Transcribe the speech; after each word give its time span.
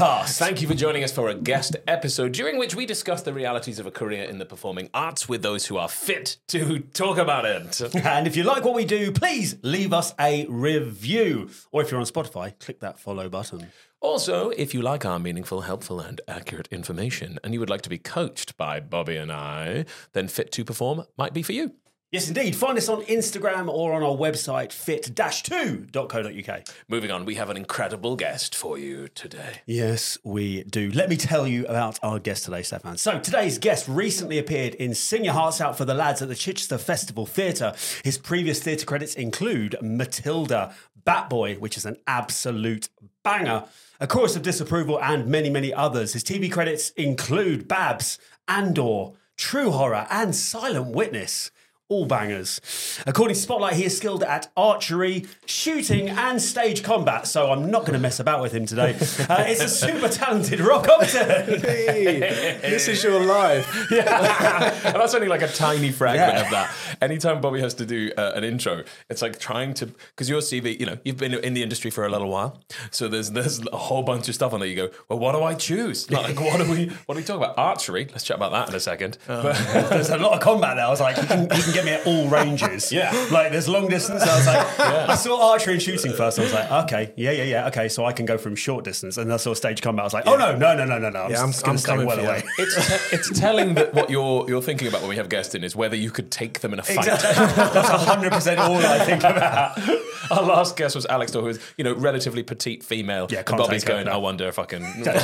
podcast. 0.00 0.38
Thank 0.38 0.62
you 0.62 0.68
for 0.68 0.72
joining 0.72 1.04
us 1.04 1.12
for 1.12 1.28
a 1.28 1.34
guest 1.34 1.76
episode 1.86 2.32
during 2.32 2.58
which 2.58 2.74
we 2.74 2.86
discuss 2.86 3.20
the 3.20 3.34
realities 3.34 3.78
of 3.78 3.84
a 3.84 3.90
career 3.90 4.24
in 4.24 4.38
the 4.38 4.46
performing 4.46 4.88
arts 4.94 5.28
with 5.28 5.42
those 5.42 5.66
who 5.66 5.76
are 5.76 5.90
fit 5.90 6.38
to 6.48 6.78
talk 6.94 7.18
about 7.18 7.44
it. 7.44 7.80
And 8.10 8.26
if 8.26 8.34
you 8.34 8.44
like 8.44 8.64
what 8.64 8.74
we 8.74 8.86
do, 8.86 9.12
please 9.12 9.56
leave 9.62 9.92
us 9.92 10.14
a 10.18 10.46
review. 10.46 11.50
Or 11.70 11.82
if 11.82 11.90
you're 11.90 12.00
on 12.00 12.06
Spotify, 12.06 12.58
click 12.58 12.80
that 12.80 12.98
follow 12.98 13.28
button. 13.28 13.66
Also, 14.00 14.48
if 14.50 14.72
you 14.72 14.80
like 14.80 15.04
our 15.04 15.18
meaningful, 15.18 15.60
helpful, 15.60 16.00
and 16.00 16.22
accurate 16.26 16.68
information 16.70 17.38
and 17.44 17.52
you 17.52 17.60
would 17.60 17.68
like 17.68 17.82
to 17.82 17.90
be 17.90 17.98
coached 17.98 18.56
by 18.56 18.80
Bobby 18.80 19.16
and 19.16 19.30
I, 19.30 19.84
then 20.14 20.28
Fit2 20.28 20.64
Perform 20.64 21.04
might 21.18 21.34
be 21.34 21.42
for 21.42 21.52
you. 21.52 21.74
Yes, 22.12 22.26
indeed. 22.26 22.56
Find 22.56 22.76
us 22.76 22.88
on 22.88 23.02
Instagram 23.02 23.68
or 23.68 23.92
on 23.92 24.02
our 24.02 24.16
website, 24.16 24.72
fit-2.co.uk. 24.72 26.68
Moving 26.88 27.12
on, 27.12 27.24
we 27.24 27.36
have 27.36 27.50
an 27.50 27.56
incredible 27.56 28.16
guest 28.16 28.52
for 28.52 28.76
you 28.76 29.06
today. 29.06 29.60
Yes, 29.64 30.18
we 30.24 30.64
do. 30.64 30.90
Let 30.90 31.08
me 31.08 31.16
tell 31.16 31.46
you 31.46 31.66
about 31.66 32.00
our 32.02 32.18
guest 32.18 32.46
today, 32.46 32.62
Steffan. 32.62 32.98
So, 32.98 33.20
today's 33.20 33.58
guest 33.58 33.86
recently 33.86 34.38
appeared 34.38 34.74
in 34.74 34.92
Sing 34.92 35.24
Your 35.24 35.34
Hearts 35.34 35.60
Out 35.60 35.78
for 35.78 35.84
the 35.84 35.94
Lads 35.94 36.20
at 36.20 36.26
the 36.26 36.34
Chichester 36.34 36.78
Festival 36.78 37.26
Theatre. 37.26 37.74
His 38.02 38.18
previous 38.18 38.60
theatre 38.60 38.86
credits 38.86 39.14
include 39.14 39.76
Matilda, 39.80 40.74
Bat 41.04 41.30
Boy, 41.30 41.54
which 41.58 41.76
is 41.76 41.86
an 41.86 41.96
absolute 42.08 42.88
banger, 43.22 43.66
A 44.00 44.08
Chorus 44.08 44.34
of 44.34 44.42
Disapproval, 44.42 45.00
and 45.00 45.28
many, 45.28 45.48
many 45.48 45.72
others. 45.72 46.14
His 46.14 46.24
TV 46.24 46.50
credits 46.50 46.90
include 46.90 47.68
Babs, 47.68 48.18
Andor, 48.48 49.12
True 49.36 49.70
Horror, 49.70 50.08
and 50.10 50.34
Silent 50.34 50.88
Witness 50.88 51.52
all 51.90 52.06
bangers. 52.06 52.60
According 53.06 53.34
to 53.34 53.40
Spotlight, 53.42 53.74
he 53.74 53.84
is 53.84 53.94
skilled 53.96 54.22
at 54.22 54.50
archery, 54.56 55.26
shooting, 55.44 56.08
and 56.08 56.40
stage 56.40 56.82
combat. 56.82 57.26
So 57.26 57.50
I'm 57.52 57.70
not 57.70 57.80
going 57.82 57.92
to 57.92 57.98
mess 57.98 58.18
about 58.20 58.40
with 58.40 58.52
him 58.52 58.64
today. 58.64 58.96
Uh, 59.30 59.44
it's 59.46 59.60
a 59.62 59.68
super 59.68 60.08
talented 60.08 60.60
Rob 60.60 60.84
Compton. 60.84 61.60
this 61.60 62.88
is 62.88 63.02
your 63.04 63.20
life. 63.24 63.66
and 63.92 64.06
that's 64.06 65.14
only 65.14 65.28
like 65.28 65.42
a 65.42 65.48
tiny 65.48 65.90
fragment 65.92 66.32
Yeah. 66.34 66.44
of 66.44 66.50
that. 66.50 66.74
Anytime 67.00 67.40
Bobby 67.40 67.60
has 67.60 67.74
to 67.74 67.86
do 67.86 68.10
uh, 68.16 68.32
an 68.34 68.44
intro, 68.44 68.84
it's 69.08 69.22
like 69.22 69.38
trying 69.38 69.74
to 69.74 69.86
because 69.86 70.28
your 70.28 70.40
CV, 70.40 70.78
you 70.78 70.86
know, 70.86 70.98
you've 71.04 71.16
been 71.16 71.34
in 71.34 71.54
the 71.54 71.62
industry 71.62 71.90
for 71.90 72.04
a 72.06 72.08
little 72.08 72.28
while, 72.28 72.60
so 72.90 73.08
there's 73.08 73.30
there's 73.30 73.64
a 73.68 73.76
whole 73.76 74.02
bunch 74.02 74.28
of 74.28 74.34
stuff 74.34 74.52
on 74.52 74.60
there. 74.60 74.68
You 74.68 74.76
go, 74.76 74.90
well, 75.08 75.18
what 75.18 75.32
do 75.32 75.42
I 75.42 75.54
choose? 75.54 76.10
Like, 76.10 76.38
what 76.40 76.58
do 76.58 76.70
we 76.70 76.86
what 77.06 77.14
do 77.14 77.20
we 77.20 77.24
talk 77.24 77.36
about? 77.36 77.56
Archery. 77.58 78.06
Let's 78.10 78.24
chat 78.24 78.36
about 78.36 78.52
that 78.52 78.68
in 78.68 78.74
a 78.74 78.80
second. 78.80 79.18
But, 79.26 79.54
There's 79.90 80.10
a 80.10 80.18
lot 80.18 80.32
of 80.34 80.40
combat 80.40 80.76
there. 80.76 80.86
I 80.86 80.90
was 80.90 81.00
like, 81.00 81.16
you 81.16 81.24
can, 81.24 81.42
you 81.42 81.62
can 81.62 81.72
get 81.74 81.79
me 81.84 81.92
at 81.92 82.06
all 82.06 82.28
ranges. 82.28 82.90
Yeah. 83.00 83.10
Like 83.30 83.52
there's 83.52 83.68
long 83.68 83.88
distance. 83.88 84.22
I 84.22 84.36
was 84.36 84.46
like, 84.46 84.80
I 84.80 85.14
saw 85.14 85.52
archery 85.52 85.74
and 85.74 85.82
shooting 85.82 86.12
first. 86.12 86.38
I 86.38 86.42
was 86.42 86.52
like, 86.52 86.70
okay, 86.84 87.12
yeah, 87.16 87.30
yeah, 87.30 87.44
yeah. 87.44 87.66
Okay, 87.68 87.88
so 87.88 88.04
I 88.04 88.12
can 88.12 88.26
go 88.26 88.36
from 88.36 88.56
short 88.56 88.84
distance. 88.84 89.16
And 89.16 89.32
I 89.32 89.36
saw 89.36 89.54
stage 89.54 89.80
combat. 89.82 90.02
I 90.02 90.04
was 90.06 90.14
like, 90.14 90.26
oh 90.26 90.36
no, 90.36 90.56
no, 90.56 90.74
no, 90.74 90.84
no, 90.84 90.98
no, 90.98 91.08
no. 91.10 91.22
I'm, 91.24 91.30
Yeah, 91.30 91.40
I'm- 91.40 91.50
just 91.52 91.64
going 91.64 91.74
I'm 91.74 91.78
stay 91.78 91.92
coming 91.92 92.06
well 92.06 92.18
away. 92.20 92.42
it's 92.58 92.74
te- 93.10 93.16
it's 93.16 93.38
telling 93.40 93.74
that 93.74 93.94
what 93.94 94.10
you're 94.10 94.48
you're 94.48 94.62
thinking 94.62 94.88
about 94.88 95.00
when 95.02 95.10
we 95.10 95.16
have 95.16 95.28
guests 95.28 95.54
in 95.54 95.62
is 95.64 95.76
whether 95.76 95.96
you 95.96 96.10
could 96.10 96.30
take 96.30 96.60
them 96.60 96.72
in 96.72 96.78
a 96.80 96.82
fight. 96.82 97.06
That's 97.06 97.88
100% 97.88 98.58
all 98.58 98.76
I 98.76 99.04
think 99.04 99.22
about. 99.24 99.78
Our 100.30 100.42
last 100.42 100.76
guest 100.76 100.94
was 100.94 101.06
Alex 101.06 101.32
Dor, 101.32 101.42
who 101.42 101.48
is, 101.48 101.60
you 101.76 101.82
know, 101.84 101.94
relatively 101.94 102.42
petite 102.42 102.84
female. 102.84 103.26
Yeah, 103.30 103.38
and 103.38 103.46
can't 103.46 103.58
Bobby's 103.58 103.82
take 103.82 103.88
her, 103.88 103.94
going, 103.96 104.06
no. 104.06 104.12
I 104.12 104.16
wonder 104.16 104.46
if 104.46 104.58
I 104.58 104.64
can 104.64 104.82
take 105.02 105.14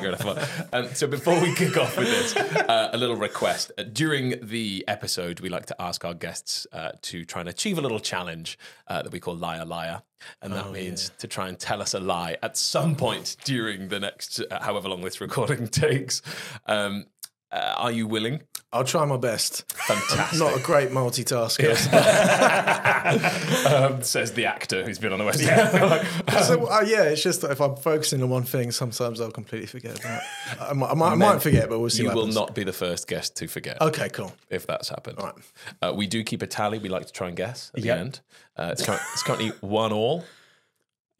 her 0.00 0.08
in 0.08 0.14
a 0.14 0.16
fight. 0.16 0.48
Um, 0.72 0.88
so 0.94 1.06
before 1.06 1.40
we 1.40 1.54
kick 1.54 1.76
off 1.76 1.96
with 1.96 2.06
this, 2.08 2.36
uh, 2.36 2.90
a 2.92 2.96
little 2.96 3.16
request. 3.16 3.72
Uh, 3.78 3.82
during 3.84 4.34
the 4.42 4.84
episode, 4.86 5.40
we 5.40 5.48
like 5.48 5.66
to 5.66 5.77
ask 5.78 6.04
our 6.04 6.14
guests 6.14 6.66
uh, 6.72 6.92
to 7.02 7.24
try 7.24 7.40
and 7.40 7.48
achieve 7.48 7.78
a 7.78 7.80
little 7.80 8.00
challenge 8.00 8.58
uh, 8.86 9.02
that 9.02 9.12
we 9.12 9.20
call 9.20 9.36
Liar 9.36 9.64
Liar. 9.64 10.02
And 10.42 10.52
that 10.52 10.72
means 10.72 11.12
to 11.18 11.28
try 11.28 11.48
and 11.48 11.58
tell 11.58 11.80
us 11.80 11.94
a 11.94 12.00
lie 12.00 12.36
at 12.42 12.56
some 12.56 12.96
point 12.96 13.36
during 13.44 13.88
the 13.88 14.00
next, 14.00 14.40
uh, 14.50 14.60
however 14.60 14.88
long 14.88 15.02
this 15.02 15.20
recording 15.20 15.68
takes. 15.68 16.22
Um, 16.66 17.06
uh, 17.52 17.74
are 17.76 17.90
you 17.92 18.06
willing? 18.06 18.42
I'll 18.70 18.84
try 18.84 19.06
my 19.06 19.16
best. 19.16 19.64
Fantastic. 19.72 20.38
Not 20.38 20.54
a 20.54 20.60
great 20.62 20.90
multitasker. 20.90 21.72
um, 23.66 24.02
says 24.02 24.32
the 24.32 24.44
actor 24.44 24.84
who's 24.84 24.98
been 24.98 25.12
on 25.12 25.18
the 25.18 25.24
West 25.24 25.42
End. 25.42 26.06
So, 26.44 26.66
uh, 26.66 26.82
yeah, 26.86 27.04
it's 27.04 27.22
just 27.22 27.40
that 27.40 27.50
if 27.50 27.60
I'm 27.60 27.76
focusing 27.76 28.22
on 28.22 28.28
one 28.28 28.42
thing, 28.44 28.70
sometimes 28.70 29.20
I'll 29.20 29.30
completely 29.30 29.66
forget 29.66 29.98
about. 29.98 30.20
it. 30.20 30.60
I 30.60 30.72
might, 30.74 30.90
I 30.90 30.94
might, 30.94 31.12
I 31.12 31.14
might 31.14 31.42
forget, 31.42 31.68
but 31.70 31.78
we'll 31.80 31.90
see. 31.90 32.02
You 32.02 32.10
will 32.12 32.26
not 32.26 32.54
be 32.54 32.64
the 32.64 32.72
first 32.72 33.08
guest 33.08 33.36
to 33.38 33.48
forget. 33.48 33.80
Okay, 33.80 34.08
cool. 34.10 34.32
if 34.50 34.66
that's 34.66 34.88
happened. 34.90 35.18
Right. 35.18 35.34
Uh, 35.80 35.92
we 35.96 36.06
do 36.06 36.22
keep 36.22 36.42
a 36.42 36.46
tally. 36.46 36.78
We 36.78 36.88
like 36.90 37.06
to 37.06 37.12
try 37.12 37.28
and 37.28 37.36
guess 37.36 37.70
at 37.74 37.82
Yep. 37.82 37.96
the 37.96 38.00
end. 38.00 38.20
Uh, 38.56 38.74
it's 38.78 39.22
currently 39.22 39.48
one 39.60 39.92
all. 39.92 40.24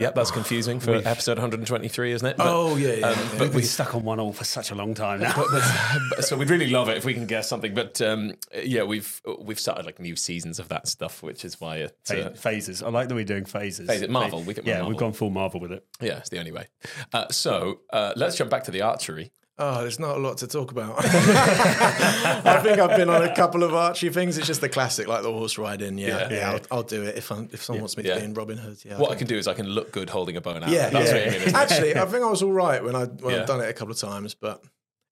Yep, 0.00 0.14
that's 0.14 0.30
confusing 0.30 0.78
for 0.78 0.94
episode 0.94 1.38
123, 1.38 2.12
isn't 2.12 2.24
it? 2.28 2.36
But- 2.36 2.46
Oh 2.46 2.76
yeah, 2.76 2.92
yeah. 2.92 3.06
um, 3.08 3.18
yeah. 3.18 3.28
but 3.32 3.40
We've 3.48 3.54
we 3.56 3.62
stuck 3.62 3.96
on 3.96 4.04
one 4.04 4.20
all 4.20 4.32
for 4.32 4.44
such 4.44 4.70
a 4.70 4.76
long 4.76 4.94
time 4.94 5.18
now. 5.20 5.32
but, 5.34 5.48
but- 6.10 6.24
so 6.24 6.36
we'd 6.36 6.50
really 6.50 6.70
love 6.70 6.88
it 6.88 6.96
if 6.98 7.04
we 7.04 7.14
can 7.14 7.26
guess 7.26 7.48
something. 7.48 7.74
But 7.74 8.00
um, 8.00 8.34
yeah, 8.62 8.84
we've 8.84 9.20
we've 9.40 9.58
started 9.58 9.86
like 9.86 9.98
new 9.98 10.14
seasons 10.14 10.60
of 10.60 10.68
that 10.68 10.86
stuff, 10.86 11.20
which 11.20 11.44
is 11.44 11.60
why 11.60 11.78
it. 11.78 11.96
Uh, 12.08 12.30
phases. 12.30 12.80
I 12.80 12.90
like 12.90 13.08
that 13.08 13.14
we're 13.16 13.24
doing 13.24 13.44
phases. 13.44 13.88
Phase- 13.88 14.08
Marvel, 14.08 14.42
we 14.44 14.54
yeah, 14.62 14.74
Marvel. 14.74 14.88
we've 14.90 14.98
gone 14.98 15.12
full 15.14 15.30
Marvel 15.30 15.58
with 15.58 15.72
it. 15.72 15.84
yeah, 16.00 16.18
it's 16.18 16.28
the 16.28 16.38
only 16.38 16.52
way. 16.52 16.66
Uh, 17.12 17.26
so 17.32 17.80
uh, 17.92 18.12
let's 18.14 18.36
jump 18.36 18.50
back 18.52 18.64
to 18.64 18.70
the 18.70 18.82
archery. 18.82 19.32
Oh, 19.60 19.80
there's 19.82 19.98
not 19.98 20.16
a 20.16 20.20
lot 20.20 20.38
to 20.38 20.46
talk 20.46 20.70
about. 20.70 20.94
I 21.04 22.60
think 22.62 22.78
I've 22.78 22.96
been 22.96 23.10
on 23.10 23.22
a 23.24 23.34
couple 23.34 23.64
of 23.64 23.74
archery 23.74 24.10
things. 24.10 24.38
It's 24.38 24.46
just 24.46 24.60
the 24.60 24.68
classic, 24.68 25.08
like 25.08 25.22
the 25.22 25.32
horse 25.32 25.58
riding. 25.58 25.98
Yeah, 25.98 26.06
Yeah. 26.06 26.30
yeah, 26.30 26.50
I'll, 26.52 26.60
I'll 26.78 26.82
do 26.84 27.02
it 27.02 27.16
if 27.16 27.32
I'm, 27.32 27.48
if 27.52 27.62
someone 27.64 27.82
wants 27.82 27.96
me 27.96 28.04
to 28.04 28.14
be 28.16 28.24
in 28.24 28.34
Robin 28.34 28.56
Hood. 28.56 28.78
Yeah, 28.84 28.98
What 28.98 29.10
I 29.10 29.12
I'll 29.14 29.18
can 29.18 29.26
do 29.26 29.36
is 29.36 29.48
I 29.48 29.54
can 29.54 29.66
look 29.66 29.90
good 29.90 30.10
holding 30.10 30.36
a 30.36 30.40
bow 30.40 30.52
and 30.52 30.64
arrow. 30.64 30.72
Yeah, 30.72 30.90
that's 30.90 31.10
yeah. 31.12 31.26
what 31.26 31.34
I 31.42 31.44
mean. 31.46 31.54
Actually, 31.56 31.96
I 31.96 32.04
think 32.06 32.22
I 32.24 32.30
was 32.30 32.42
all 32.42 32.52
right 32.52 32.82
when 32.84 32.94
I 32.94 33.04
when 33.06 33.34
Yeah. 33.34 33.40
I've 33.40 33.46
done 33.48 33.60
it 33.60 33.68
a 33.68 33.72
couple 33.72 33.92
of 33.92 33.98
times, 33.98 34.34
but 34.34 34.62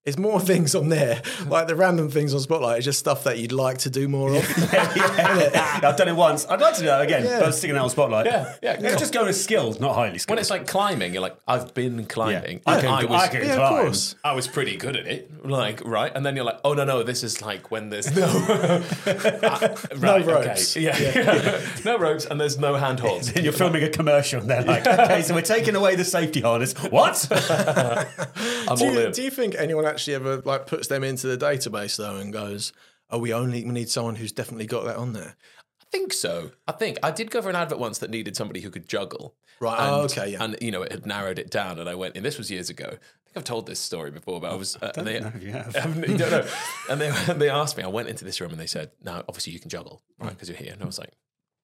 it's 0.06 0.17
more 0.17 0.41
things 0.53 0.75
on 0.75 0.89
there, 0.89 1.21
like 1.49 1.67
the 1.67 1.77
random 1.77 2.09
things 2.11 2.33
on 2.33 2.41
Spotlight. 2.41 2.78
It's 2.78 2.84
just 2.87 2.99
stuff 2.99 3.25
that 3.25 3.39
you'd 3.39 3.53
like 3.53 3.78
to 3.78 3.91
do 3.91 4.09
more 4.09 4.34
of. 4.34 4.59
yeah, 4.72 5.81
I've 5.83 5.97
done 5.97 6.09
it 6.09 6.17
once. 6.17 6.47
I'd 6.47 6.61
like 6.61 6.75
to 6.75 6.81
do 6.81 6.87
that 6.87 7.03
again, 7.03 7.25
Yeah. 7.25 7.41
but 7.41 7.53
sticking 7.53 7.77
out 7.77 7.84
on 7.84 7.91
spotlight. 7.91 8.27
Yeah, 8.27 8.55
yeah, 8.62 8.72
It's 8.75 8.83
cool. 8.91 8.99
just 8.99 9.12
going 9.12 9.28
as 9.28 9.43
skilled, 9.43 9.81
not 9.81 9.94
highly 9.94 10.19
skilled. 10.19 10.37
When 10.37 10.41
it's 10.41 10.50
like 10.50 10.67
climbing, 10.67 11.12
you're 11.12 11.22
like, 11.22 11.37
I've 11.47 11.75
been 11.75 12.06
climbing. 12.06 12.61
I 12.67 12.75
And 12.78 12.83
can- 12.83 13.09
was, 13.11 13.22
I 13.22 13.28
can 13.28 13.44
Yeah, 13.44 13.56
of 13.56 13.69
course. 13.69 14.15
I 14.25 14.33
was 14.33 14.47
pretty 14.49 14.77
good 14.77 14.97
at 14.97 15.06
it, 15.06 15.44
like 15.47 15.84
right, 15.84 16.12
and 16.15 16.25
then 16.25 16.37
you're 16.37 16.44
like, 16.44 16.61
oh 16.65 16.73
no 16.75 16.84
no, 16.84 17.03
this 17.03 17.23
is 17.25 17.43
like 17.43 17.71
when 17.71 17.91
there's 17.91 18.15
no 18.15 18.27
ah, 18.27 19.75
right, 19.97 20.25
ropes. 20.25 20.77
okay. 20.77 20.84
yeah, 20.87 21.61
no 21.84 21.99
ropes, 21.99 22.27
and 22.27 22.41
there's 22.41 22.59
no 22.59 22.75
handholds. 22.77 23.33
Then 23.33 23.44
you're 23.44 23.53
filming 23.53 23.83
a 23.83 23.88
commercial 23.91 24.41
and 24.41 24.49
they're 24.49 24.62
like, 24.62 24.87
okay, 24.87 25.23
so 25.23 25.34
we're 25.34 25.41
taking 25.43 25.75
away 25.75 25.97
the 25.97 26.05
safety 26.05 26.41
harness. 26.41 26.75
What? 26.91 27.27
I'm 27.31 28.77
do, 28.77 28.84
all 28.87 28.93
you, 28.93 29.00
in. 29.06 29.12
do 29.12 29.23
you 29.23 29.31
think 29.31 29.55
anyone 29.56 29.84
actually 29.97 30.15
ever 30.15 30.43
like 30.45 30.67
puts 30.67 30.89
them 30.89 31.03
into 31.03 31.27
the 31.27 31.39
database 31.39 31.97
though 31.97 32.17
and 32.17 32.33
goes, 32.33 32.73
"Oh, 33.09 33.19
we 33.19 33.33
only 33.33 33.65
we 33.65 33.71
need 33.71 33.89
someone 33.89 34.17
who's 34.17 34.33
definitely 34.33 34.67
got 34.67 34.84
that 34.84 34.97
on 34.97 35.15
there"? 35.15 35.37
I 35.81 35.84
think 35.91 36.12
so. 36.12 36.51
I 36.69 36.73
think 36.73 36.99
I 37.03 37.11
did 37.11 37.31
go 37.31 37.41
for 37.41 37.49
an 37.49 37.57
advert 37.57 37.79
once 37.79 37.99
that 37.99 38.11
needed 38.11 38.37
somebody 38.37 38.61
who 38.61 38.71
could 38.71 38.89
juggle. 38.89 39.35
Right, 39.59 39.79
And, 39.79 39.95
oh, 39.95 40.01
okay, 40.03 40.33
yeah. 40.33 40.45
And 40.45 40.56
you 40.61 40.71
know, 40.71 40.83
it 40.83 40.93
had 40.93 41.06
narrowed 41.06 41.39
it 41.39 41.51
down, 41.51 41.79
and 41.79 41.89
I 41.89 41.95
went. 41.95 42.15
And 42.15 42.25
this 42.25 42.37
was 42.37 42.51
years 42.51 42.69
ago. 42.69 42.85
I 42.85 42.91
think 42.91 43.37
I've 43.37 43.45
told 43.45 43.67
this 43.67 43.81
story 43.81 44.11
before, 44.11 44.39
but 44.39 44.53
I 44.53 44.55
was. 44.55 44.77
Uh, 44.77 44.93
and 44.97 45.06
they, 45.06 45.19
know 45.19 45.33
if 45.35 45.43
you 45.43 45.53
have. 45.53 45.75
Um, 45.77 46.05
you 46.05 46.19
don't 46.19 46.31
know. 46.31 46.47
And 46.91 47.01
they 47.01 47.11
they 47.35 47.49
asked 47.49 47.79
me. 47.79 47.83
I 47.83 47.89
went 47.89 48.09
into 48.09 48.25
this 48.25 48.41
room 48.41 48.51
and 48.51 48.61
they 48.61 48.67
said, 48.67 48.91
"Now, 49.03 49.25
obviously, 49.29 49.55
you 49.55 49.61
can 49.61 49.71
juggle, 49.71 50.03
right? 50.19 50.31
Because 50.31 50.51
you're 50.51 50.59
here." 50.59 50.73
And 50.75 50.83
I 50.83 50.87
was 50.87 50.99
like, 50.99 51.15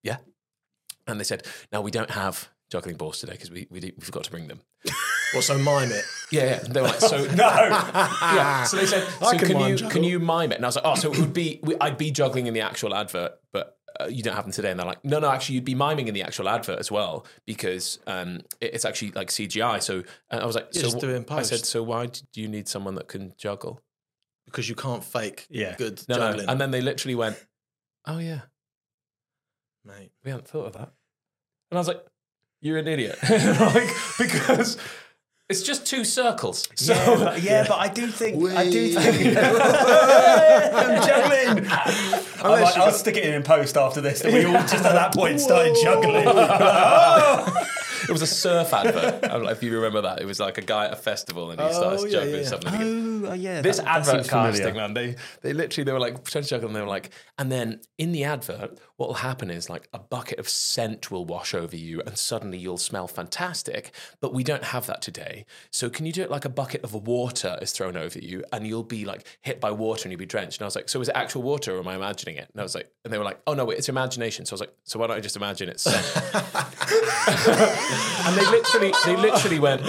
"Yeah." 0.03 0.17
And 1.07 1.21
they 1.21 1.25
said, 1.25 1.47
"Now 1.71 1.83
we 1.83 1.91
don't 1.91 2.11
have 2.11 2.49
juggling 2.71 2.97
balls 2.97 3.21
today 3.21 3.33
because 3.33 3.51
we 3.51 3.67
we, 3.71 3.81
we 3.81 3.93
forgot 4.01 4.25
to 4.25 4.31
bring 4.31 4.49
them." 4.49 4.63
Well, 5.33 5.43
so 5.43 5.59
mime 5.59 5.91
it. 5.93 6.05
Yeah, 6.31 6.45
yeah. 6.45 6.59
They 6.61 6.81
were 6.81 6.89
like, 6.89 7.01
"So 7.01 7.17
no. 7.35 7.35
yeah. 7.37 8.65
So 8.65 8.77
they 8.77 8.87
said, 8.87 9.07
I 9.21 9.33
so 9.33 9.39
can 9.39 9.49
can, 9.49 9.61
you 9.61 9.77
juggle. 9.77 9.91
can 9.91 10.05
you 10.05 10.19
mime 10.19 10.53
it? 10.53 10.57
And 10.57 10.65
I 10.65 10.69
was 10.69 10.77
like, 10.77 10.85
oh, 10.87 10.95
so 10.95 11.13
it 11.13 11.19
would 11.19 11.33
be 11.33 11.61
we- 11.63 11.77
I'd 11.81 11.99
be 11.99 12.11
juggling 12.11 12.47
in 12.47 12.55
the 12.55 12.61
actual 12.61 12.95
advert, 12.95 13.33
but 13.53 13.77
uh, 14.01 14.07
you 14.07 14.23
don't 14.23 14.35
have 14.35 14.45
them 14.45 14.53
today. 14.53 14.71
And 14.71 14.79
they're 14.81 14.87
like, 14.87 15.05
no, 15.05 15.19
no, 15.19 15.31
actually, 15.31 15.57
you'd 15.57 15.65
be 15.65 15.75
miming 15.75 16.09
in 16.09 16.15
the 16.15 16.23
actual 16.23 16.49
advert 16.49 16.79
as 16.79 16.91
well 16.91 17.27
because 17.47 17.99
um, 18.07 18.41
it- 18.61 18.75
it's 18.75 18.85
actually 18.85 19.11
like 19.13 19.29
CGI. 19.29 19.83
So 19.83 20.03
and 20.31 20.41
I 20.41 20.47
was 20.47 20.55
like, 20.57 20.69
so 20.73 20.81
just 20.81 21.01
do 21.01 21.11
it 21.11 21.31
I 21.31 21.43
said, 21.43 21.65
so 21.67 21.83
why 21.83 22.07
do 22.07 22.41
you 22.41 22.49
need 22.49 22.69
someone 22.69 22.95
that 22.97 23.09
can 23.09 23.33
juggle? 23.39 23.81
because 24.47 24.69
you 24.69 24.75
can't 24.75 25.03
fake 25.05 25.47
Yeah. 25.49 25.77
good 25.79 26.03
No, 26.09 26.17
no. 26.19 26.45
And 26.47 26.61
then 26.61 26.73
they 26.73 26.81
literally 26.83 27.15
went, 27.15 27.43
oh 28.07 28.19
yeah, 28.19 28.41
mate. 29.85 30.11
we 30.25 30.31
hadn't 30.31 30.49
thought 30.49 30.67
of 30.67 30.73
that. 30.75 30.93
And 31.71 31.79
I 31.79 31.81
was 31.81 31.89
like, 31.89 32.05
you're 32.61 32.79
an 32.79 32.87
idiot, 32.89 33.19
like 33.31 33.89
because. 34.19 34.77
It's 35.53 35.63
just 35.63 35.87
two 35.87 36.03
circles. 36.05 36.69
So 36.75 36.95
yeah, 36.95 37.17
but, 37.25 37.43
yeah, 37.43 37.65
but 37.69 37.79
I 37.79 37.89
do 37.89 38.07
think 38.09 38.43
I 38.53 38.69
do 38.71 38.89
think 38.95 39.37
I'm 39.39 41.07
juggling. 41.07 41.67
I 41.69 42.41
Unless 42.45 42.75
you 42.77 42.81
will 42.83 42.89
got- 42.91 42.95
stick 42.97 43.17
it 43.17 43.25
in 43.25 43.35
in 43.35 43.43
post 43.43 43.77
after 43.77 44.01
this. 44.01 44.21
That 44.21 44.33
we 44.33 44.45
all 44.45 44.53
just 44.63 44.75
at 44.75 44.83
that 44.95 45.15
point 45.15 45.41
started 45.41 45.77
juggling. 45.83 46.25
Oh! 46.27 47.67
it 48.09 48.11
was 48.11 48.23
a 48.23 48.27
surf 48.27 48.73
advert. 48.73 49.25
I 49.25 49.29
don't 49.29 49.45
know 49.45 49.51
if 49.51 49.63
you 49.63 49.75
remember 49.75 50.01
that. 50.03 50.21
It 50.21 50.25
was 50.27 50.41
like 50.41 50.59
a 50.59 50.63
guy 50.63 50.87
at 50.87 50.93
a 50.93 50.97
festival 50.97 51.51
and 51.51 51.61
he 51.61 51.67
Oh, 51.67 51.73
starts 51.73 52.05
yeah, 52.05 52.11
jumping 52.11 52.35
yeah. 52.43 52.45
something. 52.49 53.25
Oh, 53.27 53.31
uh, 53.31 53.35
yeah. 53.35 53.61
This 53.63 53.77
that- 53.77 53.85
that 53.85 53.97
advert 53.99 54.15
seems 54.15 54.29
familiar. 54.29 54.53
casting, 54.53 54.75
man, 54.77 54.95
they 54.95 55.17
they 55.43 55.53
literally 55.53 55.85
they 55.85 55.93
were 55.93 56.01
like 56.01 56.25
trying 56.25 56.45
to 56.45 56.51
juggle 56.51 56.69
and 56.69 56.77
they 56.77 56.81
were 56.81 56.87
like, 56.89 57.11
and 57.39 57.53
then 57.53 57.81
in 57.99 58.13
the 58.13 58.25
advert, 58.25 58.79
what 59.03 59.09
will 59.09 59.15
happen 59.15 59.51
is 59.51 59.69
like 59.69 59.89
a 59.93 59.99
bucket 59.99 60.39
of 60.39 60.49
scent 60.49 61.11
will 61.11 61.25
wash 61.25 61.55
over 61.55 61.75
you 61.75 62.01
and 62.07 62.17
suddenly 62.17 62.57
you'll 62.57 62.79
smell 62.79 63.09
fantastic. 63.09 63.91
But 64.21 64.33
we 64.33 64.45
don't 64.45 64.63
have 64.63 64.87
that 64.87 65.03
today. 65.03 65.45
So 65.73 65.91
can 65.91 66.07
you 66.07 66.13
do 66.13 66.23
it 66.23 66.31
like 66.31 66.45
a 66.45 66.49
bucket 66.49 66.85
of 66.85 66.95
water 66.95 67.59
is 67.61 67.73
thrown 67.73 67.97
over 67.97 68.21
you 68.21 68.45
and 68.53 68.65
you'll 68.65 68.85
be 68.85 69.05
like 69.05 69.27
hit 69.41 69.61
by 69.61 69.73
water 69.73 70.05
and 70.05 70.13
you'll 70.13 70.21
be 70.21 70.27
drenched? 70.27 70.59
And 70.59 70.63
I 70.63 70.67
was 70.67 70.77
like, 70.77 70.89
so 70.89 71.01
is 71.01 71.09
it 71.09 71.17
actual 71.17 71.43
water 71.43 71.75
or 71.75 71.81
am 71.81 71.89
I 71.89 71.97
imagining 71.97 72.37
it? 72.37 72.49
And 72.53 72.61
I 72.61 72.63
was 72.63 72.77
like, 72.77 72.93
and 73.03 73.13
they 73.13 73.19
were 73.19 73.25
like, 73.25 73.41
oh 73.45 73.55
no, 73.55 73.65
wait, 73.65 73.79
it's 73.79 73.89
imagination. 73.89 74.47
So 74.47 74.53
I 74.53 74.55
was 74.55 74.61
like, 74.61 74.75
so 74.85 75.01
why 75.01 75.09
don't 75.09 75.17
I 75.17 75.21
just 75.21 75.35
imagine 75.35 75.69
it's 75.69 75.83
scent? 75.83 75.97
and 78.25 78.37
they 78.37 78.47
literally 78.53 78.93
they 79.05 79.17
literally 79.17 79.59
went, 79.59 79.83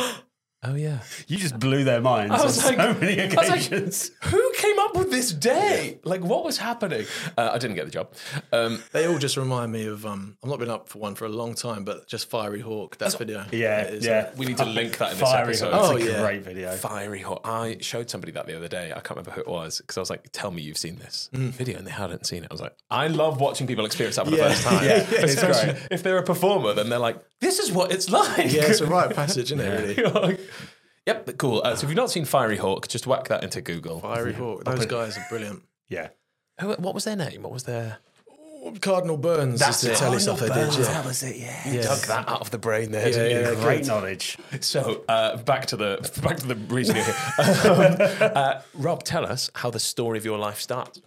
oh 0.64 0.76
yeah. 0.76 1.00
You 1.28 1.38
just 1.38 1.60
blew 1.60 1.84
their 1.84 2.02
minds 2.02 2.34
I 2.34 2.38
on 2.40 2.44
was 2.46 2.62
so 2.62 2.70
like- 2.70 3.00
many 3.02 3.22
I 3.22 3.26
was 3.26 3.36
like, 3.36 3.48
occasions. 3.66 4.12
Who 4.24 4.54
came 4.58 4.80
up 4.80 4.96
with 4.96 5.12
this 5.12 5.32
day? 5.32 6.00
Like, 6.04 6.22
what 6.22 6.44
was 6.44 6.58
happening? 6.58 7.06
Uh, 7.38 7.52
I 7.54 7.58
didn't 7.58 7.76
get 7.76 7.86
the 7.86 7.92
job. 7.92 8.12
Um, 8.52 8.82
They 8.92 9.08
all 9.08 9.18
just 9.18 9.38
remind 9.38 9.72
me 9.72 9.86
of. 9.88 10.06
Um, 10.06 10.38
I've 10.44 10.50
not 10.50 10.60
been 10.60 10.70
up 10.70 10.90
for 10.90 11.00
one 11.00 11.16
for 11.16 11.26
a 11.26 11.30
long 11.30 11.54
time, 11.56 11.84
but 11.84 12.08
just 12.08 12.30
Fiery 12.30 12.62
Hawk. 12.62 12.98
That 12.98 13.18
video. 13.18 13.46
yeah, 13.52 13.82
It 13.82 13.94
is, 13.96 14.06
yeah. 14.06 14.32
we 14.38 14.46
need 14.46 14.58
to 14.58 14.66
link 14.66 14.98
that 14.98 15.14
in 15.14 15.18
this 15.20 15.30
Fiery 15.30 15.50
episode. 15.50 15.74
Hawk. 15.74 15.92
Oh, 15.92 15.96
It's 15.98 16.06
a 16.08 16.12
yeah. 16.12 16.22
great 16.22 16.42
video. 16.44 16.72
Fiery 16.76 17.20
Hawk. 17.22 17.42
I 17.46 17.78
showed 17.82 18.10
somebody 18.10 18.32
that 18.34 18.46
the 18.48 18.56
other 18.56 18.68
day. 18.68 18.92
I 18.92 19.00
can't 19.00 19.12
remember 19.12 19.32
who 19.32 19.42
it 19.42 19.48
was 19.48 19.80
because 19.80 19.98
I 19.98 20.00
was 20.02 20.10
like, 20.10 20.30
"Tell 20.32 20.52
me 20.52 20.62
you've 20.62 20.78
seen 20.78 20.98
this 20.98 21.30
video," 21.34 21.78
and 21.78 21.86
they 21.88 21.92
hadn't 21.92 22.26
seen 22.26 22.44
it. 22.44 22.48
I 22.50 22.54
was 22.54 22.62
like, 22.62 22.76
"I 22.90 23.08
love 23.08 23.40
watching 23.42 23.68
people 23.68 23.86
experience 23.86 24.16
that 24.18 24.26
for 24.26 24.32
the 24.32 24.38
first 24.38 24.64
time, 24.64 24.84
Yeah, 24.88 25.06
it's 25.10 25.34
especially 25.36 25.74
great. 25.74 25.88
if 25.92 26.04
they're 26.04 26.18
a 26.18 26.24
performer. 26.24 26.74
Then 26.74 26.90
they're 26.90 27.00
like, 27.00 27.18
"This 27.40 27.60
is 27.60 27.72
what 27.72 27.92
it's 27.92 28.10
like." 28.10 28.52
Yeah, 28.52 28.64
it's 28.68 28.82
a 28.82 28.88
right 28.88 29.14
passage, 29.14 29.52
isn't 29.52 29.60
it? 29.60 29.98
Really. 30.14 30.38
You're 31.06 31.16
like, 31.16 31.20
yep, 31.20 31.26
but 31.26 31.38
cool. 31.38 31.62
Uh, 31.64 31.76
so 31.76 31.86
if 31.86 31.90
you've 31.90 31.98
not 31.98 32.12
seen 32.12 32.26
Fiery 32.26 32.58
Hawk, 32.58 32.88
just 32.88 33.08
whack 33.08 33.28
that 33.30 33.44
into 33.44 33.62
Google. 33.62 34.00
Fiery 34.00 34.34
Hawk. 34.34 34.64
Those 34.64 34.86
guys 34.86 35.18
are 35.18 35.26
brilliant. 35.30 35.64
Yeah. 35.90 36.10
Who, 36.62 36.70
what 36.74 36.94
was 36.94 37.04
their 37.04 37.16
name? 37.16 37.44
What 37.44 37.52
was 37.52 37.64
their? 37.64 37.98
Cardinal 38.80 39.18
Burns 39.18 39.60
That's 39.60 39.84
is 39.84 39.90
the 39.90 39.92
it. 39.94 39.98
telly 39.98 40.20
stuff 40.20 40.40
they 40.40 40.48
did. 40.48 40.74
Yeah. 40.74 40.84
That 40.86 41.06
was 41.06 41.22
it, 41.22 41.36
yeah. 41.36 41.70
Yeah. 41.70 41.82
Dug 41.82 42.00
that 42.04 42.30
out 42.30 42.40
of 42.40 42.50
the 42.50 42.58
brain 42.58 42.92
there. 42.92 43.10
Yeah, 43.10 43.14
didn't 43.14 43.56
yeah, 43.58 43.62
Great 43.62 43.80
good. 43.80 43.88
knowledge. 43.88 44.38
So 44.62 45.04
uh, 45.10 45.36
back 45.38 45.66
to 45.68 45.76
the 45.76 45.98
back 46.24 46.38
to 46.38 46.48
the 46.48 46.56
reason 46.56 46.96
you're 46.96 47.04
here. 47.04 47.16
Um, 47.70 48.32
uh, 48.34 48.62
Rob, 48.74 49.04
tell 49.04 49.26
us 49.26 49.50
how 49.56 49.70
the 49.70 49.82
story 49.82 50.18
of 50.18 50.24
your 50.24 50.38
life 50.38 50.62
starts. 50.62 51.02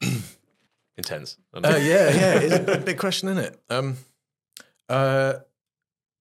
Intense. 0.96 1.36
Uh, 1.52 1.60
yeah, 1.64 1.78
yeah, 1.80 2.34
it's 2.38 2.68
a 2.68 2.78
big 2.78 2.98
question, 2.98 3.28
isn't 3.30 3.44
it? 3.44 3.60
Um, 3.70 3.96
uh, 4.88 5.34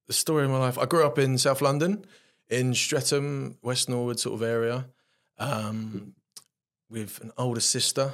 the 0.07 0.13
story 0.13 0.45
of 0.45 0.49
my 0.49 0.57
life. 0.57 0.79
I 0.79 0.85
grew 0.85 1.05
up 1.05 1.19
in 1.19 1.37
South 1.37 1.61
London, 1.61 2.03
in 2.49 2.73
Streatham, 2.73 3.57
West 3.61 3.89
Norwood 3.89 4.19
sort 4.19 4.35
of 4.35 4.43
area, 4.43 4.87
um, 5.37 6.13
with 6.89 7.19
an 7.21 7.31
older 7.37 7.59
sister. 7.59 8.13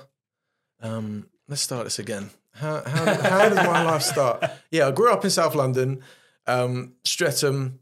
Um, 0.81 1.27
let's 1.47 1.61
start 1.61 1.83
this 1.85 1.99
again. 1.99 2.29
How 2.53 2.81
how, 2.85 3.13
how 3.21 3.49
did 3.49 3.55
my 3.55 3.83
life 3.83 4.01
start? 4.01 4.43
Yeah, 4.71 4.87
I 4.87 4.91
grew 4.91 5.11
up 5.11 5.23
in 5.23 5.31
South 5.31 5.55
London, 5.55 6.01
um, 6.45 6.93
Streatham. 7.03 7.79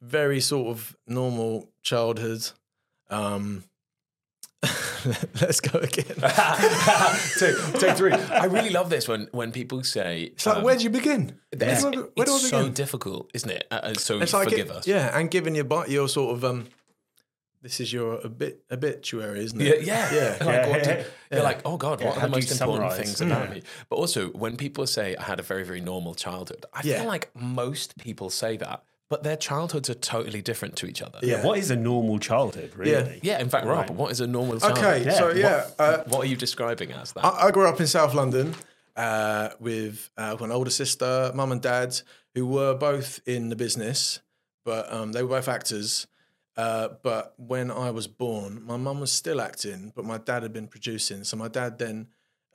Very 0.00 0.40
sort 0.40 0.68
of 0.68 0.96
normal 1.06 1.70
childhood. 1.82 2.50
Um, 3.10 3.64
let's 5.40 5.60
go 5.60 5.78
again. 5.78 6.04
take, 7.38 7.80
take 7.80 7.96
three. 7.96 8.12
I 8.12 8.46
really 8.46 8.70
love 8.70 8.90
this 8.90 9.06
when 9.06 9.28
when 9.32 9.52
people 9.52 9.84
say 9.84 10.22
It's 10.24 10.46
like, 10.46 10.56
um, 10.58 10.64
where'd 10.64 10.82
you 10.82 10.90
begin? 10.90 11.38
it's, 11.52 11.82
Where, 11.82 11.92
do- 11.92 12.10
where 12.14 12.26
do 12.26 12.32
I 12.32 12.36
begin? 12.38 12.50
so 12.50 12.68
difficult, 12.68 13.30
isn't 13.34 13.50
it? 13.50 13.64
Uh, 13.70 13.74
uh, 13.74 13.94
so 13.94 14.18
It's 14.20 14.32
like 14.32 14.50
forgive 14.50 14.66
it- 14.70 14.72
us. 14.76 14.86
yeah, 14.86 15.16
and 15.16 15.30
given 15.30 15.54
your 15.54 15.64
but 15.64 15.88
your 15.90 16.08
sort 16.08 16.36
of 16.36 16.44
um, 16.44 16.66
this 17.62 17.78
is 17.80 17.92
your 17.92 18.24
obit 18.26 18.64
obituary, 18.70 19.44
isn't 19.44 19.60
Yeah, 19.60 19.72
it? 19.74 19.82
yeah, 19.84 20.14
yeah. 20.14 20.44
Like, 20.44 20.68
what 20.70 20.82
do- 20.84 20.90
Yeah. 20.90 21.04
You're 21.32 21.42
like, 21.42 21.60
oh 21.64 21.76
god, 21.76 22.02
what 22.02 22.14
how 22.16 22.22
are 22.22 22.28
the 22.28 22.36
most 22.36 22.50
important 22.50 22.90
summarise? 22.92 22.96
things 22.96 23.20
about 23.20 23.50
me? 23.50 23.62
But 23.88 23.96
also, 23.96 24.28
when 24.30 24.56
people 24.56 24.86
say 24.86 25.14
I 25.16 25.22
had 25.22 25.38
a 25.38 25.42
very, 25.44 25.62
very 25.64 25.80
normal 25.80 26.14
childhood, 26.14 26.66
I 26.72 26.80
Yeah. 26.84 26.98
feel 27.00 27.08
like 27.08 27.30
most 27.36 27.96
people 27.98 28.30
say 28.30 28.56
that, 28.56 28.82
but 29.08 29.22
their 29.22 29.36
childhoods 29.36 29.88
are 29.88 29.94
totally 29.94 30.42
different 30.42 30.76
to 30.76 30.86
each 30.86 31.00
other. 31.02 31.18
Yeah. 31.22 31.44
What 31.44 31.58
is 31.58 31.70
a 31.70 31.76
normal 31.76 32.18
childhood, 32.18 32.72
really? 32.76 32.92
Yeah, 33.22 33.34
yeah 33.36 33.40
in 33.40 33.48
fact, 33.48 33.66
Rob, 33.66 33.78
Right. 33.78 33.90
what 33.90 34.10
is 34.12 34.20
a 34.20 34.26
normal 34.26 34.60
childhood? 34.60 34.84
Okay, 34.84 35.04
Yeah, 35.04 35.12
so 35.18 35.26
what- 35.28 35.36
yeah, 35.36 35.66
uh, 35.78 36.02
What 36.06 36.20
are 36.20 36.26
you 36.28 36.36
describing 36.36 36.92
as 36.92 37.12
that? 37.12 37.24
I, 37.24 37.48
I 37.48 37.50
grew 37.50 37.66
up 37.66 37.80
in 37.80 37.86
South 37.86 38.14
London 38.14 38.54
uh, 38.96 39.50
with 39.60 40.10
uh, 40.18 40.36
an 40.40 40.52
older 40.52 40.70
sister, 40.70 41.32
mum 41.34 41.52
and 41.52 41.62
dad, 41.62 42.00
who 42.34 42.46
were 42.46 42.74
both 42.74 43.20
in 43.26 43.48
the 43.48 43.56
business, 43.56 44.20
but 44.64 44.92
um, 44.92 45.12
they 45.12 45.22
were 45.22 45.30
both 45.30 45.48
actors. 45.48 46.06
Uh, 46.56 46.88
but 47.02 47.34
when 47.38 47.70
I 47.70 47.90
was 47.90 48.08
born, 48.08 48.62
my 48.64 48.76
mum 48.76 49.00
was 49.00 49.12
still 49.12 49.40
acting, 49.40 49.92
but 49.94 50.04
my 50.04 50.18
dad 50.18 50.42
had 50.42 50.52
been 50.52 50.66
producing. 50.66 51.22
So 51.24 51.36
my 51.36 51.48
dad 51.48 51.78
then, 51.78 52.08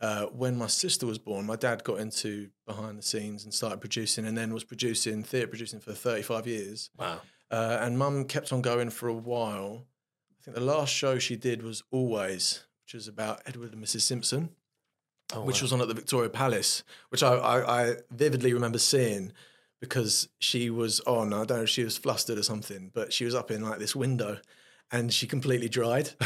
uh, 0.03 0.25
when 0.25 0.57
my 0.57 0.67
sister 0.67 1.05
was 1.05 1.17
born, 1.17 1.45
my 1.45 1.55
dad 1.55 1.85
got 1.85 1.97
into 1.97 2.49
behind 2.67 2.99
the 2.99 3.03
scenes 3.03 3.45
and 3.45 3.53
started 3.53 3.79
producing, 3.79 4.25
and 4.25 4.37
then 4.37 4.53
was 4.53 4.65
producing 4.65 5.23
theatre 5.23 5.47
producing 5.47 5.79
for 5.79 5.93
35 5.93 6.45
years. 6.45 6.89
wow. 6.99 7.21
Uh, 7.49 7.77
and 7.81 7.97
mum 7.97 8.25
kept 8.25 8.51
on 8.51 8.61
going 8.61 8.89
for 8.89 9.07
a 9.07 9.13
while. 9.13 9.85
I 10.41 10.43
think 10.43 10.57
the 10.57 10.63
last 10.63 10.93
show 10.93 11.19
she 11.19 11.37
did 11.37 11.63
was 11.63 11.83
Always, 11.89 12.65
which 12.83 12.95
was 12.95 13.07
about 13.07 13.43
Edward 13.45 13.71
and 13.73 13.81
Mrs. 13.81 14.01
Simpson, 14.01 14.49
which 15.35 15.61
was 15.61 15.71
on 15.71 15.79
at 15.79 15.87
the 15.87 15.93
Victoria 15.93 16.29
Palace, 16.29 16.83
which 17.07 17.23
I, 17.23 17.35
I, 17.35 17.83
I 17.83 17.95
vividly 18.11 18.53
remember 18.53 18.79
seeing 18.79 19.31
because 19.79 20.27
she 20.37 20.69
was 20.69 20.99
on. 21.01 21.31
I 21.31 21.45
don't 21.45 21.57
know 21.57 21.63
if 21.63 21.69
she 21.69 21.83
was 21.85 21.97
flustered 21.97 22.37
or 22.37 22.43
something, 22.43 22.91
but 22.93 23.13
she 23.13 23.23
was 23.23 23.35
up 23.35 23.51
in 23.51 23.61
like 23.61 23.79
this 23.79 23.95
window 23.95 24.39
and 24.93 25.11
she 25.13 25.27
completely 25.27 25.67
dried. 25.67 26.07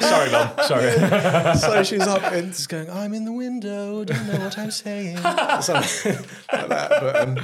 Sorry, 0.00 0.30
Mum. 0.30 0.50
Sorry. 0.66 1.56
so 1.58 1.82
she's 1.82 2.00
up 2.06 2.22
and 2.32 2.48
just 2.52 2.68
going, 2.68 2.88
I'm 2.90 3.12
in 3.14 3.24
the 3.24 3.32
window, 3.32 4.04
don't 4.04 4.26
know 4.26 4.38
what 4.38 4.58
I'm 4.58 4.70
saying. 4.70 5.16
Something 5.60 6.16
like 6.52 6.68
that. 6.68 6.90
But 7.00 7.16
um, 7.20 7.38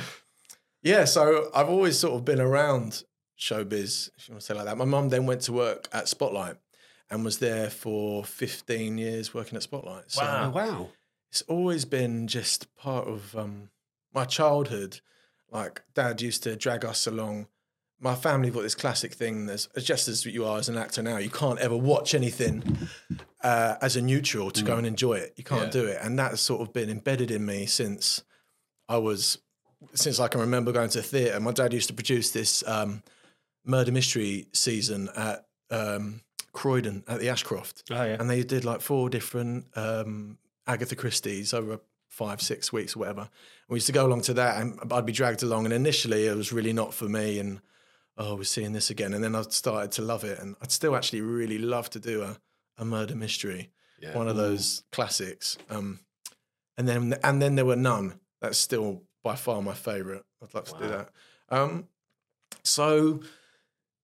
yeah, 0.82 1.04
so 1.04 1.50
I've 1.54 1.68
always 1.68 1.98
sort 1.98 2.14
of 2.14 2.24
been 2.24 2.40
around 2.40 3.02
showbiz, 3.38 4.10
if 4.16 4.28
you 4.28 4.32
want 4.34 4.40
to 4.40 4.46
say 4.46 4.54
like 4.54 4.64
that. 4.66 4.78
My 4.78 4.84
mum 4.84 5.08
then 5.10 5.26
went 5.26 5.42
to 5.42 5.52
work 5.52 5.88
at 5.92 6.08
Spotlight 6.08 6.56
and 7.10 7.24
was 7.24 7.38
there 7.38 7.68
for 7.70 8.24
15 8.24 8.98
years 8.98 9.34
working 9.34 9.56
at 9.56 9.62
Spotlight. 9.62 10.10
So 10.10 10.22
Oh, 10.22 10.50
wow. 10.50 10.88
it's 11.30 11.42
always 11.42 11.84
been 11.84 12.26
just 12.28 12.74
part 12.76 13.06
of 13.06 13.36
um, 13.36 13.70
my 14.14 14.24
childhood. 14.24 15.00
Like 15.50 15.82
dad 15.94 16.20
used 16.20 16.42
to 16.44 16.56
drag 16.56 16.84
us 16.84 17.06
along. 17.06 17.46
My 17.98 18.14
family 18.14 18.50
got 18.50 18.62
this 18.62 18.74
classic 18.74 19.14
thing. 19.14 19.46
There's 19.46 19.68
just 19.78 20.06
as 20.06 20.26
you 20.26 20.44
are 20.44 20.58
as 20.58 20.68
an 20.68 20.76
actor 20.76 21.02
now, 21.02 21.16
you 21.16 21.30
can't 21.30 21.58
ever 21.58 21.76
watch 21.76 22.14
anything 22.14 22.76
uh, 23.42 23.76
as 23.80 23.96
a 23.96 24.02
neutral 24.02 24.50
to 24.50 24.62
go 24.62 24.76
and 24.76 24.86
enjoy 24.86 25.14
it. 25.14 25.32
You 25.36 25.44
can't 25.44 25.64
Yeah. 25.66 25.70
do 25.82 25.86
it, 25.86 25.98
and 26.02 26.18
that's 26.18 26.40
sort 26.42 26.60
of 26.60 26.72
been 26.74 26.90
embedded 26.90 27.30
in 27.30 27.46
me 27.46 27.64
since 27.66 28.22
I 28.88 28.98
was 28.98 29.38
since 29.94 30.20
I 30.20 30.28
can 30.28 30.40
remember 30.40 30.72
going 30.72 30.90
to 30.90 31.02
theatre. 31.02 31.38
My 31.40 31.52
dad 31.52 31.72
used 31.72 31.88
to 31.88 31.94
produce 31.94 32.30
this 32.32 32.62
um, 32.66 33.02
murder 33.64 33.92
mystery 33.92 34.48
season 34.52 35.08
at 35.16 35.46
um, 35.70 36.20
Croydon 36.52 37.02
at 37.08 37.20
the 37.20 37.28
Ashcroft. 37.28 37.84
Oh, 37.90 37.94
yeah. 38.04 38.16
And 38.18 38.28
they 38.28 38.42
did 38.42 38.64
like 38.64 38.80
four 38.80 39.08
different 39.10 39.66
um, 39.76 40.38
Agatha 40.66 40.96
Christie's 40.96 41.52
over 41.54 41.80
five, 42.08 42.40
six 42.40 42.72
weeks 42.72 42.96
or 42.96 43.00
whatever. 43.00 43.20
And 43.20 43.28
we 43.68 43.76
used 43.76 43.86
to 43.86 43.92
go 43.92 44.06
along 44.06 44.22
to 44.22 44.34
that 44.34 44.60
and 44.62 44.78
I'd 44.90 45.04
be 45.06 45.12
dragged 45.12 45.42
along. 45.42 45.66
And 45.66 45.74
initially 45.74 46.26
it 46.26 46.34
was 46.36 46.52
really 46.52 46.72
not 46.72 46.94
for 46.94 47.04
me. 47.08 47.38
And 47.38 47.60
oh, 48.18 48.34
we're 48.36 48.44
seeing 48.44 48.72
this 48.72 48.90
again. 48.90 49.12
And 49.14 49.22
then 49.22 49.34
I 49.34 49.42
started 49.42 49.92
to 49.92 50.02
love 50.02 50.24
it. 50.24 50.38
And 50.38 50.56
I'd 50.62 50.72
still 50.72 50.96
actually 50.96 51.20
really 51.20 51.58
love 51.58 51.90
to 51.90 52.00
do 52.00 52.22
a, 52.22 52.38
a 52.78 52.84
murder 52.84 53.14
mystery, 53.14 53.70
Yeah. 54.00 54.16
one 54.16 54.28
of 54.28 54.36
those 54.36 54.82
classics. 54.92 55.58
Um, 55.70 56.00
and 56.78 56.86
then 56.88 57.14
and 57.22 57.40
then 57.40 57.54
there 57.54 57.64
were 57.64 57.76
none. 57.76 58.20
That's 58.40 58.58
still 58.58 59.02
by 59.24 59.34
far 59.36 59.62
my 59.62 59.74
favourite. 59.74 60.22
I'd 60.42 60.54
love 60.54 60.64
to 60.66 60.78
do 60.78 60.88
that. 60.88 61.08
Um, 61.48 61.88
so 62.62 63.20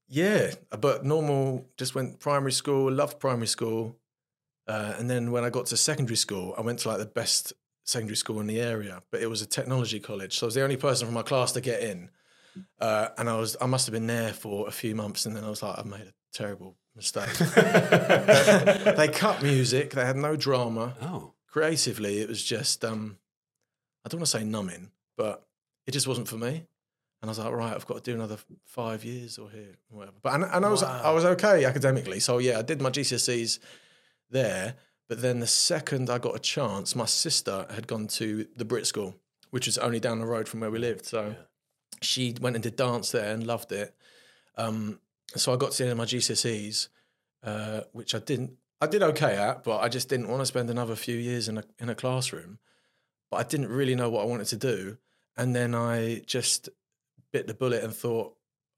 yeah, 0.08 0.52
but 0.78 1.04
normal. 1.04 1.66
Just 1.76 1.94
went 1.94 2.20
primary 2.20 2.52
school. 2.52 2.90
Loved 2.90 3.18
primary 3.20 3.46
school, 3.46 3.96
uh, 4.66 4.94
and 4.98 5.08
then 5.10 5.32
when 5.32 5.44
I 5.44 5.50
got 5.50 5.66
to 5.66 5.76
secondary 5.76 6.16
school, 6.16 6.54
I 6.56 6.60
went 6.62 6.80
to 6.80 6.88
like 6.88 6.98
the 6.98 7.06
best 7.06 7.52
secondary 7.84 8.16
school 8.16 8.40
in 8.40 8.46
the 8.46 8.60
area. 8.60 9.02
But 9.10 9.20
it 9.22 9.28
was 9.28 9.42
a 9.42 9.46
technology 9.46 10.00
college, 10.00 10.38
so 10.38 10.46
I 10.46 10.48
was 10.48 10.54
the 10.54 10.62
only 10.62 10.76
person 10.76 11.06
from 11.06 11.14
my 11.14 11.22
class 11.22 11.52
to 11.52 11.60
get 11.60 11.82
in. 11.82 12.10
Uh, 12.80 13.08
and 13.18 13.28
I 13.30 13.36
was 13.36 13.56
I 13.60 13.66
must 13.66 13.86
have 13.86 13.92
been 13.92 14.06
there 14.06 14.32
for 14.32 14.68
a 14.68 14.72
few 14.72 14.94
months, 14.94 15.26
and 15.26 15.34
then 15.36 15.44
I 15.44 15.50
was 15.50 15.62
like, 15.62 15.78
I've 15.78 15.86
made 15.86 16.00
a 16.02 16.12
terrible 16.32 16.76
mistake. 16.94 17.32
they 18.96 19.08
cut 19.12 19.42
music. 19.42 19.90
They 19.90 20.04
had 20.04 20.16
no 20.16 20.36
drama 20.36 20.94
Oh. 21.02 21.32
creatively, 21.48 22.18
it 22.20 22.28
was 22.28 22.42
just 22.42 22.84
um, 22.84 23.18
I 24.04 24.08
don't 24.08 24.20
want 24.20 24.30
to 24.30 24.38
say 24.38 24.44
numbing, 24.44 24.90
but 25.16 25.46
it 25.86 25.92
just 25.92 26.06
wasn't 26.06 26.28
for 26.28 26.36
me. 26.36 26.66
And 27.22 27.28
I 27.28 27.30
was 27.30 27.38
like, 27.38 27.52
right, 27.52 27.72
I've 27.72 27.86
got 27.86 28.02
to 28.02 28.10
do 28.10 28.16
another 28.16 28.36
five 28.64 29.04
years 29.04 29.38
or 29.38 29.48
here, 29.48 29.76
or 29.90 29.98
whatever. 29.98 30.16
But 30.22 30.34
and, 30.34 30.44
and 30.44 30.64
I 30.66 30.68
was 30.68 30.82
I 30.82 31.10
was 31.12 31.24
okay 31.24 31.64
academically, 31.64 32.18
so 32.20 32.38
yeah, 32.38 32.58
I 32.58 32.62
did 32.62 32.80
my 32.82 32.90
GCSEs 32.90 33.58
there. 34.30 34.74
But 35.08 35.20
then 35.20 35.40
the 35.40 35.46
second 35.46 36.08
I 36.10 36.18
got 36.18 36.34
a 36.34 36.38
chance, 36.38 36.96
my 36.96 37.04
sister 37.04 37.66
had 37.70 37.86
gone 37.86 38.06
to 38.08 38.46
the 38.56 38.64
Brit 38.64 38.86
School, 38.86 39.14
which 39.50 39.66
was 39.66 39.76
only 39.78 40.00
down 40.00 40.18
the 40.20 40.26
road 40.26 40.48
from 40.48 40.60
where 40.60 40.70
we 40.70 40.78
lived. 40.78 41.04
So 41.06 41.34
she 42.04 42.34
went 42.40 42.60
did 42.62 42.76
dance 42.76 43.10
there 43.10 43.32
and 43.32 43.46
loved 43.46 43.72
it. 43.72 43.94
Um, 44.56 45.00
so 45.34 45.52
I 45.52 45.56
got 45.56 45.72
to 45.72 45.78
the 45.78 45.84
end 45.84 45.92
of 45.92 45.98
my 45.98 46.04
GCSEs, 46.04 46.88
uh, 47.44 47.82
which 47.92 48.14
I 48.14 48.18
didn't. 48.18 48.52
I 48.80 48.86
did 48.86 49.02
okay 49.02 49.36
at, 49.36 49.62
but 49.62 49.78
I 49.78 49.88
just 49.88 50.08
didn't 50.08 50.28
want 50.28 50.40
to 50.40 50.46
spend 50.46 50.68
another 50.68 50.96
few 50.96 51.16
years 51.16 51.48
in 51.48 51.58
a 51.58 51.64
in 51.78 51.88
a 51.88 51.94
classroom. 51.94 52.58
But 53.30 53.36
I 53.38 53.42
didn't 53.44 53.68
really 53.68 53.94
know 53.94 54.10
what 54.10 54.22
I 54.22 54.26
wanted 54.26 54.48
to 54.48 54.56
do, 54.56 54.98
and 55.36 55.54
then 55.54 55.74
I 55.74 56.22
just 56.26 56.68
bit 57.32 57.46
the 57.46 57.54
bullet 57.54 57.82
and 57.82 57.94
thought, 57.94 58.34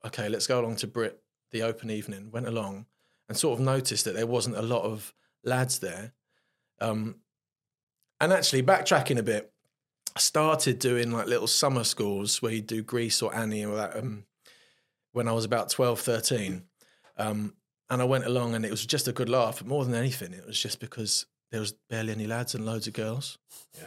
okay, 0.06 0.28
let's 0.28 0.46
go 0.46 0.60
along 0.60 0.76
to 0.76 0.86
Brit 0.86 1.20
the 1.50 1.62
open 1.62 1.90
evening. 1.90 2.30
Went 2.30 2.46
along 2.46 2.86
and 3.28 3.36
sort 3.36 3.58
of 3.58 3.64
noticed 3.64 4.04
that 4.04 4.14
there 4.14 4.26
wasn't 4.26 4.56
a 4.56 4.62
lot 4.62 4.82
of 4.82 5.12
lads 5.42 5.78
there. 5.78 6.12
Um, 6.80 7.16
and 8.20 8.32
actually, 8.32 8.62
backtracking 8.62 9.18
a 9.18 9.22
bit, 9.22 9.52
I 10.16 10.20
started 10.20 10.78
doing 10.78 11.10
like 11.10 11.26
little 11.26 11.46
summer 11.48 11.84
schools 11.84 12.40
where 12.40 12.52
you 12.52 12.60
do 12.62 12.82
Grease 12.82 13.20
or 13.22 13.34
Annie 13.34 13.64
or 13.64 13.76
that 13.76 13.96
um, 13.96 14.24
when 15.12 15.26
I 15.28 15.32
was 15.32 15.44
about 15.44 15.70
12, 15.70 16.00
13. 16.00 16.62
Um, 17.16 17.54
and 17.90 18.00
I 18.00 18.04
went 18.04 18.24
along 18.24 18.54
and 18.54 18.64
it 18.64 18.70
was 18.70 18.86
just 18.86 19.08
a 19.08 19.12
good 19.12 19.28
laugh. 19.28 19.58
But 19.58 19.66
more 19.66 19.84
than 19.84 19.94
anything, 19.94 20.32
it 20.32 20.46
was 20.46 20.60
just 20.60 20.78
because 20.80 21.26
there 21.50 21.60
was 21.60 21.72
barely 21.90 22.12
any 22.12 22.26
lads 22.26 22.54
and 22.54 22.64
loads 22.64 22.86
of 22.86 22.94
girls. 22.94 23.38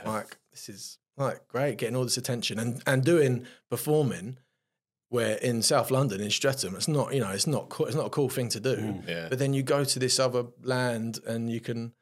Like, 0.05 0.37
this 0.51 0.69
is 0.69 0.97
like 1.17 1.47
great, 1.47 1.77
getting 1.77 1.95
all 1.95 2.03
this 2.03 2.17
attention 2.17 2.59
and, 2.59 2.81
and 2.85 3.03
doing 3.03 3.45
performing 3.69 4.37
where 5.09 5.37
in 5.37 5.61
South 5.61 5.89
London, 5.91 6.19
in 6.19 6.29
Streatham, 6.29 6.75
it's 6.75 6.87
not, 6.89 7.13
you 7.13 7.21
know, 7.21 7.31
it's 7.31 7.47
not 7.47 7.69
cool, 7.69 7.85
it's 7.85 7.95
not 7.95 8.07
a 8.07 8.09
cool 8.11 8.27
thing 8.29 8.49
to 8.49 8.59
do. 8.59 9.01
Yeah. 9.07 9.27
But 9.29 9.39
then 9.39 9.53
you 9.53 9.63
go 9.63 9.85
to 9.85 9.99
this 9.99 10.19
other 10.19 10.45
land 10.61 11.19
and 11.25 11.49
you 11.49 11.61
can, 11.61 11.93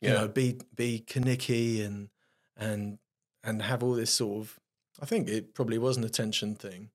you 0.00 0.08
Yeah. 0.10 0.14
know, 0.14 0.28
be 0.28 0.58
be 0.74 1.04
Kaniki 1.06 1.84
and 1.86 2.08
and 2.56 2.98
and 3.44 3.62
have 3.62 3.82
all 3.82 3.94
this 3.94 4.10
sort 4.10 4.40
of. 4.42 4.58
I 5.00 5.06
think 5.06 5.28
it 5.28 5.54
probably 5.54 5.78
was 5.78 5.96
an 5.96 6.04
attention 6.04 6.54
thing. 6.56 6.90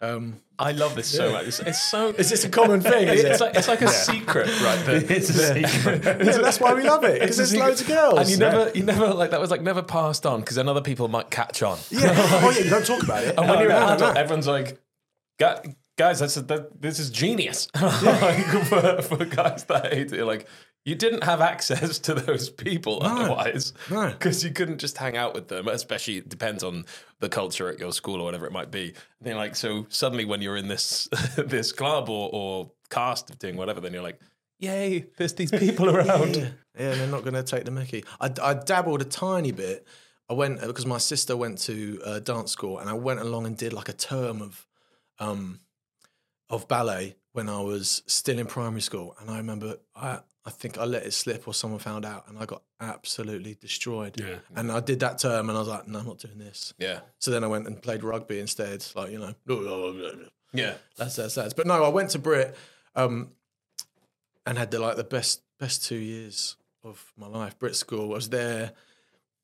Um, 0.00 0.40
I 0.60 0.70
love 0.72 0.94
this 0.94 1.08
so 1.08 1.32
much. 1.32 1.46
It's, 1.48 1.58
it's 1.60 1.80
so. 1.80 2.10
is 2.10 2.30
this 2.30 2.44
a 2.44 2.48
common 2.48 2.80
thing? 2.80 3.08
Is 3.08 3.24
It's 3.24 3.40
it? 3.40 3.44
like 3.44 3.54
it's 3.56 3.66
like 3.68 3.82
a 3.82 3.88
secret, 3.88 4.46
right? 4.62 4.84
that- 4.86 5.10
It's 5.10 5.28
a 5.28 5.54
secret. 5.54 6.04
yeah, 6.24 6.38
that's 6.38 6.60
why 6.60 6.72
we 6.74 6.82
love 6.84 7.02
it 7.04 7.20
because 7.20 7.40
It's 7.40 7.50
a 7.52 7.56
there's 7.56 7.66
loads 7.68 7.80
of 7.80 7.88
girls. 7.88 8.20
and 8.20 8.28
you 8.30 8.36
never, 8.36 8.70
you 8.76 8.84
never 8.84 9.12
like 9.12 9.30
that 9.32 9.40
was 9.40 9.50
like 9.50 9.60
never 9.62 9.82
passed 9.82 10.24
on 10.24 10.38
because 10.40 10.54
then 10.54 10.68
other 10.68 10.82
people 10.82 11.08
might 11.08 11.30
catch 11.30 11.62
on. 11.64 11.78
yeah. 11.90 12.10
Oh 12.14 12.50
yeah, 12.56 12.64
you 12.64 12.70
don't 12.70 12.86
talk 12.86 13.02
about 13.02 13.24
it. 13.24 13.36
And 13.36 13.48
when 13.48 13.58
you're 13.58 13.70
no, 13.70 13.76
an 13.88 13.94
adult, 13.94 14.14
no. 14.14 14.20
everyone's 14.20 14.46
like, 14.46 14.80
"Gu- 15.40 15.74
guys, 15.96 16.20
that's 16.20 16.36
a, 16.36 16.42
that, 16.42 16.80
this 16.80 17.00
is 17.00 17.10
genius. 17.10 17.66
like, 17.80 18.44
for, 18.66 19.02
for 19.02 19.24
guys 19.24 19.64
that 19.64 19.92
age, 19.92 20.12
you're 20.12 20.24
like, 20.24 20.46
you 20.88 20.94
didn't 20.94 21.24
have 21.24 21.42
access 21.42 21.98
to 21.98 22.14
those 22.14 22.48
people 22.48 23.02
otherwise. 23.02 23.74
no. 23.90 24.08
Because 24.08 24.42
you 24.42 24.50
couldn't 24.50 24.78
just 24.78 24.96
hang 24.96 25.18
out 25.18 25.34
with 25.34 25.48
them, 25.48 25.68
especially 25.68 26.16
it 26.16 26.30
depends 26.30 26.64
on 26.64 26.86
the 27.20 27.28
culture 27.28 27.68
at 27.68 27.78
your 27.78 27.92
school 27.92 28.22
or 28.22 28.24
whatever 28.24 28.46
it 28.46 28.52
might 28.52 28.70
be. 28.70 28.86
And 28.86 28.94
they're 29.20 29.34
like, 29.34 29.54
so 29.54 29.84
suddenly 29.90 30.24
when 30.24 30.40
you're 30.40 30.56
in 30.56 30.68
this 30.68 31.06
this 31.36 31.72
club 31.72 32.08
or, 32.08 32.30
or 32.32 32.70
cast 32.88 33.28
of 33.28 33.38
doing 33.38 33.56
whatever, 33.56 33.82
then 33.82 33.92
you're 33.92 34.02
like, 34.02 34.18
yay, 34.58 35.04
there's 35.18 35.34
these 35.34 35.50
people 35.50 35.90
around. 35.94 36.36
Yeah, 36.36 36.48
yeah, 36.78 36.94
they're 36.94 37.06
not 37.06 37.22
going 37.22 37.34
to 37.34 37.42
take 37.42 37.66
the 37.66 37.70
Mickey. 37.70 38.04
I, 38.18 38.32
I 38.42 38.54
dabbled 38.54 39.02
a 39.02 39.04
tiny 39.04 39.52
bit. 39.52 39.86
I 40.30 40.32
went 40.32 40.60
because 40.60 40.86
my 40.86 40.98
sister 40.98 41.36
went 41.36 41.58
to 41.60 42.00
uh, 42.04 42.18
dance 42.20 42.50
school, 42.50 42.78
and 42.78 42.88
I 42.88 42.94
went 42.94 43.20
along 43.20 43.46
and 43.46 43.56
did 43.56 43.74
like 43.74 43.90
a 43.90 43.94
term 43.94 44.40
of, 44.40 44.66
um, 45.18 45.60
of 46.48 46.66
ballet 46.66 47.16
when 47.32 47.50
I 47.50 47.60
was 47.60 48.02
still 48.06 48.38
in 48.38 48.46
primary 48.46 48.80
school. 48.80 49.16
And 49.20 49.30
I 49.30 49.36
remember 49.36 49.76
I 49.94 50.20
I 50.48 50.50
think 50.50 50.78
I 50.78 50.84
let 50.86 51.04
it 51.04 51.12
slip, 51.12 51.46
or 51.46 51.52
someone 51.52 51.78
found 51.78 52.06
out, 52.06 52.24
and 52.26 52.38
I 52.38 52.46
got 52.46 52.62
absolutely 52.80 53.54
destroyed. 53.54 54.18
Yeah. 54.18 54.36
And 54.56 54.72
I 54.72 54.80
did 54.80 55.00
that 55.00 55.18
term, 55.18 55.50
and 55.50 55.56
I 55.56 55.60
was 55.60 55.68
like, 55.68 55.86
no, 55.86 55.98
I'm 55.98 56.06
not 56.06 56.18
doing 56.18 56.38
this. 56.38 56.72
Yeah. 56.78 57.00
So 57.18 57.30
then 57.30 57.44
I 57.44 57.48
went 57.48 57.66
and 57.66 57.80
played 57.82 58.02
rugby 58.02 58.38
instead. 58.40 58.82
Like 58.96 59.10
you 59.12 59.18
know, 59.18 59.34
Yeah. 60.54 60.74
that's 60.96 61.16
that's 61.16 61.34
that's. 61.34 61.52
But 61.52 61.66
no, 61.66 61.84
I 61.84 61.88
went 61.88 62.10
to 62.10 62.18
Brit, 62.18 62.56
um, 62.96 63.32
and 64.46 64.56
had 64.56 64.70
the 64.70 64.78
like 64.78 64.96
the 64.96 65.04
best 65.04 65.42
best 65.60 65.84
two 65.84 65.96
years 65.98 66.56
of 66.82 67.12
my 67.18 67.26
life. 67.26 67.58
Brit 67.58 67.76
school. 67.76 68.12
I 68.12 68.14
was 68.14 68.30
there. 68.30 68.72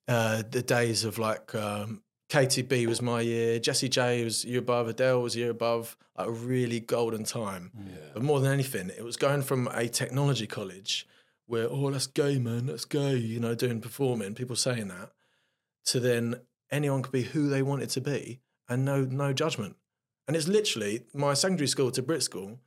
Uh, 0.09 0.43
the 0.51 0.63
days 0.63 1.05
of 1.05 1.19
like 1.19 1.55
um, 1.55 2.03
Katy 2.29 2.63
B 2.63 2.87
was 2.87 3.03
my 3.03 3.21
year. 3.21 3.59
Jessie 3.59 3.89
J 3.89 4.25
was 4.25 4.45
year 4.45 4.61
above. 4.61 4.89
Adele 4.89 5.23
was 5.23 5.37
year 5.37 5.51
above. 5.51 5.97
Like 6.17 6.29
a 6.29 6.31
really 6.31 6.81
golden 6.81 7.25
time. 7.25 7.73
But 8.13 8.23
more 8.23 8.41
than 8.41 8.53
anything, 8.53 8.91
it 8.97 9.05
was 9.05 9.17
going 9.17 9.43
from 9.43 9.69
a 9.69 9.89
technology 9.89 10.47
college 10.47 11.07
where 11.47 11.69
oh 11.69 11.91
let's 11.91 12.07
go 12.07 12.39
man, 12.39 12.67
let's 12.67 12.85
go. 12.85 13.11
You 13.11 13.41
know, 13.41 13.55
doing 13.55 13.81
performing, 13.81 14.35
people 14.35 14.57
saying 14.57 14.89
that, 14.89 15.11
to 15.87 16.01
then 16.01 16.41
anyone 16.71 17.03
could 17.03 17.13
be 17.13 17.23
who 17.23 17.49
they 17.49 17.63
wanted 17.63 17.91
to 17.91 18.01
be 18.01 18.41
and 18.69 18.85
no 18.85 19.03
no 19.05 19.33
judgment. 19.33 19.77
And 20.27 20.37
it's 20.37 20.49
literally 20.49 21.03
my 21.13 21.35
secondary 21.35 21.69
school 21.69 21.91
to 21.91 22.03
Brit 22.03 22.23
school 22.23 22.59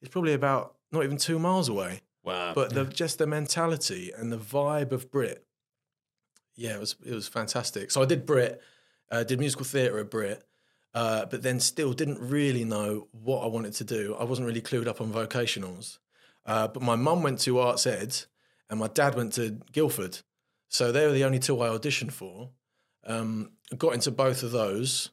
is 0.00 0.08
probably 0.08 0.32
about 0.32 0.76
not 0.90 1.04
even 1.04 1.16
two 1.16 1.38
miles 1.38 1.68
away. 1.68 2.00
Wow. 2.22 2.52
But 2.54 2.72
the, 2.72 2.84
just 2.84 3.18
the 3.18 3.26
mentality 3.26 4.10
and 4.16 4.32
the 4.32 4.38
vibe 4.38 4.92
of 4.92 5.10
Brit, 5.10 5.44
yeah, 6.56 6.76
it 6.76 6.80
was 6.80 6.96
it 7.04 7.12
was 7.12 7.28
fantastic. 7.28 7.90
So 7.90 8.02
I 8.02 8.06
did 8.06 8.24
Brit, 8.24 8.62
uh, 9.14 9.24
did 9.24 9.38
musical 9.38 9.64
theatre 9.64 9.98
at 9.98 10.10
Brit, 10.10 10.42
uh, 10.94 11.26
but 11.26 11.42
then 11.42 11.60
still 11.60 11.92
didn't 11.92 12.18
really 12.20 12.64
know 12.64 13.08
what 13.12 13.44
I 13.44 13.46
wanted 13.46 13.74
to 13.74 13.84
do. 13.84 14.16
I 14.18 14.24
wasn't 14.24 14.46
really 14.46 14.62
clued 14.62 14.86
up 14.86 15.00
on 15.00 15.12
vocationals. 15.12 15.98
Uh, 16.46 16.68
but 16.68 16.82
my 16.82 16.96
mum 16.96 17.22
went 17.22 17.38
to 17.40 17.58
Arts 17.58 17.86
Ed, 17.86 18.16
and 18.68 18.78
my 18.80 18.88
dad 18.88 19.14
went 19.14 19.32
to 19.34 19.60
Guildford, 19.72 20.18
so 20.68 20.92
they 20.92 21.06
were 21.06 21.12
the 21.12 21.24
only 21.24 21.38
two 21.38 21.60
I 21.62 21.68
auditioned 21.68 22.12
for. 22.12 22.50
Um, 23.06 23.50
got 23.76 23.94
into 23.94 24.10
both 24.10 24.42
of 24.42 24.50
those, 24.50 25.10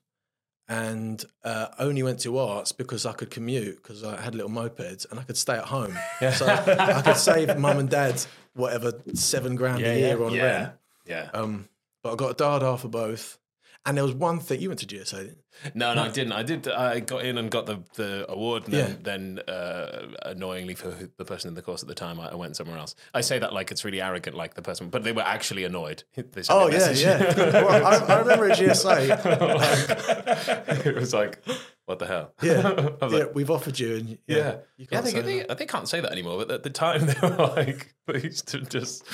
and 0.68 1.24
uh, 1.44 1.68
only 1.80 2.02
went 2.02 2.20
to 2.22 2.38
arts 2.38 2.72
because 2.72 3.06
I 3.06 3.12
could 3.12 3.30
commute 3.30 3.76
because 3.84 4.04
I 4.04 4.20
had 4.22 4.34
little 4.36 4.50
mopeds 4.50 5.06
and 5.10 5.20
I 5.20 5.24
could 5.24 5.36
stay 5.38 5.56
at 5.56 5.66
home. 5.66 5.98
So 6.32 6.48
I 6.48 7.02
could 7.02 7.18
save 7.18 7.58
mum 7.58 7.78
and 7.78 7.90
dad 7.90 8.24
whatever 8.54 8.94
seven 9.14 9.56
grand 9.56 9.82
Yeah, 9.82 9.92
a 9.92 10.00
year 10.00 10.18
yeah. 10.18 10.26
on 10.26 10.34
yeah. 10.34 10.44
rent. 10.44 10.72
Yeah. 11.06 11.30
Um, 11.34 11.68
but 12.02 12.14
I 12.14 12.16
got 12.16 12.32
a 12.32 12.36
DaDA 12.36 12.80
for 12.80 12.88
both. 12.88 13.38
And 13.84 13.98
there 13.98 14.06
was 14.06 14.14
one 14.14 14.40
thing 14.40 14.62
you 14.62 14.70
went 14.70 14.80
to 14.82 14.86
GSA. 14.86 15.34
No, 15.74 15.96
no, 15.96 16.04
I 16.04 16.10
didn't. 16.10 16.34
I 16.34 16.44
did. 16.44 16.68
I 16.68 17.00
got 17.00 17.26
in 17.26 17.40
and 17.40 17.50
got 17.50 17.66
the, 17.66 17.80
the 17.96 18.32
award, 18.32 18.66
and 18.66 18.74
Yeah. 18.74 18.86
then, 19.02 19.36
then 19.36 19.40
uh, 19.56 20.08
annoyingly 20.24 20.76
for 20.76 20.90
the 21.18 21.26
person 21.26 21.48
in 21.50 21.56
the 21.56 21.64
course 21.64 21.82
at 21.82 21.88
the 21.90 21.96
time, 21.96 22.20
I, 22.20 22.30
I 22.30 22.36
went 22.36 22.56
somewhere 22.56 22.78
else. 22.78 22.94
I 23.14 23.22
say 23.22 23.40
that 23.40 23.54
like 23.54 23.72
it's 23.72 23.84
really 23.84 24.00
arrogant, 24.00 24.38
like 24.38 24.54
the 24.54 24.62
person, 24.62 24.90
but 24.90 25.04
they 25.04 25.12
were 25.12 25.24
actually 25.24 25.64
annoyed. 25.64 26.04
Oh 26.50 26.68
yeah, 26.70 26.92
yeah. 26.92 27.34
well, 27.64 27.86
I, 27.86 27.96
I 28.16 28.20
remember 28.20 28.50
at 28.52 28.58
GSA. 28.60 30.86
it 30.88 30.96
was 30.96 31.14
like, 31.14 31.40
what 31.86 32.00
the 32.00 32.08
hell? 32.08 32.34
Yeah, 32.42 32.90
yeah, 33.02 33.08
like, 33.08 33.36
we've 33.36 33.52
offered 33.52 33.78
you, 33.80 33.96
and 33.96 34.10
yeah, 34.10 34.16
yeah, 34.38 34.56
you 34.78 34.88
yeah. 34.92 35.02
can't 35.02 35.14
They, 35.26 35.44
they, 35.44 35.54
they 35.56 35.66
can't 35.66 35.88
say 35.90 36.00
that 36.02 36.12
anymore. 36.12 36.38
But 36.40 36.52
at 36.52 36.64
the 36.64 36.70
time, 36.70 37.06
they 37.08 37.16
were 37.22 37.36
like, 37.56 37.94
they 38.08 38.22
used 38.22 38.48
to 38.50 38.62
just 38.62 39.06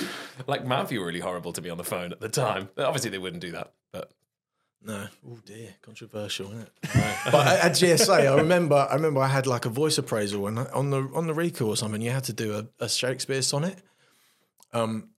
like 0.45 0.65
Matthew 0.65 0.99
were 0.99 1.05
really 1.07 1.19
horrible 1.21 1.53
to 1.53 1.61
me 1.61 1.69
on 1.69 1.77
the 1.77 1.83
phone 1.83 2.11
at 2.11 2.19
the 2.19 2.29
time. 2.29 2.69
Obviously, 2.77 3.09
they 3.11 3.17
wouldn't 3.17 3.41
do 3.41 3.51
that, 3.53 3.73
but 3.91 4.11
No, 4.87 5.05
oh 5.29 5.37
dear, 5.45 5.75
controversial, 5.81 6.47
isn't 6.47 6.61
it? 6.61 6.71
but 7.29 7.45
at, 7.45 7.73
GSA, 7.73 8.31
I 8.31 8.35
remember, 8.37 8.87
I 8.89 8.93
remember 8.93 9.19
I 9.19 9.27
had 9.27 9.45
like 9.45 9.65
a 9.65 9.69
voice 9.69 9.97
appraisal, 9.97 10.47
and 10.47 10.59
on 10.59 10.91
the 10.91 11.09
on 11.13 11.27
the 11.27 11.33
recall 11.33 11.67
or 11.67 11.75
something, 11.75 12.01
you 12.01 12.11
had 12.11 12.23
to 12.23 12.33
do 12.33 12.57
a, 12.57 12.85
a 12.85 12.87
Shakespeare 12.87 13.41
sonnet. 13.41 13.79
Um, 14.71 15.09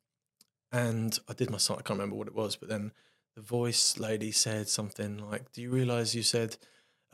and 0.72 1.20
I 1.30 1.34
did 1.34 1.52
my 1.52 1.60
sonnet. 1.60 1.82
I 1.82 1.84
can't 1.84 2.00
remember 2.00 2.16
what 2.16 2.28
it 2.28 2.34
was, 2.34 2.56
but 2.56 2.68
then 2.68 2.94
the 3.36 3.44
voice 3.44 4.00
lady 4.00 4.32
said 4.32 4.70
something 4.70 5.20
like, 5.30 5.52
"Do 5.52 5.62
you 5.62 5.70
realise 5.70 6.16
you 6.16 6.24
said 6.24 6.58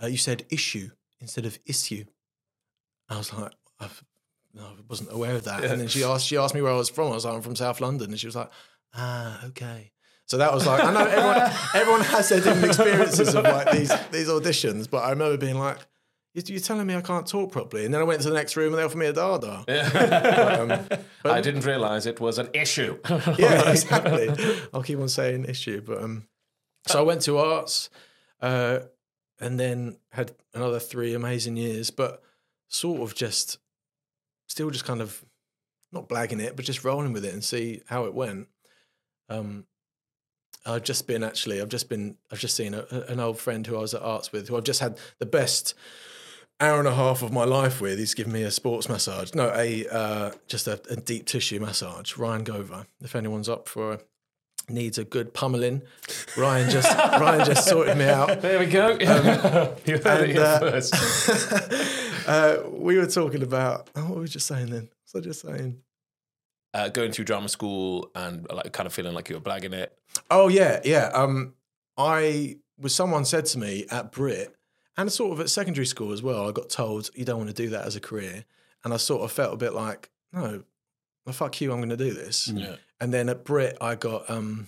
uh, 0.01 0.07
you 0.07 0.17
said 0.17 0.45
issue 0.49 0.91
instead 1.19 1.45
of 1.45 1.59
issue?" 1.65 2.05
I 3.09 3.17
was 3.17 3.33
like, 3.33 3.51
I've, 3.81 4.01
"No, 4.53 4.63
I 4.63 4.75
wasn't 4.87 5.11
aware 5.11 5.35
of 5.35 5.43
that." 5.43 5.65
And 5.65 5.81
then 5.81 5.89
she 5.89 6.05
asked, 6.05 6.25
she 6.25 6.37
asked 6.37 6.55
me 6.55 6.61
where 6.61 6.71
I 6.71 6.77
was 6.77 6.89
from. 6.89 7.11
I 7.11 7.15
was 7.15 7.25
like, 7.25 7.33
"I'm 7.33 7.41
from 7.41 7.57
South 7.57 7.81
London," 7.81 8.11
and 8.11 8.19
she 8.19 8.27
was 8.27 8.37
like, 8.37 8.49
"Ah, 8.93 9.45
okay." 9.47 9.91
So 10.27 10.37
that 10.37 10.51
was 10.53 10.65
like, 10.65 10.83
I 10.83 10.91
know 10.91 11.05
everyone, 11.05 11.51
everyone 11.75 12.01
has 12.01 12.29
their 12.29 12.39
different 12.41 12.65
experiences 12.65 13.35
of 13.35 13.43
like 13.43 13.71
these 13.71 13.91
these 14.11 14.27
auditions, 14.27 14.89
but 14.89 15.03
I 15.03 15.11
remember 15.11 15.37
being 15.37 15.59
like, 15.59 15.77
"You- 16.33 16.41
"You're 16.47 16.59
telling 16.59 16.87
me 16.87 16.95
I 16.95 17.01
can't 17.01 17.27
talk 17.27 17.51
properly," 17.51 17.85
and 17.85 17.93
then 17.93 18.01
I 18.01 18.05
went 18.05 18.21
to 18.23 18.29
the 18.29 18.33
next 18.35 18.55
room 18.57 18.73
and 18.73 18.79
they 18.79 18.83
offered 18.83 18.97
me 18.97 19.05
a 19.05 19.13
DaDA. 19.13 19.65
I 21.25 21.41
didn't 21.41 21.65
realize 21.65 22.05
it 22.07 22.19
was 22.19 22.39
an 22.39 22.49
issue. 22.53 22.97
yeah, 23.37 23.69
exactly. 23.69 24.29
I'll 24.73 24.81
keep 24.83 24.99
on 24.99 25.09
saying 25.09 25.45
issue, 25.45 25.81
but 25.81 26.01
um, 26.01 26.27
so 26.87 26.99
I 26.99 27.03
went 27.03 27.21
to 27.23 27.37
arts, 27.37 27.89
uh, 28.41 28.79
and 29.39 29.59
then 29.59 29.97
had 30.11 30.33
another 30.53 30.79
three 30.79 31.13
amazing 31.13 31.55
years, 31.57 31.91
but 31.91 32.21
sort 32.67 33.01
of 33.01 33.13
just, 33.15 33.59
still 34.47 34.69
just 34.71 34.85
kind 34.85 35.01
of, 35.01 35.23
not 35.91 36.09
blagging 36.09 36.39
it, 36.41 36.55
but 36.55 36.65
just 36.65 36.83
rolling 36.83 37.13
with 37.13 37.25
it 37.25 37.33
and 37.33 37.43
see 37.43 37.81
how 37.87 38.05
it 38.05 38.13
went. 38.13 38.47
Um, 39.29 39.65
I've 40.65 40.83
just 40.83 41.07
been 41.07 41.23
actually, 41.23 41.61
I've 41.61 41.69
just 41.69 41.89
been, 41.89 42.17
I've 42.31 42.39
just 42.39 42.55
seen 42.55 42.73
a, 42.73 42.85
an 43.07 43.19
old 43.19 43.39
friend 43.39 43.65
who 43.65 43.75
I 43.75 43.81
was 43.81 43.93
at 43.93 44.01
arts 44.01 44.31
with, 44.31 44.47
who 44.47 44.57
I've 44.57 44.63
just 44.63 44.79
had 44.79 44.97
the 45.19 45.25
best 45.25 45.73
hour 46.59 46.79
and 46.79 46.87
a 46.87 46.95
half 46.95 47.21
of 47.21 47.31
my 47.31 47.43
life 47.43 47.81
with. 47.81 47.99
He's 47.99 48.13
given 48.13 48.33
me 48.33 48.43
a 48.43 48.51
sports 48.51 48.89
massage, 48.89 49.33
no, 49.33 49.51
a 49.53 49.85
uh, 49.87 50.31
just 50.47 50.67
a, 50.67 50.81
a 50.89 50.95
deep 50.95 51.25
tissue 51.25 51.59
massage. 51.59 52.17
Ryan 52.17 52.43
Gover, 52.43 52.85
if 53.01 53.15
anyone's 53.15 53.49
up 53.49 53.67
for 53.67 53.93
a, 53.93 53.99
needs 54.69 54.97
a 54.97 55.03
good 55.03 55.33
pummeling. 55.33 55.81
Ryan 56.37 56.69
just 56.69 56.97
Ryan 56.97 57.45
just 57.45 57.67
sorted 57.67 57.97
me 57.97 58.05
out. 58.05 58.41
There 58.41 58.59
we 58.59 58.65
go. 58.65 58.89
you 58.99 59.05
heard 59.05 59.77
it 59.85 60.05
and, 60.05 60.31
here 60.31 60.41
uh, 60.41 60.59
first. 60.59 61.91
Uh, 62.27 62.57
we 62.71 62.97
were 62.97 63.05
talking 63.05 63.43
about 63.43 63.87
oh, 63.95 64.01
what 64.05 64.15
were 64.15 64.21
we 64.21 64.27
just 64.27 64.47
saying 64.47 64.65
then? 64.71 64.89
What 65.11 65.13
was 65.13 65.15
I 65.15 65.19
just 65.19 65.41
saying? 65.41 65.79
Uh, 66.73 66.89
going 66.89 67.11
through 67.11 67.25
drama 67.25 67.47
school 67.47 68.09
and 68.15 68.47
like 68.51 68.73
kind 68.73 68.87
of 68.87 68.93
feeling 68.93 69.13
like 69.13 69.29
you 69.29 69.35
were 69.35 69.41
blagging 69.41 69.73
it. 69.73 69.95
Oh 70.29 70.47
yeah, 70.47 70.81
yeah. 70.83 71.11
Um, 71.13 71.53
I 71.97 72.57
was 72.77 72.93
someone 72.93 73.25
said 73.25 73.45
to 73.47 73.59
me 73.59 73.85
at 73.89 74.11
Brit 74.11 74.55
and 74.97 75.11
sort 75.11 75.33
of 75.33 75.39
at 75.39 75.49
secondary 75.49 75.85
school 75.85 76.11
as 76.11 76.21
well. 76.21 76.47
I 76.47 76.51
got 76.51 76.69
told 76.69 77.09
you 77.15 77.25
don't 77.25 77.37
want 77.37 77.49
to 77.49 77.55
do 77.55 77.69
that 77.69 77.85
as 77.85 77.95
a 77.95 78.01
career, 78.01 78.45
and 78.83 78.93
I 78.93 78.97
sort 78.97 79.23
of 79.23 79.31
felt 79.31 79.53
a 79.53 79.57
bit 79.57 79.73
like 79.73 80.09
no, 80.33 80.63
well, 81.25 81.33
fuck 81.33 81.59
you, 81.61 81.71
I'm 81.71 81.79
going 81.79 81.89
to 81.89 81.97
do 81.97 82.13
this. 82.13 82.49
Yeah. 82.49 82.75
And 82.99 83.13
then 83.13 83.29
at 83.29 83.45
Brit, 83.45 83.77
I 83.81 83.95
got 83.95 84.29
um, 84.29 84.67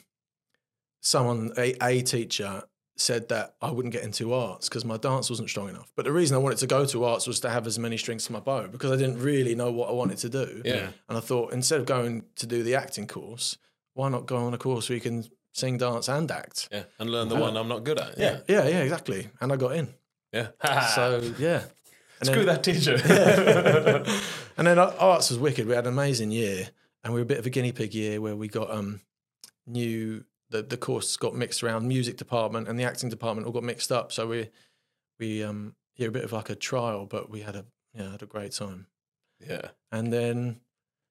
someone 1.02 1.52
a, 1.58 1.76
a 1.86 2.02
teacher 2.02 2.64
said 2.96 3.30
that 3.30 3.56
I 3.62 3.70
wouldn't 3.70 3.94
get 3.94 4.04
into 4.04 4.34
arts 4.34 4.68
because 4.68 4.84
my 4.84 4.98
dance 4.98 5.30
wasn't 5.30 5.50
strong 5.50 5.70
enough. 5.70 5.92
But 5.96 6.06
the 6.06 6.12
reason 6.12 6.36
I 6.36 6.40
wanted 6.40 6.58
to 6.60 6.68
go 6.68 6.86
to 6.86 7.04
arts 7.04 7.28
was 7.28 7.40
to 7.42 7.50
have 7.50 7.68
as 7.68 7.78
many 7.78 7.96
strings 7.96 8.26
to 8.26 8.34
my 8.34 8.40
bow 8.40 8.68
because 8.68 8.92
I 8.92 8.96
didn't 8.96 9.22
really 9.22 9.54
know 9.54 9.72
what 9.72 9.90
I 9.90 9.92
wanted 9.92 10.18
to 10.20 10.30
do. 10.30 10.62
Yeah. 10.66 10.90
And 11.08 11.18
I 11.18 11.22
thought 11.22 11.54
instead 11.54 11.80
of 11.80 11.86
going 11.86 12.26
to 12.38 12.48
do 12.48 12.64
the 12.64 12.76
acting 12.76 13.08
course, 13.08 13.58
why 13.94 14.10
not 14.10 14.26
go 14.26 14.38
on 14.38 14.54
a 14.54 14.58
course 14.58 14.90
where 14.90 14.96
you 14.96 15.02
can 15.02 15.26
sing, 15.54 15.78
dance, 15.78 16.08
and 16.10 16.30
act? 16.32 16.70
Yeah. 16.72 16.84
And 17.00 17.10
learn 17.10 17.30
the 17.30 17.36
one 17.36 17.56
I'm 17.58 17.68
not 17.68 17.84
good 17.84 18.00
at. 18.00 18.18
Yeah. 18.18 18.40
Yeah, 18.48 18.68
yeah, 18.68 18.82
exactly. 18.82 19.30
And 19.42 19.52
I 19.52 19.56
got 19.56 19.76
in. 19.76 19.90
Yeah. 20.32 20.50
So 20.96 21.22
yeah. 21.40 21.64
And 22.20 22.28
Screw 22.28 22.46
then, 22.46 22.56
that 22.56 22.64
teacher. 22.64 22.96
and 24.58 24.66
then 24.68 24.80
uh, 24.80 24.94
arts 25.00 25.30
was 25.30 25.38
wicked. 25.38 25.68
We 25.68 25.76
had 25.76 25.86
an 25.86 25.94
amazing 25.94 26.32
year, 26.32 26.70
and 27.04 27.14
we 27.14 27.20
were 27.20 27.24
a 27.24 27.28
bit 27.28 27.38
of 27.38 27.46
a 27.46 27.50
guinea 27.52 27.72
pig 27.72 27.94
year 27.94 28.20
where 28.20 28.36
we 28.36 28.48
got 28.48 28.72
um 28.72 29.02
new 29.68 30.24
the 30.50 30.64
the 30.64 30.78
course 30.78 31.16
got 31.18 31.36
mixed 31.36 31.62
around 31.64 31.88
music 31.88 32.18
department 32.18 32.68
and 32.68 32.80
the 32.80 32.84
acting 32.84 33.10
department 33.10 33.46
all 33.46 33.54
got 33.54 33.64
mixed 33.64 33.92
up. 33.92 34.12
So 34.12 34.28
we 34.28 34.50
we 35.20 35.44
um 35.44 35.76
yeah 35.96 36.08
a 36.08 36.12
bit 36.12 36.24
of 36.24 36.32
like 36.32 36.50
a 36.50 36.56
trial, 36.56 37.06
but 37.06 37.30
we 37.30 37.42
had 37.42 37.56
a 37.56 37.66
yeah 37.94 38.12
had 38.12 38.24
a 38.24 38.28
great 38.28 38.52
time. 38.54 38.88
yeah. 39.40 39.70
And 39.92 40.12
then 40.12 40.60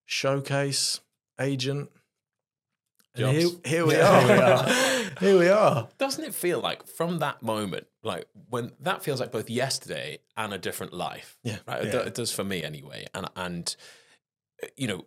showcase 0.07 1.00
agent. 1.40 1.90
And 3.18 3.37
here, 3.37 3.49
here 3.64 3.87
we 3.87 3.94
Yeah, 3.94 4.11
are. 4.11 4.20
here 4.20 4.37
we 4.37 4.42
are. 4.42 4.68
here 5.20 5.38
we 5.38 5.49
are. 5.49 5.88
Doesn't 5.99 6.25
it 6.25 6.35
feel 6.35 6.61
like 6.61 6.87
from 6.87 7.18
that 7.20 7.42
moment, 7.42 7.87
like 8.02 8.26
when 8.50 8.73
that 8.80 9.02
feels 9.02 9.20
like 9.20 9.32
both 9.32 9.49
yesterday 9.50 10.18
and 10.37 10.52
a 10.52 10.58
different 10.58 10.92
life? 10.92 11.38
Yeah. 11.42 11.56
Right. 11.66 11.82
It, 11.82 11.87
Yeah. 11.87 11.92
do- 11.92 11.99
it 12.06 12.14
does 12.14 12.32
for 12.32 12.44
me 12.44 12.62
anyway. 12.62 13.06
And 13.14 13.28
and 13.37 13.76
you 14.76 14.87
know, 14.88 15.06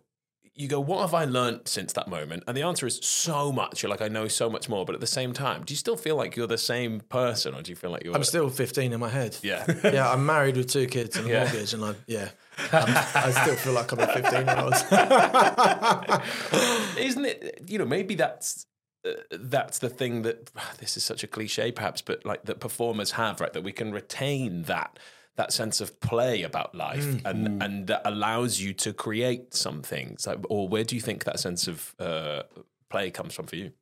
you 0.54 0.68
go, 0.68 0.80
what 0.80 1.00
have 1.00 1.14
I 1.14 1.24
learned 1.24 1.62
since 1.68 1.92
that 1.94 2.08
moment? 2.08 2.42
And 2.46 2.56
the 2.56 2.62
answer 2.62 2.86
is 2.86 2.98
so 3.02 3.50
much. 3.50 3.82
You're 3.82 3.90
like, 3.90 4.02
I 4.02 4.08
know 4.08 4.28
so 4.28 4.50
much 4.50 4.68
more. 4.68 4.84
But 4.84 4.94
at 4.94 5.00
the 5.00 5.06
same 5.06 5.32
time, 5.32 5.62
do 5.64 5.72
you 5.72 5.76
still 5.78 5.96
feel 5.96 6.16
like 6.16 6.36
you're 6.36 6.46
the 6.46 6.58
same 6.58 7.00
person, 7.00 7.54
or 7.54 7.62
do 7.62 7.70
you 7.70 7.76
feel 7.76 7.90
like 7.90 8.04
you're? 8.04 8.14
I'm 8.14 8.24
still 8.24 8.50
15 8.50 8.92
in 8.92 9.00
my 9.00 9.08
head. 9.08 9.36
yeah. 9.42 9.64
yeah, 9.84 10.10
I'm 10.10 10.26
married 10.26 10.56
with 10.56 10.68
two 10.68 10.86
kids 10.86 11.16
and 11.16 11.26
a 11.26 11.30
Yeah. 11.30 11.44
mortgage, 11.44 11.72
and 11.72 11.84
I 11.84 11.94
yeah, 12.06 12.24
I'm, 12.24 12.28
I 12.72 13.32
still 13.42 13.56
feel 13.56 13.72
like 13.72 13.90
I'm 13.92 14.00
a 14.00 14.06
15 14.06 14.46
year 14.46 14.58
old. 14.58 14.74
Isn't 16.98 17.24
it? 17.24 17.64
You 17.66 17.78
know, 17.78 17.84
maybe 17.84 18.14
that's. 18.14 18.66
Uh, 19.02 19.12
that's 19.30 19.78
the 19.78 19.88
thing 19.88 20.20
that 20.20 20.50
this 20.76 20.94
is 20.94 21.02
such 21.02 21.24
a 21.24 21.26
cliche 21.26 21.72
perhaps 21.72 22.02
but 22.02 22.22
like 22.26 22.42
that 22.42 22.60
performers 22.60 23.12
have 23.12 23.40
right 23.40 23.54
that 23.54 23.62
we 23.62 23.72
can 23.72 23.92
retain 23.92 24.64
that 24.64 24.98
that 25.36 25.54
sense 25.54 25.80
of 25.80 25.98
play 26.00 26.42
about 26.42 26.74
life 26.74 27.06
and 27.24 27.62
and 27.62 27.86
that 27.86 28.02
allows 28.04 28.60
you 28.60 28.74
to 28.74 28.92
create 28.92 29.54
some 29.54 29.80
things 29.80 30.26
like 30.26 30.36
or 30.50 30.68
where 30.68 30.84
do 30.84 30.94
you 30.94 31.00
think 31.00 31.24
that 31.24 31.40
sense 31.40 31.66
of 31.66 31.94
uh, 31.98 32.42
play 32.90 33.10
comes 33.10 33.32
from 33.32 33.46
for 33.46 33.56
you 33.56 33.72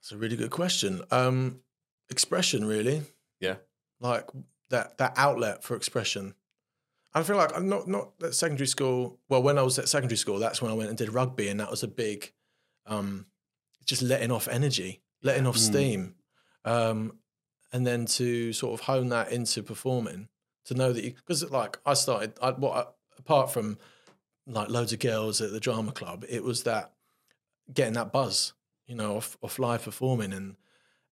That's 0.00 0.12
a 0.12 0.16
really 0.16 0.36
good 0.36 0.50
question. 0.50 1.02
Um, 1.10 1.60
expression, 2.08 2.64
really, 2.64 3.02
yeah 3.40 3.56
like 4.00 4.26
that 4.70 4.98
that 4.98 5.12
outlet 5.16 5.62
for 5.62 5.76
expression. 5.76 6.34
I 7.14 7.22
feel 7.22 7.36
like 7.36 7.56
I'm 7.56 7.68
not 7.68 7.88
not 7.88 8.10
at 8.22 8.34
secondary 8.34 8.66
school. 8.66 9.18
Well, 9.28 9.42
when 9.42 9.58
I 9.58 9.62
was 9.62 9.78
at 9.78 9.88
secondary 9.88 10.16
school, 10.16 10.38
that's 10.38 10.60
when 10.60 10.70
I 10.70 10.74
went 10.74 10.90
and 10.90 10.98
did 10.98 11.12
rugby, 11.12 11.48
and 11.48 11.60
that 11.60 11.70
was 11.70 11.82
a 11.82 11.88
big, 11.88 12.32
um, 12.86 13.26
just 13.84 14.02
letting 14.02 14.30
off 14.30 14.48
energy, 14.48 15.02
letting 15.22 15.46
off 15.46 15.56
steam, 15.56 16.14
um, 16.64 17.18
and 17.72 17.86
then 17.86 18.06
to 18.06 18.52
sort 18.52 18.78
of 18.78 18.86
hone 18.86 19.08
that 19.08 19.32
into 19.32 19.62
performing. 19.62 20.28
To 20.66 20.74
know 20.74 20.92
that 20.92 21.02
you, 21.02 21.12
because 21.12 21.50
like 21.50 21.78
I 21.86 21.94
started, 21.94 22.34
I, 22.42 22.50
what 22.50 22.76
I, 22.76 22.84
apart 23.18 23.50
from 23.50 23.78
like 24.46 24.68
loads 24.68 24.92
of 24.92 24.98
girls 24.98 25.40
at 25.40 25.50
the 25.50 25.60
drama 25.60 25.92
club, 25.92 26.26
it 26.28 26.44
was 26.44 26.64
that 26.64 26.92
getting 27.72 27.94
that 27.94 28.12
buzz, 28.12 28.52
you 28.86 28.94
know, 28.94 29.16
off, 29.16 29.38
off 29.42 29.58
live 29.58 29.84
performing 29.84 30.32
and 30.32 30.56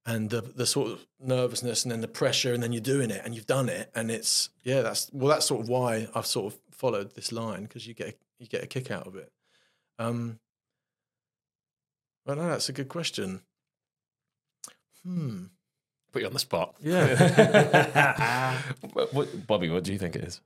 and 0.07 0.31
the 0.31 0.41
the 0.41 0.67
sort 0.67 0.91
of 0.93 1.05
nervousness 1.21 1.83
and 1.85 1.91
then 1.93 2.01
the 2.01 2.09
pressure 2.09 2.55
and 2.55 2.63
then 2.63 2.73
you're 2.73 2.81
doing 2.81 3.11
it 3.11 3.21
and 3.25 3.35
you've 3.35 3.47
done 3.47 3.69
it 3.69 3.91
and 3.95 4.11
it's 4.11 4.51
yeah 4.63 4.81
that's 4.81 5.11
well 5.13 5.29
that's 5.29 5.47
sort 5.47 5.61
of 5.61 5.69
why 5.69 6.07
I've 6.15 6.27
sort 6.27 6.53
of 6.55 6.61
followed 6.71 7.15
this 7.15 7.33
line 7.33 7.65
because 7.65 7.87
you 7.87 7.95
get 7.95 8.09
a, 8.09 8.15
you 8.39 8.47
get 8.47 8.63
a 8.63 8.67
kick 8.67 8.91
out 8.91 9.07
of 9.07 9.17
it. 9.17 9.33
Um, 9.99 10.39
but 12.25 12.39
no, 12.39 12.49
that's 12.49 12.69
a 12.69 12.73
good 12.73 12.89
question. 12.89 13.41
Hmm. 15.05 15.45
put 16.13 16.23
you 16.23 16.27
on 16.27 16.33
the 16.33 16.39
spot 16.41 16.75
Yeah. 16.81 18.61
bobby 19.47 19.71
what 19.71 19.85
do 19.85 19.93
you 19.93 19.99
think 19.99 20.17
it 20.17 20.25
is 20.25 20.41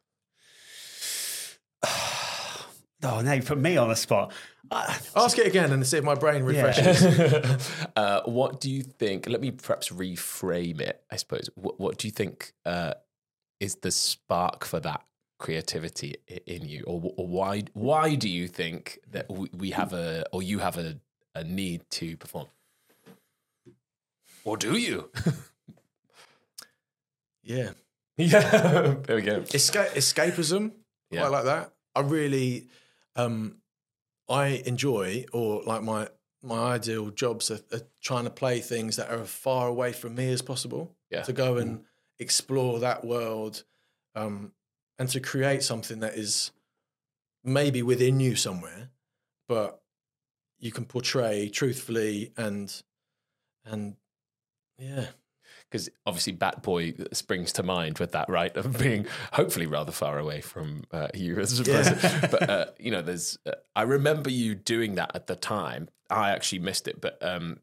Oh, 3.03 3.21
now 3.23 3.33
you 3.33 3.43
put 3.43 3.59
me 3.59 3.77
on 3.79 3.89
the 3.89 3.97
spot. 3.97 4.33
Uh, 4.71 4.95
Ask 5.17 5.39
it 5.39 5.47
again 5.47 5.73
and 5.73 5.87
see 5.87 5.97
if 5.99 6.05
my 6.05 6.15
brain 6.15 6.45
Yeah. 6.47 6.63
refreshes. 6.63 7.03
uh, 7.97 8.21
what 8.25 8.61
do 8.61 8.71
you 8.71 8.83
think 8.83 9.27
let 9.29 9.41
me 9.41 9.51
perhaps 9.51 9.89
reframe 9.89 10.81
it 10.81 11.03
i 11.11 11.17
suppose 11.17 11.49
what, 11.57 11.81
what 11.81 11.99
do 11.99 12.07
you 12.07 12.13
think 12.13 12.53
uh, 12.65 12.95
is 13.59 13.77
the 13.77 13.91
spark 13.91 14.65
for 14.65 14.79
that 14.81 15.03
creativity 15.41 16.15
in 16.47 16.69
you 16.69 16.85
or, 16.87 17.13
or 17.17 17.27
why 17.27 17.65
why 17.73 18.15
do 18.15 18.29
you 18.29 18.47
think 18.47 18.99
that 19.11 19.29
we, 19.31 19.49
we 19.57 19.71
have 19.71 19.93
a 19.93 20.25
or 20.33 20.43
you 20.43 20.59
have 20.61 20.77
a, 20.79 21.01
a 21.35 21.43
need 21.43 21.83
to 21.91 22.17
perform 22.19 22.47
or 24.45 24.57
do 24.57 24.77
you 24.77 25.11
Yeah. 27.43 27.71
yeah 28.17 28.95
there 29.07 29.17
we 29.17 29.23
go 29.23 29.41
Esca- 29.41 29.91
escapism, 29.95 30.73
Yeah. 31.11 31.21
quite 31.23 31.31
like 31.33 31.45
that. 31.45 31.73
I 31.97 32.01
really, 32.03 32.69
um, 33.17 33.57
I 34.29 34.63
enjoy 34.67 35.25
or 35.33 35.63
like 35.65 35.83
my 35.83 36.09
my 36.43 36.75
ideal 36.75 37.11
jobs 37.11 37.51
are, 37.51 37.61
are 37.73 37.83
trying 38.01 38.25
to 38.25 38.31
play 38.31 38.61
things 38.61 38.97
that 38.97 39.11
are 39.11 39.21
as 39.21 39.31
far 39.31 39.69
away 39.69 39.93
from 39.93 40.15
me 40.15 40.33
as 40.33 40.41
possible. 40.41 40.97
Yeah. 41.11 41.23
To 41.23 41.33
go 41.33 41.57
and 41.57 41.85
explore 42.19 42.79
that 42.81 43.05
world, 43.05 43.65
um, 44.15 44.53
and 44.99 45.09
to 45.11 45.21
create 45.21 45.63
something 45.63 46.01
that 46.01 46.15
is 46.15 46.53
maybe 47.43 47.83
within 47.83 48.21
you 48.21 48.37
somewhere, 48.37 48.91
but 49.49 49.83
you 50.59 50.71
can 50.71 50.85
portray 50.85 51.49
truthfully 51.49 52.33
and 52.37 52.83
and 53.65 53.97
yeah. 54.79 55.07
Because 55.71 55.89
obviously 56.05 56.33
Bat 56.33 56.63
Boy 56.63 56.95
springs 57.13 57.53
to 57.53 57.63
mind 57.63 57.99
with 57.99 58.13
that, 58.13 58.29
right? 58.29 58.55
Of 58.57 58.79
being 58.79 59.07
hopefully 59.33 59.67
rather 59.67 59.93
far 59.93 60.19
away 60.19 60.41
from 60.41 60.85
uh, 60.93 61.09
you 61.15 61.39
as 61.39 61.61
a 61.61 61.65
person. 61.65 62.29
But 62.31 62.51
uh, 62.51 62.67
you 62.79 62.91
know, 62.91 63.03
there's. 63.03 63.39
Uh, 63.47 63.53
I 63.77 63.83
remember 63.83 64.31
you 64.31 64.55
doing 64.55 64.97
that 64.97 65.13
at 65.15 65.27
the 65.27 65.37
time. 65.37 65.89
I 66.11 66.31
actually 66.31 66.59
missed 66.59 66.89
it, 66.89 67.01
but 67.01 67.19
um, 67.23 67.61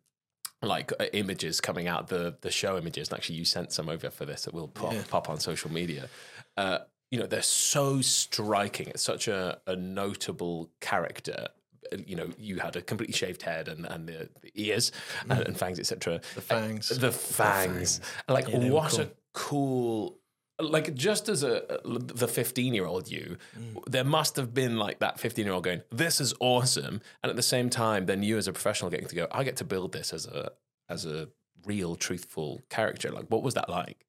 like 0.62 0.92
uh, 1.00 1.06
images 1.14 1.60
coming 1.60 1.88
out 1.88 2.08
the 2.08 2.38
the 2.42 2.52
show 2.52 2.78
images, 2.78 3.10
and 3.10 3.18
actually 3.18 3.36
you 3.36 3.46
sent 3.46 3.72
some 3.74 3.90
over 3.90 4.10
for 4.10 4.26
this 4.26 4.44
that 4.46 4.54
will 4.54 4.70
pop 4.70 4.94
Yeah. 4.94 5.04
pop 5.10 5.30
on 5.30 5.40
social 5.40 5.72
media. 5.72 6.08
Uh, 6.56 6.80
you 7.12 7.20
know, 7.20 7.26
they're 7.28 7.42
so 7.42 8.02
striking. 8.02 8.88
It's 8.88 9.04
such 9.04 9.28
a, 9.28 9.60
a 9.68 9.76
notable 9.76 10.70
character. 10.82 11.48
Uh, 11.92 11.98
You 12.06 12.16
know, 12.16 12.30
you 12.38 12.60
had 12.60 12.76
a 12.76 12.82
completely 12.82 13.14
shaved 13.14 13.42
head 13.42 13.68
and, 13.68 13.86
and 13.86 14.08
the, 14.08 14.30
the 14.42 14.52
ears 14.56 14.92
and, 15.30 15.40
and 15.42 15.58
fangs, 15.58 15.80
etc. 15.80 16.22
The 16.36 16.42
fangs. 16.42 16.90
The 16.90 17.12
fangs. 17.12 18.02
Like, 18.28 18.48
Yeah, 18.50 18.60
they 18.60 18.70
were 18.70 18.76
what 18.76 19.00
a 19.00 19.10
cool. 19.34 20.18
Like, 20.60 20.96
just 20.96 21.30
as 21.30 21.44
a 21.44 21.80
the 21.86 22.28
fifteen 22.28 22.74
year 22.74 22.86
old 22.88 23.12
you, 23.12 23.38
Mm. 23.60 23.84
there 23.86 24.04
must 24.04 24.36
have 24.38 24.54
been 24.56 24.78
like 24.78 24.98
that 25.00 25.20
fifteen 25.20 25.46
year 25.46 25.54
old 25.54 25.64
going, 25.64 25.84
"This 25.92 26.20
is 26.20 26.34
awesome," 26.40 27.00
and 27.22 27.30
at 27.30 27.36
the 27.36 27.44
same 27.44 27.70
time, 27.70 28.08
then 28.08 28.24
you 28.24 28.38
as 28.38 28.48
a 28.48 28.54
professional 28.54 28.90
getting 28.90 29.08
to 29.08 29.16
go, 29.16 29.28
"I 29.32 29.44
get 29.44 29.58
to 29.58 29.64
build 29.64 29.92
this 29.92 30.12
as 30.14 30.26
a 30.26 30.52
as 30.90 31.06
a 31.06 31.30
real, 31.66 31.96
truthful 31.96 32.62
character." 32.70 33.12
Like, 33.12 33.28
what 33.28 33.44
was 33.44 33.54
that 33.54 33.70
like? 33.70 34.04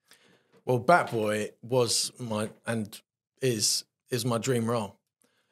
Well, 0.65 0.81
Batboy 0.81 1.51
was 1.63 2.13
my 2.19 2.49
and 2.67 2.99
is 3.43 3.85
is 4.09 4.25
my 4.25 4.39
dream 4.39 4.65
role. 4.71 4.98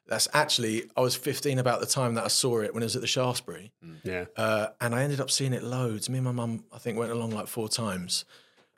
That's 0.09 0.29
actually 0.33 0.85
I 0.97 1.01
was 1.01 1.16
15 1.16 1.59
about 1.59 1.81
the 1.81 1.87
time 1.87 2.14
that 2.14 2.25
I 2.25 2.29
saw 2.29 2.61
it 2.61 2.73
when 2.73 2.83
it 2.83 2.87
was 2.87 2.97
at 2.97 3.03
the 3.03 3.09
Shaftesbury, 3.09 3.73
yeah. 4.05 4.27
uh, 4.37 4.69
and 4.81 4.95
I 4.95 5.03
ended 5.03 5.21
up 5.21 5.31
seeing 5.31 5.53
it 5.53 5.62
loads. 5.64 6.09
Me 6.09 6.19
and 6.19 6.25
my 6.25 6.33
mum, 6.33 6.64
I 6.73 6.79
think, 6.79 6.97
went 6.99 7.11
along 7.11 7.31
like 7.31 7.49
four 7.49 7.69
times, 7.69 8.25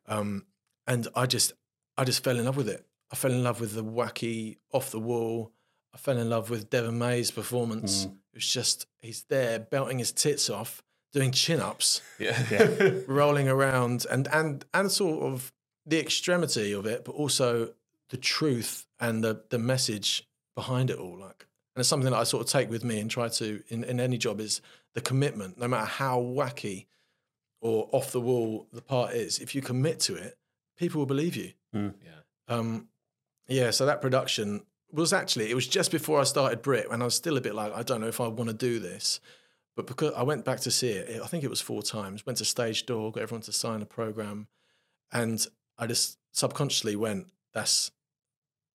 um, 0.07 0.47
and 0.87 1.07
I 1.15 1.27
just 1.27 1.53
I 1.97 2.05
just 2.05 2.25
fell 2.25 2.39
in 2.39 2.45
love 2.45 2.57
with 2.57 2.69
it. 2.69 2.87
I 3.11 3.17
fell 3.17 3.33
in 3.33 3.43
love 3.43 3.61
with 3.61 3.75
the 3.75 3.85
wacky, 3.85 4.57
off 4.73 4.91
the 4.91 5.01
wall, 5.01 5.53
I 5.95 5.99
fell 5.99 6.19
in 6.19 6.29
love 6.31 6.51
with 6.51 6.71
Deven 6.71 6.95
May's 6.95 7.31
performance. 7.31 8.07
Mm. 8.07 8.11
It 8.11 8.37
was 8.37 8.47
just 8.47 8.87
he's 9.01 9.25
there 9.25 9.59
belting 9.59 9.99
his 9.99 10.13
tits 10.13 10.49
off, 10.49 10.83
doing 11.13 11.33
chin 11.33 11.61
ups, 11.61 12.03
Yeah. 12.19 12.39
rolling 13.07 13.49
around, 13.49 14.07
and 14.11 14.29
and 14.33 14.65
and 14.73 14.91
sort 14.91 15.23
of 15.25 15.53
the 15.87 15.99
extremity 15.99 16.73
of 16.73 16.87
it, 16.87 17.05
but 17.05 17.13
also 17.13 17.73
the 18.11 18.17
truth 18.17 18.87
and 19.01 19.25
the 19.25 19.43
the 19.51 19.59
message 19.59 20.28
behind 20.59 20.91
it 20.91 20.99
all. 20.99 21.17
Like, 21.17 21.47
and 21.75 21.81
it's 21.81 21.89
something 21.89 22.11
that 22.11 22.19
I 22.19 22.25
sort 22.25 22.45
of 22.45 22.51
take 22.51 22.69
with 22.69 22.83
me 22.83 22.99
and 22.99 23.09
try 23.09 23.29
to 23.29 23.63
in, 23.69 23.85
in 23.85 24.01
any 24.01 24.19
job 24.19 24.41
is 24.41 24.61
the 24.95 25.01
commitment. 25.01 25.57
No 25.57 25.69
matter 25.69 25.87
how 25.87 26.21
wacky 26.21 26.87
or 27.61 27.89
off 27.93 28.11
the 28.11 28.21
wall 28.21 28.67
the 28.73 28.83
part 28.83 29.13
is, 29.15 29.39
if 29.39 29.55
you 29.55 29.63
commit 29.63 30.01
to 30.01 30.17
it, 30.17 30.37
people 30.77 30.99
will 30.99 31.07
believe 31.07 31.37
you. 31.37 31.53
yeah. 32.05 32.23
Um, 32.49 32.89
yeah, 33.47 33.71
so 33.71 33.87
that 33.87 34.03
production 34.03 34.63
was 34.91 35.13
actually 35.13 35.51
it 35.51 35.55
was 35.55 35.69
just 35.69 35.93
before 35.93 36.19
I 36.21 36.25
started 36.25 36.61
Brit, 36.61 36.89
and 36.91 37.03
I 37.03 37.05
was 37.05 37.15
still 37.15 37.37
a 37.37 37.41
bit 37.41 37.55
like 37.55 37.73
I 37.73 37.85
don't 37.85 38.01
know 38.01 38.09
if 38.09 38.21
I 38.21 38.27
want 38.27 38.51
to 38.51 38.57
do 38.57 38.81
this, 38.81 39.21
but 39.77 39.87
because 39.87 40.13
I 40.17 40.25
went 40.25 40.45
back 40.45 40.59
to 40.61 40.73
see 40.73 40.91
it, 40.91 41.23
I 41.23 41.27
think 41.29 41.45
it 41.45 41.51
was 41.51 41.61
four 41.61 41.83
times. 41.83 42.27
Went 42.27 42.39
to 42.39 42.45
stage 42.45 42.85
door, 42.85 43.13
got 43.13 43.23
everyone 43.23 43.43
to 43.43 43.53
sign 43.53 43.81
a 43.83 43.87
program, 43.87 44.49
and 45.13 45.47
I 45.79 45.87
just 45.87 46.19
subconsciously 46.33 46.97
went, 46.97 47.29
"That's 47.55 47.93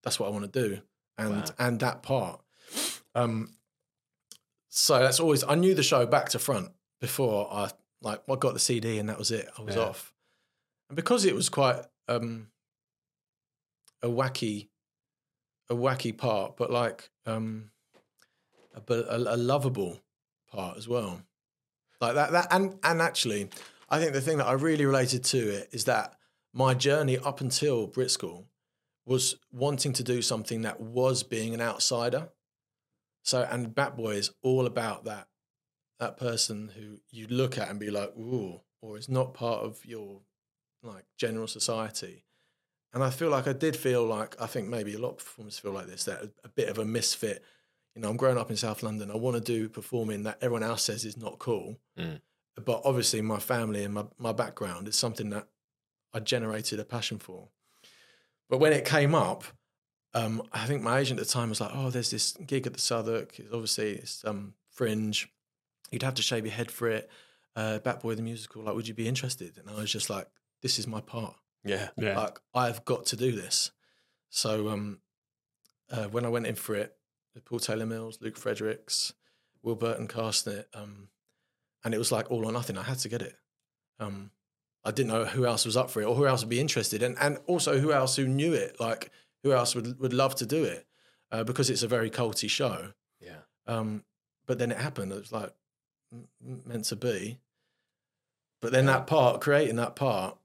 that's 0.04 0.20
what 0.20 0.28
I 0.28 0.30
want 0.30 0.52
to 0.52 0.68
do," 0.70 0.82
and 1.18 1.32
Wow. 1.36 1.56
and 1.60 1.80
that 1.80 2.04
part. 2.04 2.42
Um, 3.16 3.54
so 4.70 5.00
that's 5.00 5.20
always 5.20 5.44
I 5.44 5.56
knew 5.56 5.76
the 5.76 5.84
show 5.84 6.06
back 6.06 6.30
to 6.30 6.40
front 6.40 6.72
before 7.00 7.48
I 7.52 7.70
like 8.02 8.22
I 8.30 8.36
got 8.36 8.54
the 8.54 8.60
CD 8.60 8.98
and 9.00 9.10
that 9.10 9.18
was 9.20 9.32
it. 9.32 9.48
I 9.58 9.62
was 9.62 9.76
Yeah. 9.76 9.84
off, 9.84 10.14
and 10.90 10.96
because 10.96 11.26
it 11.26 11.36
was 11.36 11.50
quite 11.50 11.84
um, 12.08 12.48
a 14.02 14.08
wacky, 14.08 14.68
a 15.70 15.76
wacky 15.76 16.16
part, 16.18 16.58
but 16.58 16.70
like 16.72 17.10
um, 17.26 17.72
a, 18.76 18.94
a, 18.94 19.18
a 19.36 19.38
lovable 19.38 20.00
part 20.52 20.78
as 20.78 20.88
well. 20.88 21.22
Like 22.02 22.16
that, 22.16 22.32
that, 22.32 22.48
and 22.52 22.78
and 22.84 23.02
actually, 23.02 23.50
I 23.90 24.00
think 24.00 24.14
the 24.14 24.22
thing 24.22 24.38
that 24.40 24.48
I 24.48 24.54
really 24.54 24.86
related 24.86 25.24
to 25.26 25.38
it 25.38 25.70
is 25.72 25.86
that 25.86 26.16
my 26.52 26.74
journey 26.74 27.18
up 27.18 27.40
until 27.42 27.88
Brit 27.88 28.12
School 28.12 28.48
was 29.06 29.36
wanting 29.52 29.94
to 29.94 30.04
do 30.04 30.22
something 30.22 30.62
that 30.62 30.80
was 30.80 31.24
being 31.24 31.54
an 31.54 31.62
outsider. 31.62 32.30
So, 33.24 33.48
and 33.50 33.74
Bat 33.74 33.98
Boy 33.98 34.16
is 34.16 34.32
all 34.42 34.66
about 34.66 35.06
that 35.06 35.28
that 36.00 36.18
person 36.18 36.72
who 36.76 37.00
you 37.12 37.28
look 37.28 37.58
at 37.58 37.70
and 37.70 37.80
be 37.80 37.90
like, 37.90 38.16
ooh, 38.18 38.60
or 38.82 38.98
is 38.98 39.08
not 39.08 39.34
part 39.34 39.64
of 39.64 39.86
your 39.86 40.20
like 40.82 41.06
general 41.18 41.48
society. 41.48 42.26
And 42.94 43.04
I 43.04 43.10
feel 43.10 43.30
like 43.30 43.48
I 43.48 43.54
did 43.54 43.76
feel 43.76 44.06
like 44.06 44.36
I 44.40 44.46
think 44.46 44.68
maybe 44.68 44.94
a 44.94 45.00
lot 45.00 45.12
of 45.12 45.18
performers 45.18 45.58
feel 45.58 45.72
like 45.72 45.88
this, 45.88 46.04
that 46.04 46.30
a, 46.44 46.50
bit 46.50 46.70
of 46.70 46.78
a 46.78 46.86
misfit. 46.86 47.44
You 47.96 48.02
know, 48.02 48.10
I'm 48.10 48.18
growing 48.18 48.38
up 48.38 48.50
in 48.50 48.58
South 48.58 48.84
London. 48.84 49.10
I 49.10 49.16
want 49.16 49.36
to 49.38 49.42
do 49.42 49.70
performing 49.70 50.24
that 50.24 50.40
everyone 50.42 50.64
else 50.64 50.84
says 50.84 51.06
is 51.06 51.18
not 51.18 51.40
cool. 51.40 51.78
Mm. 51.98 52.20
But 52.64 52.82
obviously 52.84 53.22
my 53.22 53.40
family 53.40 53.84
and 53.84 53.94
my, 53.94 54.06
my 54.20 54.32
background 54.32 54.88
is 54.88 54.96
something 54.96 55.30
that 55.30 55.48
I 56.14 56.20
generated 56.20 56.80
a 56.80 56.86
passion 56.86 57.18
for. 57.18 57.48
But 58.50 58.60
when 58.60 58.74
it 58.74 58.86
came 58.86 59.16
up, 59.16 59.44
um, 60.14 60.44
I 60.52 60.66
think 60.66 60.84
my 60.84 61.00
agent 61.00 61.20
at 61.20 61.28
the 61.28 61.32
time 61.32 61.50
was 61.50 61.62
like, 61.62 61.72
"Oh, 61.74 61.90
there's 61.90 62.12
this 62.12 62.34
gig 62.46 62.68
at 62.68 62.74
the 62.74 62.80
Southwark. 62.80 63.40
It's 63.40 63.52
obviously, 63.52 63.92
it's 63.94 64.24
um, 64.26 64.54
fringe. 64.70 65.30
You'd 65.92 66.04
have 66.04 66.16
to 66.16 66.22
shave 66.22 66.46
your 66.46 66.54
head 66.54 66.72
for 66.72 66.88
it. 66.88 67.10
Uh, 67.56 67.80
Bat 67.80 68.02
Boy 68.02 68.16
the 68.16 68.22
musical. 68.22 68.64
Like, 68.64 68.76
would 68.76 68.88
you 68.88 68.94
be 68.94 69.08
interested?" 69.08 69.58
And 69.58 69.70
I 69.70 69.76
was 69.76 69.92
just 69.92 70.10
like, 70.10 70.28
"This 70.62 70.78
is 70.78 70.88
my 70.88 71.02
part. 71.02 71.36
Yeah. 71.64 71.90
Yeah. 71.98 72.20
Like, 72.20 72.40
I've 72.54 72.86
got 72.86 73.06
to 73.08 73.16
do 73.16 73.32
this." 73.32 73.72
So 74.30 74.70
um, 74.70 75.00
uh, 75.92 76.06
when 76.06 76.26
I 76.26 76.30
went 76.30 76.48
in 76.48 76.56
for 76.56 76.76
it, 76.76 76.96
with 77.34 77.46
Paul 77.46 77.60
Taylor 77.60 77.86
Mills, 77.86 78.20
Luke 78.22 78.38
Fredericks, 78.38 79.14
Will 79.62 79.76
Burton 79.76 80.08
casting 80.08 80.54
it, 80.54 80.70
um, 80.74 81.08
and 81.84 81.94
it 81.94 81.98
was 81.98 82.12
like 82.12 82.30
all 82.30 82.46
or 82.46 82.52
nothing. 82.52 82.78
I 82.78 82.84
had 82.84 83.00
to 83.00 83.10
get 83.10 83.22
it. 83.22 83.36
Um, 84.00 84.32
I 84.86 84.92
didn't 84.92 85.12
know 85.12 85.26
who 85.26 85.46
else 85.46 85.66
was 85.66 85.78
up 85.78 85.90
for 85.90 86.02
it 86.02 86.06
or 86.06 86.16
who 86.16 86.28
else 86.28 86.42
would 86.42 86.50
be 86.50 86.60
interested, 86.60 87.04
and 87.04 87.18
and 87.20 87.40
also 87.48 87.80
who 87.80 87.94
else 87.94 88.16
who 88.16 88.28
knew 88.28 88.54
it. 88.54 88.80
Like 88.80 89.12
who 89.44 89.54
else 89.54 89.76
would 89.76 90.00
would 90.00 90.14
love 90.14 90.36
to 90.36 90.46
do 90.46 90.64
it 90.64 90.86
uh, 91.32 91.44
because 91.44 91.70
it's 91.70 91.84
a 91.84 91.88
very 91.88 92.10
culty 92.10 92.50
show. 92.50 92.94
Yeah. 93.20 93.42
Um, 93.68 94.04
but 94.46 94.60
then 94.60 94.72
it 94.72 94.78
happened. 94.78 95.12
It 95.12 95.20
was 95.20 95.32
like 95.32 95.54
meant 96.42 96.86
to 96.86 96.96
be. 96.96 97.40
But 98.62 98.72
then 98.72 98.86
that 98.86 99.08
part, 99.08 99.42
creating 99.42 99.76
that 99.78 99.96
part, 99.96 100.38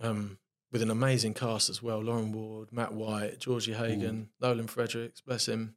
um, 0.00 0.38
with 0.72 0.82
an 0.82 0.90
amazing 0.90 1.34
cast 1.34 1.70
as 1.70 1.82
well: 1.82 2.00
Lauren 2.00 2.32
Ward, 2.32 2.72
Matt 2.72 2.92
White, 2.92 3.40
Georgie 3.40 3.72
Hagan, 3.72 4.28
Nolan 4.40 4.66
Fredericks, 4.66 5.20
bless 5.20 5.46
him. 5.48 5.74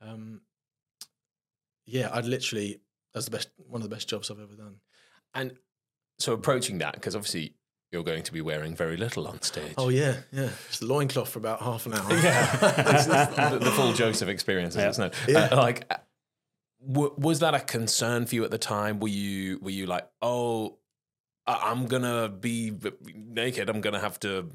Um, 0.00 0.40
yeah, 1.84 2.10
I'd 2.12 2.26
literally 2.26 2.80
that's 3.14 3.26
the 3.26 3.30
best 3.30 3.50
one 3.56 3.82
of 3.82 3.88
the 3.88 3.94
best 3.94 4.08
jobs 4.08 4.30
I've 4.30 4.40
ever 4.40 4.54
done. 4.54 4.76
And 5.34 5.56
so 6.18 6.32
approaching 6.32 6.78
that, 6.78 6.94
because 6.94 7.14
obviously 7.14 7.54
you're 7.92 8.02
going 8.04 8.22
to 8.24 8.32
be 8.32 8.40
wearing 8.40 8.74
very 8.74 8.96
little 8.96 9.26
on 9.28 9.40
stage. 9.42 9.74
Oh 9.78 9.88
yeah, 9.88 10.16
yeah, 10.32 10.48
It's 10.68 10.80
a 10.82 10.86
loincloth 10.86 11.28
for 11.28 11.38
about 11.38 11.60
half 11.62 11.86
an 11.86 11.94
hour. 11.94 12.08
the, 12.08 13.58
the 13.60 13.70
full 13.72 13.92
Joseph 13.92 14.28
experience, 14.28 14.76
as 14.76 14.84
it's 14.84 14.98
known. 14.98 15.10
Yeah. 15.28 15.48
Uh, 15.52 15.56
like, 15.56 15.86
uh, 15.90 15.96
w- 16.86 17.14
was 17.16 17.40
that 17.40 17.54
a 17.54 17.60
concern 17.60 18.26
for 18.26 18.34
you 18.34 18.44
at 18.44 18.50
the 18.50 18.58
time? 18.58 18.98
Were 19.00 19.08
you 19.08 19.58
were 19.60 19.70
you 19.70 19.86
like, 19.86 20.08
oh, 20.20 20.78
I- 21.46 21.70
I'm 21.70 21.86
gonna 21.86 22.28
be 22.28 22.72
naked. 23.14 23.68
I'm 23.70 23.80
gonna 23.80 24.00
have 24.00 24.18
to 24.20 24.50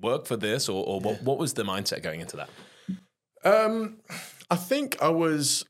work 0.00 0.26
for 0.26 0.36
this, 0.36 0.68
or, 0.68 0.84
or 0.86 1.00
what? 1.00 1.22
What 1.22 1.38
was 1.38 1.54
the 1.54 1.64
mindset 1.64 2.02
going 2.02 2.20
into 2.20 2.36
that? 2.36 2.48
Um, 3.44 3.98
I 4.50 4.56
think 4.56 4.96
I 5.02 5.08
was 5.08 5.64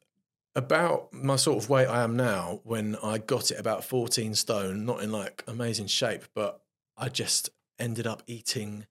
about 0.56 1.12
my 1.12 1.36
sort 1.36 1.62
of 1.62 1.68
weight 1.70 1.86
I 1.86 2.02
am 2.02 2.16
now 2.16 2.60
when 2.64 2.96
I 3.02 3.18
got 3.18 3.50
it 3.50 3.60
about 3.60 3.84
14 3.84 4.34
stone, 4.34 4.84
not 4.86 5.02
in 5.02 5.12
like 5.12 5.44
amazing 5.46 5.86
shape, 5.86 6.24
but 6.34 6.60
I 6.96 7.08
just 7.08 7.50
ended 7.78 8.06
up 8.06 8.22
eating 8.26 8.86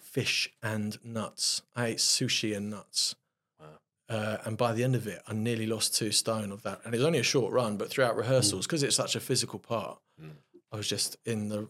fish 0.00 0.50
and 0.62 0.96
nuts. 1.04 1.62
I 1.74 1.86
ate 1.88 1.98
sushi 1.98 2.56
and 2.56 2.70
nuts. 2.70 3.16
Wow. 3.60 3.66
Uh, 4.08 4.36
and 4.44 4.56
by 4.56 4.72
the 4.72 4.84
end 4.84 4.94
of 4.94 5.06
it, 5.06 5.20
I 5.26 5.34
nearly 5.34 5.66
lost 5.66 5.94
two 5.96 6.12
stone 6.12 6.52
of 6.52 6.62
that. 6.62 6.80
And 6.84 6.94
it 6.94 6.98
was 6.98 7.06
only 7.06 7.18
a 7.18 7.24
short 7.24 7.52
run, 7.52 7.76
but 7.76 7.90
throughout 7.90 8.16
rehearsals, 8.16 8.66
because 8.66 8.82
it's 8.84 8.96
such 8.96 9.16
a 9.16 9.20
physical 9.20 9.58
part, 9.58 9.98
Mm. 10.20 10.32
I 10.72 10.76
was 10.76 10.88
just 10.88 11.16
in 11.24 11.48
the 11.48 11.68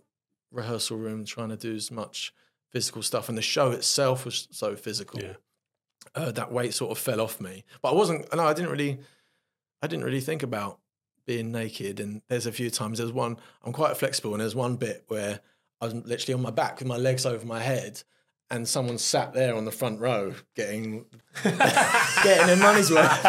rehearsal 0.51 0.97
room 0.97 1.27
trying 1.27 1.51
to 1.51 1.57
do 1.57 1.75
as 1.75 1.91
much 1.91 2.33
physical 2.73 3.03
stuff. 3.03 3.29
And 3.29 3.37
the 3.37 3.43
show 3.43 3.71
itself 3.73 4.25
was 4.25 4.49
so 4.51 4.75
physical 4.75 5.21
Yeah. 5.21 5.35
uh, 6.15 6.31
that 6.33 6.51
weight 6.51 6.73
sort 6.73 6.91
of 6.93 6.99
fell 6.99 7.21
off 7.21 7.41
me. 7.43 7.65
But 7.83 7.91
I 7.91 7.95
wasn't. 7.95 8.35
No, 8.35 8.45
I 8.47 8.55
didn't 8.55 8.71
really. 8.71 9.01
I 9.83 9.87
didn't 9.87 10.05
really 10.05 10.21
think 10.21 10.43
about 10.43 10.81
being 11.29 11.53
naked. 11.53 12.01
And 12.01 12.23
there's 12.29 12.47
a 12.47 12.53
few 12.53 12.71
times. 12.71 12.99
There's 12.99 13.13
one. 13.13 13.37
I'm 13.63 13.73
quite 13.73 13.97
flexible, 13.97 14.33
and 14.33 14.41
there's 14.41 14.57
one 14.57 14.77
bit 14.77 15.05
where 15.09 15.41
I 15.81 15.85
was 15.85 15.95
literally 15.95 16.35
on 16.35 16.43
my 16.43 16.51
back 16.51 16.81
with 16.81 16.89
my 16.89 16.97
legs 16.97 17.25
over 17.25 17.47
my 17.47 17.61
head, 17.61 18.03
and 18.51 18.67
someone 18.67 18.99
sat 18.99 19.35
there 19.35 19.55
on 19.55 19.65
the 19.65 19.71
front 19.71 20.01
row 20.01 20.35
getting 20.57 21.05
getting 21.45 22.47
their 22.47 22.57
money's 22.57 22.91
worth. 22.91 23.23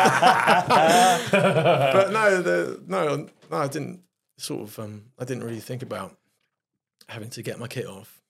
but 1.31 2.11
no, 2.11 2.41
the 2.41 2.81
no, 2.87 3.27
no, 3.51 3.57
I 3.57 3.67
didn't. 3.67 4.01
Sort 4.37 4.61
of. 4.61 4.79
Um, 4.79 5.07
I 5.19 5.25
didn't 5.25 5.43
really 5.43 5.59
think 5.59 5.83
about 5.83 6.15
having 7.09 7.29
to 7.31 7.43
get 7.43 7.59
my 7.59 7.67
kit 7.67 7.85
off, 7.85 8.21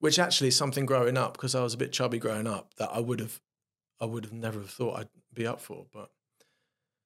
which 0.00 0.18
actually 0.18 0.48
is 0.48 0.56
something 0.56 0.86
growing 0.86 1.18
up 1.18 1.34
because 1.34 1.54
I 1.54 1.62
was 1.62 1.74
a 1.74 1.78
bit 1.78 1.92
chubby 1.92 2.18
growing 2.18 2.46
up 2.46 2.72
that 2.78 2.88
I 2.90 3.00
would 3.00 3.20
have, 3.20 3.42
I 4.00 4.06
would 4.06 4.24
have 4.24 4.32
never 4.32 4.60
have 4.60 4.70
thought 4.70 4.98
I'd 4.98 5.08
be 5.34 5.46
up 5.46 5.60
for. 5.60 5.84
But 5.92 6.10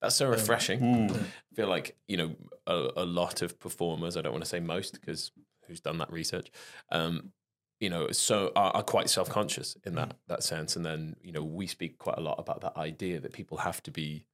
That's 0.02 0.16
so 0.16 0.28
refreshing. 0.28 0.80
Mm. 0.80 1.16
I 1.16 1.54
feel 1.54 1.68
like 1.68 1.96
you 2.08 2.16
know 2.16 2.34
a, 2.66 2.90
a 2.96 3.04
lot 3.04 3.40
of 3.40 3.58
performers. 3.58 4.16
I 4.16 4.22
don't 4.22 4.32
want 4.32 4.44
to 4.44 4.50
say 4.50 4.60
most 4.60 5.00
because 5.00 5.30
who's 5.66 5.80
done 5.80 5.98
that 5.98 6.12
research? 6.12 6.50
Um, 6.90 7.30
you 7.78 7.88
know, 7.88 8.10
so 8.10 8.52
are, 8.56 8.72
are 8.76 8.82
quite 8.82 9.08
self 9.08 9.30
conscious 9.30 9.76
in 9.86 9.94
that 9.94 10.16
that 10.26 10.42
sense. 10.42 10.74
And 10.74 10.84
then 10.84 11.16
you 11.22 11.30
know 11.32 11.44
we 11.44 11.68
speak 11.68 11.98
quite 11.98 12.18
a 12.18 12.20
lot 12.20 12.38
about 12.38 12.60
that 12.62 12.76
idea 12.76 13.20
that 13.20 13.32
people 13.32 13.58
have 13.58 13.80
to 13.84 13.92
be 13.92 14.26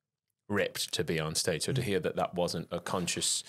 ripped 0.49 0.93
to 0.95 1.05
be 1.05 1.21
on 1.21 1.35
stage. 1.35 1.65
So 1.65 1.73
to 1.73 1.83
hear 1.83 2.01
that 2.01 2.17
that 2.17 2.35
wasn't 2.35 2.69
a 2.71 2.81
conscious 2.81 3.45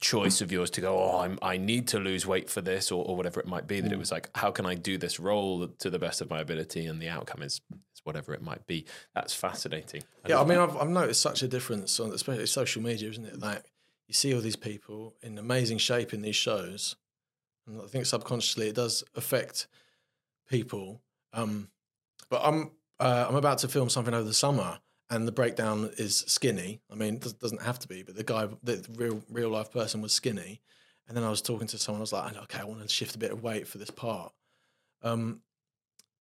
choice 0.00 0.42
of 0.42 0.52
yours 0.52 0.70
to 0.70 0.82
go, 0.82 0.98
oh, 0.98 1.20
I'm, 1.20 1.38
I 1.40 1.56
need 1.56 1.88
to 1.88 1.98
lose 1.98 2.26
weight 2.26 2.50
for 2.50 2.60
this 2.60 2.92
or, 2.92 3.04
or 3.04 3.16
whatever 3.16 3.40
it 3.40 3.46
might 3.46 3.66
be, 3.66 3.80
that 3.80 3.90
it 3.90 3.98
was 3.98 4.12
like, 4.12 4.28
how 4.34 4.50
can 4.50 4.66
I 4.66 4.74
do 4.74 4.98
this 4.98 5.18
role 5.18 5.66
to 5.66 5.90
the 5.90 5.98
best 5.98 6.20
of 6.20 6.28
my 6.28 6.40
ability? 6.40 6.84
And 6.84 7.00
the 7.00 7.08
outcome 7.08 7.42
is 7.42 7.62
whatever 8.08 8.34
it 8.34 8.42
might 8.42 8.66
be. 8.66 8.84
That's 9.14 9.32
fascinating. 9.34 10.02
yeah, 10.26 10.40
I 10.40 10.44
mean, 10.44 10.58
I've, 10.58 10.76
I've 10.76 10.88
noticed 10.88 11.20
such 11.20 11.42
a 11.42 11.48
difference 11.48 12.00
on 12.00 12.10
especially 12.12 12.46
social 12.46 12.82
media, 12.82 13.08
isn't 13.10 13.24
it? 13.24 13.38
Like 13.38 13.62
you 14.08 14.14
see 14.14 14.34
all 14.34 14.40
these 14.40 14.56
people 14.56 15.14
in 15.22 15.38
amazing 15.38 15.78
shape 15.78 16.12
in 16.12 16.22
these 16.22 16.34
shows, 16.36 16.96
and 17.66 17.80
I 17.80 17.86
think 17.86 18.06
subconsciously 18.06 18.68
it 18.68 18.74
does 18.74 19.04
affect 19.14 19.68
people. 20.48 21.00
Um, 21.32 21.68
but 22.30 22.40
I'm 22.42 22.72
uh, 22.98 23.26
I'm 23.28 23.36
about 23.36 23.58
to 23.58 23.68
film 23.68 23.88
something 23.88 24.14
over 24.14 24.24
the 24.26 24.34
summer, 24.34 24.80
and 25.10 25.28
the 25.28 25.32
breakdown 25.32 25.90
is 25.98 26.24
skinny. 26.26 26.80
I 26.90 26.94
mean, 26.96 27.14
it 27.14 27.20
does- 27.20 27.34
doesn't 27.34 27.62
have 27.62 27.78
to 27.80 27.88
be, 27.88 28.02
but 28.02 28.16
the 28.16 28.24
guy, 28.24 28.48
the 28.62 28.84
real 28.96 29.22
real 29.30 29.50
life 29.50 29.70
person, 29.70 30.00
was 30.02 30.12
skinny. 30.12 30.60
And 31.06 31.16
then 31.16 31.24
I 31.24 31.30
was 31.30 31.40
talking 31.40 31.66
to 31.68 31.78
someone. 31.78 32.00
I 32.00 32.06
was 32.08 32.12
like, 32.12 32.36
okay, 32.36 32.60
I 32.60 32.64
want 32.64 32.82
to 32.82 32.88
shift 32.88 33.14
a 33.14 33.18
bit 33.18 33.30
of 33.30 33.42
weight 33.42 33.66
for 33.66 33.78
this 33.78 33.90
part. 33.90 34.30
Um, 35.02 35.40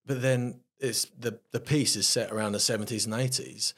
but 0.05 0.21
then 0.21 0.61
it's 0.79 1.05
the 1.17 1.39
the 1.51 1.59
piece 1.59 1.95
is 1.95 2.07
set 2.07 2.31
around 2.31 2.51
the 2.53 2.59
seventies 2.59 3.05
and 3.05 3.13
eighties, 3.15 3.73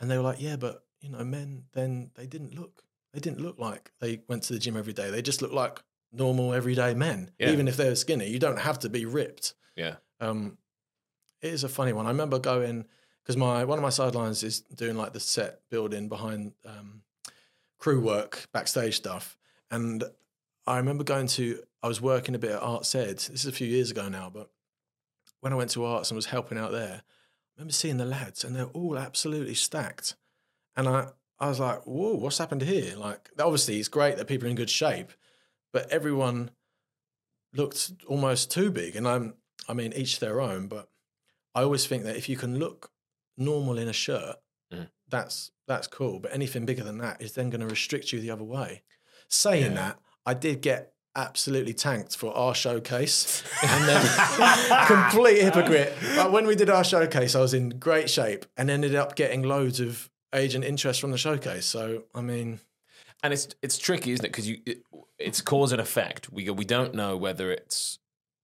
and 0.00 0.10
they 0.10 0.16
were 0.16 0.22
like, 0.22 0.40
yeah, 0.40 0.56
but 0.56 0.84
you 1.00 1.08
know, 1.10 1.24
men 1.24 1.64
then 1.72 2.10
they 2.14 2.26
didn't 2.26 2.54
look 2.54 2.82
they 3.12 3.20
didn't 3.20 3.40
look 3.40 3.58
like 3.58 3.90
they 4.00 4.20
went 4.28 4.42
to 4.44 4.52
the 4.52 4.58
gym 4.58 4.76
every 4.76 4.92
day. 4.92 5.10
They 5.10 5.22
just 5.22 5.42
looked 5.42 5.54
like 5.54 5.82
normal 6.12 6.52
everyday 6.54 6.94
men, 6.94 7.30
Yeah. 7.38 7.50
even 7.50 7.68
if 7.68 7.76
they 7.76 7.88
were 7.88 7.94
skinny. 7.96 8.28
You 8.28 8.38
don't 8.38 8.58
have 8.58 8.78
to 8.80 8.88
be 8.88 9.04
ripped. 9.04 9.54
Yeah. 9.76 9.96
Um, 10.20 10.58
it 11.40 11.52
is 11.52 11.64
a 11.64 11.68
funny 11.68 11.92
one. 11.92 12.06
I 12.06 12.10
remember 12.10 12.38
going 12.38 12.84
because 13.22 13.36
my 13.36 13.64
one 13.64 13.78
of 13.78 13.82
my 13.82 13.90
sidelines 13.90 14.42
is 14.42 14.60
doing 14.60 14.96
like 14.96 15.12
the 15.12 15.20
set 15.20 15.60
building 15.70 16.08
behind 16.08 16.52
um, 16.66 17.02
crew 17.78 18.00
work, 18.00 18.46
backstage 18.52 18.96
stuff, 18.96 19.36
and 19.70 20.04
I 20.66 20.76
remember 20.76 21.04
going 21.04 21.26
to. 21.28 21.62
I 21.82 21.88
was 21.88 22.00
working 22.00 22.34
a 22.34 22.38
bit 22.38 22.50
at 22.50 22.60
Arts 22.62 22.94
Ed. 22.94 23.16
This 23.16 23.30
is 23.30 23.46
a 23.46 23.52
few 23.52 23.66
years 23.66 23.90
ago 23.90 24.08
now, 24.10 24.30
but 24.32 24.50
when 25.40 25.52
I 25.52 25.56
went 25.56 25.70
to 25.70 25.84
Arts 25.84 26.10
and 26.10 26.16
was 26.16 26.26
helping 26.26 26.58
out 26.58 26.72
there, 26.72 27.02
I 27.02 27.50
remember 27.56 27.72
seeing 27.72 27.96
the 27.96 28.04
lads, 28.04 28.44
and 28.44 28.54
they're 28.54 28.64
all 28.66 28.98
absolutely 28.98 29.54
stacked, 29.54 30.16
and 30.76 30.88
I. 30.88 31.08
I 31.42 31.48
was 31.48 31.58
like, 31.58 31.86
"Whoa, 31.86 32.16
what's 32.16 32.36
happened 32.36 32.60
here?" 32.60 32.94
Like, 32.96 33.30
obviously, 33.38 33.78
it's 33.78 33.88
great 33.88 34.18
that 34.18 34.26
people 34.26 34.46
are 34.46 34.50
in 34.50 34.56
good 34.56 34.68
shape, 34.68 35.10
but 35.72 35.90
everyone 35.90 36.50
looked 37.54 37.92
almost 38.06 38.50
too 38.50 38.70
big. 38.70 38.94
And 38.94 39.08
I'm, 39.08 39.32
I 39.66 39.72
mean, 39.72 39.94
each 39.94 40.20
their 40.20 40.40
own. 40.42 40.68
But 40.68 40.90
I 41.54 41.62
always 41.62 41.86
think 41.86 42.04
that 42.04 42.16
if 42.16 42.28
you 42.28 42.36
can 42.36 42.58
look 42.58 42.90
normal 43.38 43.78
in 43.78 43.88
a 43.88 43.92
shirt, 43.94 44.36
Mm. 44.70 44.90
that's 45.08 45.50
that's 45.66 45.86
cool. 45.86 46.20
But 46.20 46.34
anything 46.34 46.66
bigger 46.66 46.84
than 46.84 46.98
that 46.98 47.22
is 47.22 47.32
then 47.32 47.48
going 47.48 47.62
to 47.62 47.66
restrict 47.66 48.12
you 48.12 48.20
the 48.20 48.30
other 48.30 48.44
way. 48.44 48.82
Saying 49.28 49.74
that, 49.76 49.98
I 50.26 50.34
did 50.34 50.60
get 50.60 50.92
absolutely 51.16 51.74
tanked 51.74 52.16
for 52.16 52.36
our 52.36 52.54
showcase, 52.54 53.42
and 53.62 53.88
then 53.88 54.86
complete 54.86 55.42
hypocrite. 55.42 55.94
But 56.16 56.32
when 56.32 56.46
we 56.46 56.54
did 56.54 56.70
our 56.70 56.84
showcase, 56.84 57.34
I 57.34 57.40
was 57.40 57.54
in 57.54 57.70
great 57.70 58.08
shape 58.10 58.46
and 58.56 58.70
ended 58.70 58.94
up 58.94 59.16
getting 59.16 59.42
loads 59.42 59.80
of 59.80 60.10
agent 60.34 60.64
interest 60.64 61.00
from 61.00 61.10
the 61.10 61.18
showcase. 61.18 61.66
So 61.66 62.04
I 62.14 62.20
mean, 62.20 62.60
and 63.22 63.32
it's 63.32 63.48
it's 63.62 63.78
tricky, 63.78 64.12
isn't 64.12 64.24
it? 64.24 64.28
Because 64.28 64.48
you 64.48 64.58
it, 64.66 64.82
it's 65.18 65.40
cause 65.40 65.72
and 65.72 65.80
effect. 65.80 66.32
We 66.32 66.48
we 66.50 66.64
don't 66.64 66.94
know 66.94 67.16
whether 67.16 67.50
it's 67.50 67.98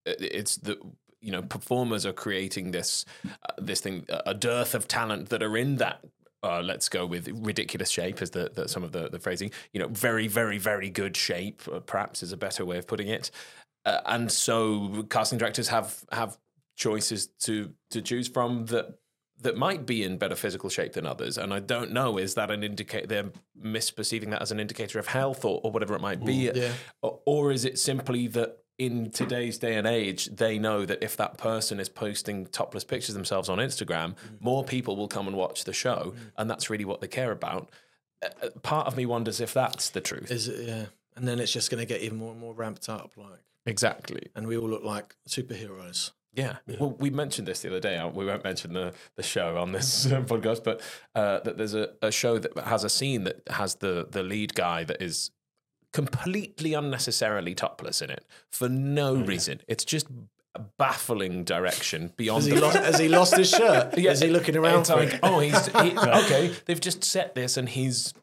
it's 0.05 0.57
the 0.57 0.77
you 1.21 1.31
know 1.31 1.41
performers 1.41 2.05
are 2.05 2.13
creating 2.13 2.71
this 2.71 3.05
uh, 3.25 3.53
this 3.57 3.81
thing 3.81 4.05
a 4.25 4.33
dearth 4.33 4.75
of 4.75 4.87
talent 4.87 5.29
that 5.29 5.43
are 5.43 5.57
in 5.57 5.77
that. 5.77 6.03
Uh, 6.47 6.61
let's 6.61 6.87
go 6.87 7.05
with 7.05 7.27
ridiculous 7.27 7.89
shape 7.89 8.21
as 8.21 8.31
the, 8.31 8.51
the 8.53 8.67
some 8.67 8.83
of 8.83 8.91
the, 8.91 9.09
the 9.09 9.19
phrasing. 9.19 9.51
You 9.73 9.81
know, 9.81 9.87
very 9.89 10.27
very 10.27 10.57
very 10.57 10.89
good 10.89 11.17
shape. 11.17 11.61
Uh, 11.71 11.79
perhaps 11.79 12.23
is 12.23 12.31
a 12.31 12.37
better 12.37 12.65
way 12.65 12.77
of 12.77 12.87
putting 12.87 13.07
it. 13.07 13.31
Uh, 13.85 14.01
and 14.05 14.31
so 14.31 15.05
casting 15.09 15.37
directors 15.37 15.67
have 15.67 16.03
have 16.11 16.37
choices 16.75 17.27
to 17.41 17.73
to 17.91 18.01
choose 18.01 18.27
from 18.27 18.65
that 18.67 18.97
that 19.41 19.55
might 19.55 19.85
be 19.85 20.03
in 20.03 20.17
better 20.17 20.35
physical 20.35 20.69
shape 20.69 20.93
than 20.93 21.05
others. 21.05 21.37
And 21.37 21.53
I 21.53 21.59
don't 21.59 21.91
know, 21.91 22.17
is 22.17 22.33
that 22.35 22.49
an 22.49 22.63
indicator, 22.63 23.05
they're 23.05 23.31
misperceiving 23.61 24.31
that 24.31 24.41
as 24.41 24.51
an 24.51 24.59
indicator 24.59 24.97
of 24.97 25.07
health 25.07 25.45
or, 25.45 25.61
or 25.63 25.71
whatever 25.71 25.93
it 25.93 26.01
might 26.01 26.25
be? 26.25 26.33
yeah. 26.55 26.71
Or, 27.03 27.19
or 27.25 27.51
is 27.51 27.63
it 27.63 27.77
simply 27.77 28.27
that 28.29 28.57
in 28.77 29.09
today's 29.11 29.57
day 29.57 29.75
and 29.75 29.87
age, 29.87 30.27
they 30.27 30.59
know 30.59 30.85
that 30.85 31.01
if 31.03 31.17
that 31.17 31.37
person 31.37 31.79
is 31.79 31.89
posting 31.89 32.45
topless 32.47 32.83
pictures 32.83 33.15
themselves 33.15 33.49
on 33.49 33.57
Instagram, 33.57 34.15
more 34.39 34.63
people 34.63 34.95
will 34.95 35.07
come 35.07 35.27
and 35.27 35.35
watch 35.35 35.63
the 35.63 35.73
show. 35.73 36.13
And 36.37 36.49
that's 36.49 36.69
really 36.69 36.85
what 36.85 37.01
they 37.01 37.07
care 37.07 37.31
about. 37.31 37.69
Uh, 38.23 38.27
uh, 38.43 38.49
Part 38.61 38.87
of 38.87 38.95
me 38.95 39.05
wonders 39.05 39.41
if 39.41 39.53
that's 39.53 39.89
the 39.89 40.01
truth. 40.01 40.29
is 40.31 40.47
it? 40.47 40.67
Yeah, 40.67 40.85
and 41.15 41.27
then 41.27 41.39
it's 41.39 41.51
just 41.51 41.71
going 41.71 41.79
to 41.79 41.85
get 41.91 42.01
even 42.01 42.17
more 42.19 42.31
and 42.31 42.39
more 42.39 42.53
ramped 42.53 42.87
up. 42.89 43.11
Like, 43.17 43.39
Exactly. 43.65 44.29
and 44.35 44.47
we 44.47 44.55
all 44.57 44.69
look 44.69 44.83
like 44.83 45.15
superheroes. 45.27 46.11
Yeah. 46.33 46.57
Well, 46.79 46.91
we 46.99 47.09
mentioned 47.09 47.47
this 47.47 47.61
the 47.61 47.69
other 47.69 47.79
day. 47.79 47.97
uh, 47.97 48.09
We 48.09 48.23
won't 48.25 48.43
mention 48.43 48.73
the, 48.73 48.93
the 49.15 49.23
show 49.23 49.57
on 49.57 49.71
this 49.71 50.05
uh, 50.11 50.21
podcast, 50.21 50.63
but 50.63 50.81
uh, 51.15 51.39
that 51.39 51.57
there's 51.57 51.73
a, 51.73 51.89
a 52.03 52.11
show 52.11 52.37
that 52.37 52.55
has 52.59 52.83
a 52.83 52.89
scene 52.89 53.23
that 53.23 53.41
has 53.49 53.75
the 53.75 54.07
the 54.11 54.21
lead 54.21 54.53
guy 54.53 54.83
that 54.83 55.01
is 55.01 55.31
completely 55.97 56.75
unnecessarily 56.75 57.55
topless 57.55 58.03
in 58.03 58.11
it 58.11 58.23
for 58.51 58.69
no 58.69 59.15
oh, 59.15 59.15
reason. 59.15 59.59
It's 59.67 59.83
just 59.83 60.05
a 60.53 60.59
baffling 60.77 61.43
direction 61.43 62.13
beyond. 62.15 62.43
Has 62.43 62.45
he 62.45 62.53
the- 62.53 62.61
lost? 62.61 62.77
has 62.77 62.99
he 62.99 63.07
lost 63.07 63.35
his 63.35 63.49
shirt? 63.49 63.97
Yeah, 63.97 64.11
is 64.11 64.19
he 64.19 64.27
looking 64.27 64.55
around 64.55 64.81
it's 64.81 64.91
like, 64.91 65.15
it? 65.15 65.19
oh, 65.23 65.39
he's 65.39 65.65
he, 65.65 65.97
okay. 65.97 66.53
They've 66.65 66.79
just 66.79 67.03
set 67.03 67.33
this, 67.33 67.57
and 67.57 67.67
he's 67.67 68.13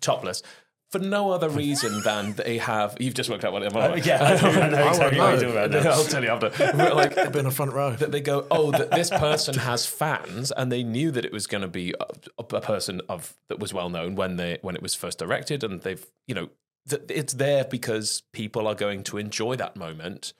topless. 0.00 0.44
For 0.92 1.00
no 1.00 1.32
other 1.32 1.48
reason 1.48 2.00
than 2.04 2.34
they 2.34 2.58
have. 2.58 2.96
You've 3.00 3.14
just 3.14 3.28
worked 3.28 3.44
out 3.44 3.52
what 3.52 3.64
it 3.64 3.72
was. 3.72 3.90
Uh, 3.90 4.00
yeah, 4.04 4.22
I, 4.22 4.36
do, 4.38 4.46
I 4.46 4.68
know 4.68 4.88
exactly 4.88 5.18
what 5.18 5.40
you're 5.40 5.50
about. 5.50 5.86
I'll 5.86 6.04
tell 6.04 6.22
you 6.22 6.30
after. 6.30 6.50
But 6.76 6.94
like, 6.94 7.18
I've 7.18 7.32
been 7.32 7.46
a 7.46 7.50
front 7.50 7.72
row. 7.72 7.96
that 7.96 8.12
they 8.12 8.20
go, 8.20 8.46
oh, 8.52 8.70
that 8.70 8.92
this 8.92 9.10
person 9.10 9.56
has 9.56 9.84
fans, 9.84 10.52
and 10.52 10.70
they 10.70 10.84
knew 10.84 11.10
that 11.10 11.24
it 11.24 11.32
was 11.32 11.48
going 11.48 11.62
to 11.62 11.68
be 11.82 11.92
a, 11.98 12.06
a 12.38 12.60
person 12.60 13.00
of 13.08 13.34
that 13.48 13.58
was 13.58 13.74
well 13.74 13.90
known 13.90 14.14
when 14.14 14.36
they 14.36 14.58
when 14.62 14.76
it 14.76 14.82
was 14.82 14.94
first 14.94 15.18
directed, 15.18 15.64
and 15.64 15.80
they've 15.80 16.06
you 16.28 16.36
know 16.36 16.50
that 16.86 17.10
it's 17.10 17.32
there 17.34 17.64
because 17.64 18.22
people 18.32 18.66
are 18.66 18.74
going 18.74 19.02
to 19.04 19.18
enjoy 19.18 19.56
that 19.56 19.76
moment 19.76 20.32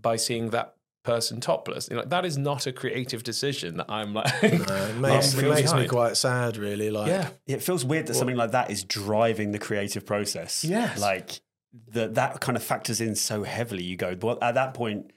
by 0.00 0.16
seeing 0.16 0.50
that 0.50 0.74
person 1.04 1.40
topless. 1.40 1.88
You 1.90 1.96
know, 1.96 2.04
that 2.04 2.24
is 2.24 2.38
not 2.38 2.66
a 2.66 2.72
creative 2.72 3.22
decision. 3.22 3.76
That 3.76 3.90
I'm 3.90 4.14
like, 4.14 4.32
Uh, 4.42 4.46
it 4.46 4.96
makes, 4.96 5.34
it 5.34 5.48
makes 5.48 5.74
me 5.74 5.86
quite 5.88 6.16
sad, 6.16 6.56
really. 6.56 6.90
Like, 6.90 7.08
yeah. 7.08 7.30
It 7.46 7.62
feels 7.62 7.84
weird 7.84 8.06
that 8.06 8.14
something 8.14 8.36
like 8.36 8.52
that 8.52 8.70
is 8.70 8.84
driving 8.84 9.52
the 9.52 9.58
creative 9.58 10.06
process. 10.06 10.64
Yes. 10.64 11.00
Like 11.00 11.40
that 11.88 12.14
that 12.14 12.40
kind 12.40 12.56
of 12.56 12.62
factors 12.62 13.00
in 13.00 13.14
so 13.14 13.42
heavily. 13.42 13.82
You 13.82 13.96
go, 13.96 14.16
well, 14.20 14.38
at 14.42 14.54
that 14.54 14.74
point, 14.74 15.12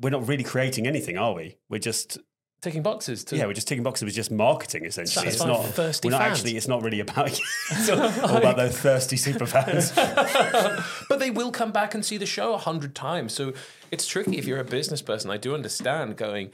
we're 0.00 0.10
not 0.10 0.28
really 0.28 0.44
creating 0.44 0.86
anything, 0.86 1.18
are 1.18 1.34
we? 1.34 1.56
We're 1.68 1.78
just 1.78 2.18
ticking 2.60 2.82
boxes. 2.82 3.24
To, 3.24 3.36
yeah, 3.36 3.46
we're 3.46 3.52
just 3.52 3.68
ticking 3.68 3.84
boxes. 3.84 4.08
It's 4.08 4.16
just 4.16 4.30
marketing 4.30 4.84
essentially. 4.84 5.28
It's 5.28 5.44
not 5.44 5.64
thirsty 5.66 6.08
We're 6.08 6.12
not 6.12 6.22
fans. 6.22 6.38
actually. 6.38 6.56
It's 6.56 6.68
not 6.68 6.82
really 6.82 7.00
about. 7.00 7.30
it's 7.70 7.88
all, 7.88 8.00
all 8.00 8.36
about 8.38 8.56
those 8.56 8.78
thirsty 8.78 9.16
super 9.16 9.46
fans. 9.46 9.92
but 11.08 11.18
they 11.18 11.30
will 11.30 11.50
come 11.50 11.72
back 11.72 11.94
and 11.94 12.04
see 12.04 12.16
the 12.16 12.26
show 12.26 12.54
a 12.54 12.58
hundred 12.58 12.94
times. 12.94 13.32
So 13.32 13.52
it's 13.90 14.06
tricky 14.06 14.38
if 14.38 14.46
you're 14.46 14.60
a 14.60 14.64
business 14.64 15.02
person. 15.02 15.30
I 15.30 15.36
do 15.36 15.54
understand 15.54 16.16
going. 16.16 16.50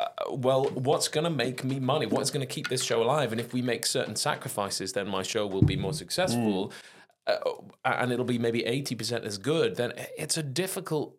Uh, 0.00 0.06
well, 0.30 0.66
what's 0.66 1.08
going 1.08 1.24
to 1.24 1.30
make 1.30 1.64
me 1.64 1.80
money? 1.80 2.06
What's 2.06 2.30
going 2.30 2.46
to 2.46 2.54
keep 2.54 2.68
this 2.68 2.84
show 2.84 3.02
alive? 3.02 3.32
And 3.32 3.40
if 3.40 3.52
we 3.52 3.62
make 3.62 3.84
certain 3.84 4.14
sacrifices, 4.14 4.92
then 4.92 5.08
my 5.08 5.24
show 5.24 5.44
will 5.44 5.62
be 5.62 5.76
more 5.76 5.92
successful, 5.92 6.72
uh, 7.26 7.34
and 7.84 8.12
it'll 8.12 8.24
be 8.24 8.38
maybe 8.38 8.64
eighty 8.64 8.94
percent 8.94 9.24
as 9.24 9.38
good. 9.38 9.74
Then 9.74 9.92
it's 10.16 10.36
a 10.36 10.42
difficult, 10.44 11.16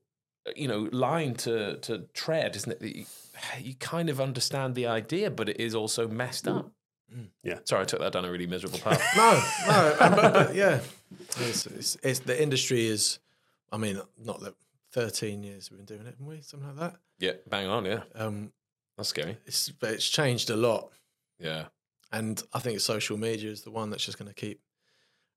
you 0.56 0.70
know, 0.70 0.88
line 0.94 1.36
to 1.36 1.76
to 1.80 2.06
tread, 2.14 2.56
isn't 2.56 2.82
it? 2.82 3.06
That 3.42 3.62
You, 3.62 3.70
you 3.70 3.76
kind 3.76 4.10
of 4.10 4.20
understand 4.22 4.76
the 4.76 4.88
idea, 4.88 5.30
but 5.32 5.50
it 5.50 5.60
is 5.60 5.76
also 5.76 6.08
messed 6.08 6.48
up. 6.48 6.72
Yeah. 7.44 7.60
Sorry, 7.64 7.82
I 7.82 7.86
took 7.86 8.00
that 8.02 8.12
down 8.14 8.26
a 8.26 8.32
really 8.32 8.46
miserable 8.48 8.78
path. 8.80 9.02
No, 9.18 9.32
no, 9.68 9.96
but, 10.00 10.34
but 10.34 10.56
yeah, 10.56 10.80
it's, 11.40 11.66
it's, 11.66 11.98
it's 12.04 12.20
the 12.20 12.40
industry 12.42 12.86
is. 12.88 13.20
I 13.72 13.78
mean, 13.78 14.00
not 14.24 14.42
that 14.42 14.54
thirteen 14.92 15.42
years 15.44 15.70
we've 15.72 15.78
been 15.78 15.86
doing 15.86 16.02
it, 16.02 16.12
haven't 16.12 16.26
we? 16.26 16.42
Something 16.42 16.70
like 16.70 16.78
that. 16.92 17.00
yeah, 17.20 17.32
bang 17.50 17.68
on. 17.68 17.86
Yeah, 17.86 18.02
Um, 18.16 18.52
that's 18.98 19.10
scary. 19.10 19.38
it's 19.46 19.70
but 19.70 19.90
it's 19.92 20.08
changed 20.08 20.50
a 20.52 20.56
lot, 20.56 20.92
Yeah. 21.40 21.66
and 22.12 22.42
I 22.54 22.60
think 22.60 22.80
social 22.80 23.18
media 23.18 23.50
is 23.52 23.62
the 23.64 23.72
one 23.72 23.90
that's 23.90 24.06
just 24.06 24.18
going 24.20 24.30
to 24.30 24.36
keep 24.36 24.60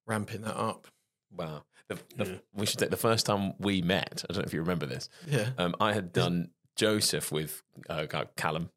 ramping 0.06 0.42
that 0.42 0.56
up. 0.58 0.86
Wow. 1.34 1.64
The, 1.88 1.98
the, 2.16 2.42
We 2.54 2.66
should 2.66 2.78
take 2.78 2.90
the 2.90 2.96
first 2.96 3.24
time 3.26 3.54
we 3.58 3.82
met. 3.82 4.24
I 4.28 4.32
don't 4.32 4.42
know 4.42 4.46
if 4.46 4.52
you 4.54 4.60
remember 4.60 4.86
this. 4.86 5.08
Yeah, 5.26 5.50
Um, 5.58 5.74
I 5.80 5.92
had 5.94 6.12
done 6.12 6.50
Joseph 6.76 7.30
with 7.32 7.62
uh, 7.88 8.06
Callum. 8.36 8.70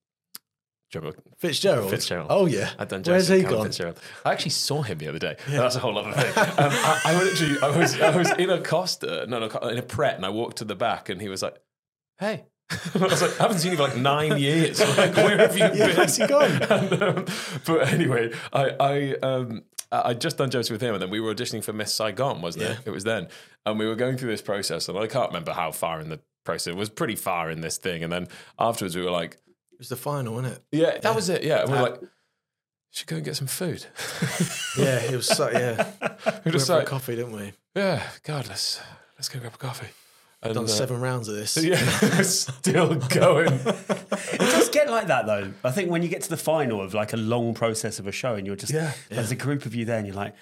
Fitzgerald. 1.38 1.90
Fitzgerald. 1.90 2.28
Oh 2.30 2.46
yeah. 2.46 2.70
I'd 2.80 2.88
done 2.88 3.04
Where's 3.04 3.28
he 3.28 3.42
Callum 3.42 3.58
gone? 3.58 3.66
Fitzgerald. 3.66 4.00
I 4.24 4.32
actually 4.32 4.52
saw 4.52 4.82
him 4.82 4.98
the 4.98 5.10
other 5.10 5.20
day. 5.20 5.36
That's 5.50 5.76
a 5.76 5.80
whole 5.80 5.98
other 5.98 6.14
thing. 6.14 6.32
Um, 6.58 6.72
I, 6.72 7.02
I 7.06 7.30
actually, 7.30 7.58
I 7.62 7.78
was, 7.78 8.00
I 8.00 8.16
was 8.16 8.32
in 8.32 8.50
a 8.50 8.62
Costa, 8.62 9.26
no, 9.28 9.40
no, 9.40 9.48
in 9.68 9.78
a 9.78 9.82
Pret, 9.82 10.16
and 10.16 10.26
I 10.26 10.30
walked 10.30 10.58
to 10.58 10.66
the 10.66 10.76
back, 10.76 11.10
and 11.10 11.22
he 11.22 11.28
was 11.28 11.42
like, 11.44 11.56
"Hey." 12.18 12.46
I 12.96 12.98
was 13.00 13.22
like, 13.22 13.40
I 13.40 13.44
haven't 13.44 13.60
seen 13.60 13.72
you 13.72 13.78
for 13.78 13.84
like 13.84 13.98
nine 13.98 14.38
years. 14.40 14.80
Like, 14.98 15.16
where 15.18 15.38
have 15.38 15.56
you 15.56 15.66
Yeah, 15.66 15.88
been? 15.88 15.98
where's 15.98 16.16
he 16.18 16.26
gone? 16.26 16.62
And, 16.64 17.04
um, 17.04 17.26
but 17.66 17.88
anyway, 17.94 18.32
I 18.54 18.70
I 18.80 19.14
um 19.22 19.64
I 19.92 20.10
I'd 20.10 20.22
just 20.22 20.38
done 20.38 20.50
Joseph 20.50 20.72
with 20.72 20.82
him, 20.82 20.94
and 20.94 21.02
then 21.02 21.10
we 21.12 21.20
were 21.20 21.34
auditioning 21.36 21.64
for 21.64 21.74
Miss 21.74 21.94
Saigon, 21.94 22.42
wasn't 22.42 22.64
it? 22.66 22.78
It 22.86 22.92
was 22.92 23.04
then, 23.04 23.28
and 23.66 23.78
we 23.78 23.86
were 23.86 23.96
going 23.96 24.18
through 24.18 24.32
this 24.32 24.42
process, 24.42 24.88
and 24.88 24.98
I 24.98 25.08
can't 25.08 25.28
remember 25.30 25.52
how 25.52 25.72
far 25.72 26.00
in 26.00 26.10
the 26.10 26.22
process. 26.46 26.68
It 26.68 26.78
was 26.78 26.90
pretty 26.90 27.16
far 27.16 27.50
in 27.52 27.60
this 27.62 27.78
thing, 27.78 28.04
and 28.04 28.12
then 28.14 28.28
afterwards 28.58 28.96
we 28.96 29.02
were 29.04 29.12
like, 29.12 29.34
It 29.74 29.80
was 29.80 29.90
the 29.90 29.98
final, 29.98 30.36
wasn't 30.36 30.54
it? 30.56 30.64
"Yeah, 30.72 30.98
that 31.00 31.14
was 31.16 31.28
it." 31.30 31.44
Yeah, 31.44 31.62
and 31.64 31.72
we 31.72 31.78
were 31.78 31.84
like, 31.90 32.00
"Should 32.92 33.08
go 33.08 33.18
and 33.18 33.26
get 33.26 33.36
some 33.36 33.48
food." 33.48 33.86
Yeah, 34.78 35.00
it 35.00 35.16
was. 35.16 35.26
So, 35.28 35.50
yeah, 35.50 35.88
we 36.02 36.08
we 36.08 36.32
went 36.34 36.52
just 36.52 36.68
for 36.68 36.74
a 36.74 36.78
like, 36.78 36.88
coffee, 36.88 37.16
didn't 37.16 37.32
we? 37.34 37.54
"Yeah, 37.76 38.04
God, 38.24 38.48
let's 38.50 38.82
let's 39.18 39.30
go 39.30 39.40
grab 39.40 39.54
a 39.56 39.58
coffee." 39.58 39.88
And, 40.44 40.54
Done 40.54 40.66
uh, 40.66 40.68
seven 40.68 41.00
rounds 41.02 41.28
of 41.30 41.36
this. 41.36 41.56
Yeah, 41.64 41.78
still 42.24 42.96
going. 42.96 43.54
It 43.54 44.38
does 44.40 44.70
get 44.70 44.90
like 44.92 45.08
that 45.08 45.26
though. 45.26 45.52
I 45.64 45.72
think 45.72 45.90
when 45.90 46.04
you 46.04 46.10
get 46.10 46.22
to 46.24 46.30
the 46.30 46.38
final 46.38 46.82
of 46.82 46.94
like 46.94 47.14
a 47.14 47.18
long 47.18 47.54
process 47.54 47.98
of 48.00 48.06
a 48.06 48.12
show, 48.12 48.36
and 48.36 48.46
you're 48.46 48.56
just 48.58 48.74
Yeah. 48.74 48.92
there's 49.10 49.32
a 49.32 49.36
group 49.36 49.66
of 49.66 49.74
you 49.74 49.86
there, 49.86 49.98
and 49.98 50.06
you're 50.06 50.16
like, 50.16 50.36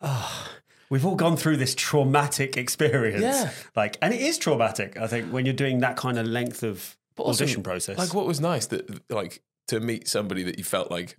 oh, 0.00 0.48
we've 0.90 1.06
all 1.06 1.14
gone 1.14 1.36
through 1.36 1.56
this 1.56 1.74
traumatic 1.74 2.56
experience. 2.56 3.22
Yeah. 3.22 3.50
Like, 3.74 3.96
and 4.02 4.12
it 4.12 4.20
is 4.20 4.36
traumatic. 4.36 4.98
I 4.98 5.06
think 5.06 5.32
when 5.32 5.46
you're 5.46 5.54
doing 5.54 5.80
that 5.80 5.96
kind 5.96 6.18
of 6.18 6.26
length 6.26 6.62
of 6.62 6.96
also, 7.16 7.44
audition 7.44 7.62
process. 7.62 7.96
Like, 7.96 8.12
what 8.12 8.26
was 8.26 8.40
nice 8.40 8.66
that 8.66 9.10
like 9.10 9.42
to 9.68 9.80
meet 9.80 10.08
somebody 10.08 10.42
that 10.42 10.58
you 10.58 10.64
felt 10.64 10.90
like 10.90 11.16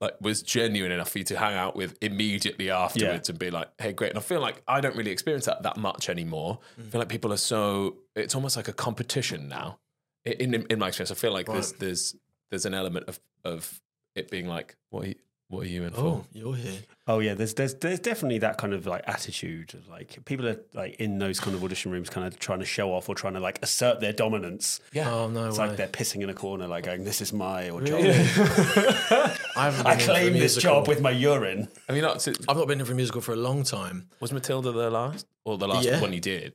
like 0.00 0.20
was 0.20 0.42
genuine 0.42 0.92
enough 0.92 1.10
for 1.10 1.18
you 1.18 1.24
to 1.24 1.38
hang 1.38 1.54
out 1.54 1.76
with 1.76 1.96
immediately 2.00 2.70
afterwards 2.70 3.28
and 3.28 3.38
be 3.38 3.50
like, 3.50 3.68
hey, 3.78 3.92
great. 3.92 4.10
And 4.10 4.18
I 4.18 4.22
feel 4.22 4.40
like 4.40 4.62
I 4.66 4.80
don't 4.80 4.96
really 4.96 5.10
experience 5.10 5.46
that 5.46 5.62
that 5.62 5.76
much 5.76 6.08
anymore. 6.08 6.58
I 6.78 6.82
feel 6.82 6.90
mm. 6.90 6.98
like 7.00 7.08
people 7.08 7.32
are 7.32 7.38
so 7.38 7.96
it's 8.14 8.34
almost 8.34 8.56
like 8.56 8.68
a 8.68 8.72
competition 8.72 9.48
now. 9.48 9.78
In 10.24 10.54
in, 10.54 10.66
in 10.70 10.78
my 10.78 10.88
experience, 10.88 11.10
I 11.10 11.14
feel 11.14 11.32
like 11.32 11.46
there's 11.46 11.72
there's 11.72 12.16
there's 12.50 12.66
an 12.66 12.74
element 12.74 13.08
of 13.08 13.20
of 13.44 13.80
it 14.14 14.30
being 14.30 14.46
like, 14.46 14.76
what 14.90 15.04
are 15.04 15.08
you, 15.08 15.14
what 15.48 15.64
are 15.64 15.68
you 15.68 15.84
in 15.84 15.90
for? 15.90 16.00
Oh, 16.00 16.24
you're 16.32 16.54
here. 16.56 16.78
Oh 17.06 17.18
yeah, 17.20 17.34
there's 17.34 17.54
there's 17.54 17.74
there's 17.74 18.00
definitely 18.00 18.38
that 18.38 18.56
kind 18.58 18.72
of 18.72 18.86
like 18.86 19.02
attitude 19.06 19.74
of 19.74 19.86
like 19.88 20.24
people 20.24 20.48
are 20.48 20.56
like 20.72 20.94
in 20.96 21.18
those 21.18 21.38
kind 21.38 21.54
of 21.54 21.62
audition 21.62 21.92
rooms, 21.92 22.08
kind 22.10 22.26
of 22.26 22.38
trying 22.38 22.60
to 22.60 22.64
show 22.64 22.92
off 22.92 23.08
or 23.08 23.14
trying 23.14 23.34
to 23.34 23.40
like 23.40 23.62
assert 23.62 24.00
their 24.00 24.12
dominance. 24.12 24.80
Yeah. 24.92 25.10
Oh 25.12 25.28
no 25.28 25.46
It's 25.48 25.58
way. 25.58 25.68
like 25.68 25.76
they're 25.76 25.86
pissing 25.88 26.22
in 26.22 26.30
a 26.30 26.34
corner, 26.34 26.66
like 26.66 26.84
going, 26.84 27.04
"This 27.04 27.20
is 27.20 27.32
my 27.32 27.68
or 27.70 27.82
job. 27.82 28.00
I 28.04 29.36
I 29.56 29.70
been 29.70 29.76
in 29.76 29.82
for 29.84 29.90
a 29.90 29.96
claim 29.98 30.32
this 30.32 30.56
job 30.56 30.88
with 30.88 31.00
my 31.00 31.10
urine." 31.10 31.68
I 31.88 31.92
mean, 31.92 32.02
not, 32.02 32.26
I've 32.48 32.56
not 32.56 32.66
been 32.66 32.80
in 32.80 32.86
for 32.86 32.92
a 32.92 32.96
musical 32.96 33.20
for 33.20 33.32
a 33.32 33.36
long 33.36 33.62
time. 33.64 34.08
was 34.20 34.32
Matilda 34.32 34.72
the 34.72 34.90
last 34.90 35.26
or 35.44 35.58
the 35.58 35.68
last 35.68 35.86
Yeah. 35.86 36.00
one 36.00 36.12
you 36.12 36.20
did? 36.20 36.54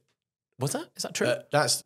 Was 0.60 0.71
that 0.73 0.89
is 0.95 1.04
that 1.04 1.13
true? 1.13 1.28
Uh, 1.28 1.41
that's 1.52 1.84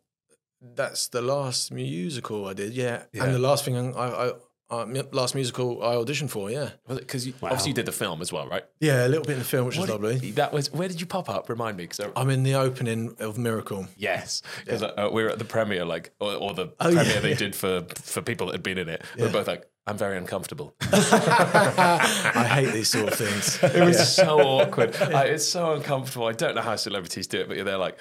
that's 0.60 1.08
the 1.08 1.20
last 1.20 1.70
musical 1.70 2.46
I 2.46 2.54
did. 2.54 2.72
Yeah, 2.72 3.02
Yeah. 3.12 3.24
and 3.24 3.34
the 3.34 3.38
last 3.38 3.64
thing 3.66 3.76
I, 3.94 4.00
I, 4.00 4.32
I 4.80 4.84
mu- 4.84 5.02
last 5.12 5.34
musical 5.34 5.82
I 5.82 5.94
auditioned 5.94 6.30
for. 6.30 6.50
Yeah, 6.50 6.70
because 6.88 7.26
obviously 7.42 7.68
you 7.70 7.74
did 7.74 7.86
the 7.86 7.92
film 7.92 8.20
as 8.22 8.32
well, 8.32 8.46
right? 8.48 8.64
yeah, 8.80 9.06
a 9.06 9.08
little 9.08 9.24
bit 9.24 9.32
in 9.34 9.38
the 9.38 9.44
film, 9.44 9.66
which 9.66 9.76
What 9.78 9.88
was 9.88 9.98
did- 9.98 10.02
lovely. 10.14 10.30
That 10.32 10.52
was 10.52 10.72
where 10.72 10.88
did 10.88 11.00
you 11.00 11.06
pop 11.06 11.28
up? 11.28 11.48
Remind 11.48 11.76
me, 11.76 11.84
because 11.84 12.00
I'm 12.16 12.30
in 12.30 12.42
the 12.42 12.54
opening 12.54 13.16
of 13.20 13.38
Miracle. 13.38 13.86
yes, 13.96 14.42
because 14.64 14.82
uh, 14.82 15.08
we 15.12 15.22
were 15.22 15.30
at 15.30 15.38
the 15.38 15.44
premiere, 15.44 15.84
like 15.84 16.12
or, 16.20 16.32
or 16.34 16.54
the 16.54 16.66
Oh, 16.80 16.92
premiere 16.92 17.04
yeah, 17.04 17.20
they 17.20 17.30
yeah. 17.30 17.36
did 17.36 17.54
for 17.54 17.86
for 17.94 18.22
people 18.22 18.46
that 18.48 18.52
had 18.54 18.62
been 18.62 18.78
in 18.78 18.88
it. 18.88 19.02
We're 19.18 19.30
both 19.32 19.46
like, 19.48 19.68
I'm 19.86 19.98
very 19.98 20.16
uncomfortable. 20.16 20.74
I 20.80 22.46
hate 22.50 22.72
these 22.72 22.90
sort 22.90 23.08
of 23.08 23.14
things. 23.18 23.62
It 23.62 23.84
was 23.84 24.14
so 24.14 24.40
awkward. 24.40 24.96
I, 25.00 25.24
it's 25.26 25.46
so 25.48 25.72
uncomfortable. 25.74 26.26
I 26.26 26.32
don't 26.32 26.54
know 26.54 26.62
how 26.62 26.76
celebrities 26.76 27.26
do 27.26 27.40
it, 27.40 27.48
but 27.48 27.56
you're 27.56 27.64
there 27.66 27.76
like, 27.78 27.98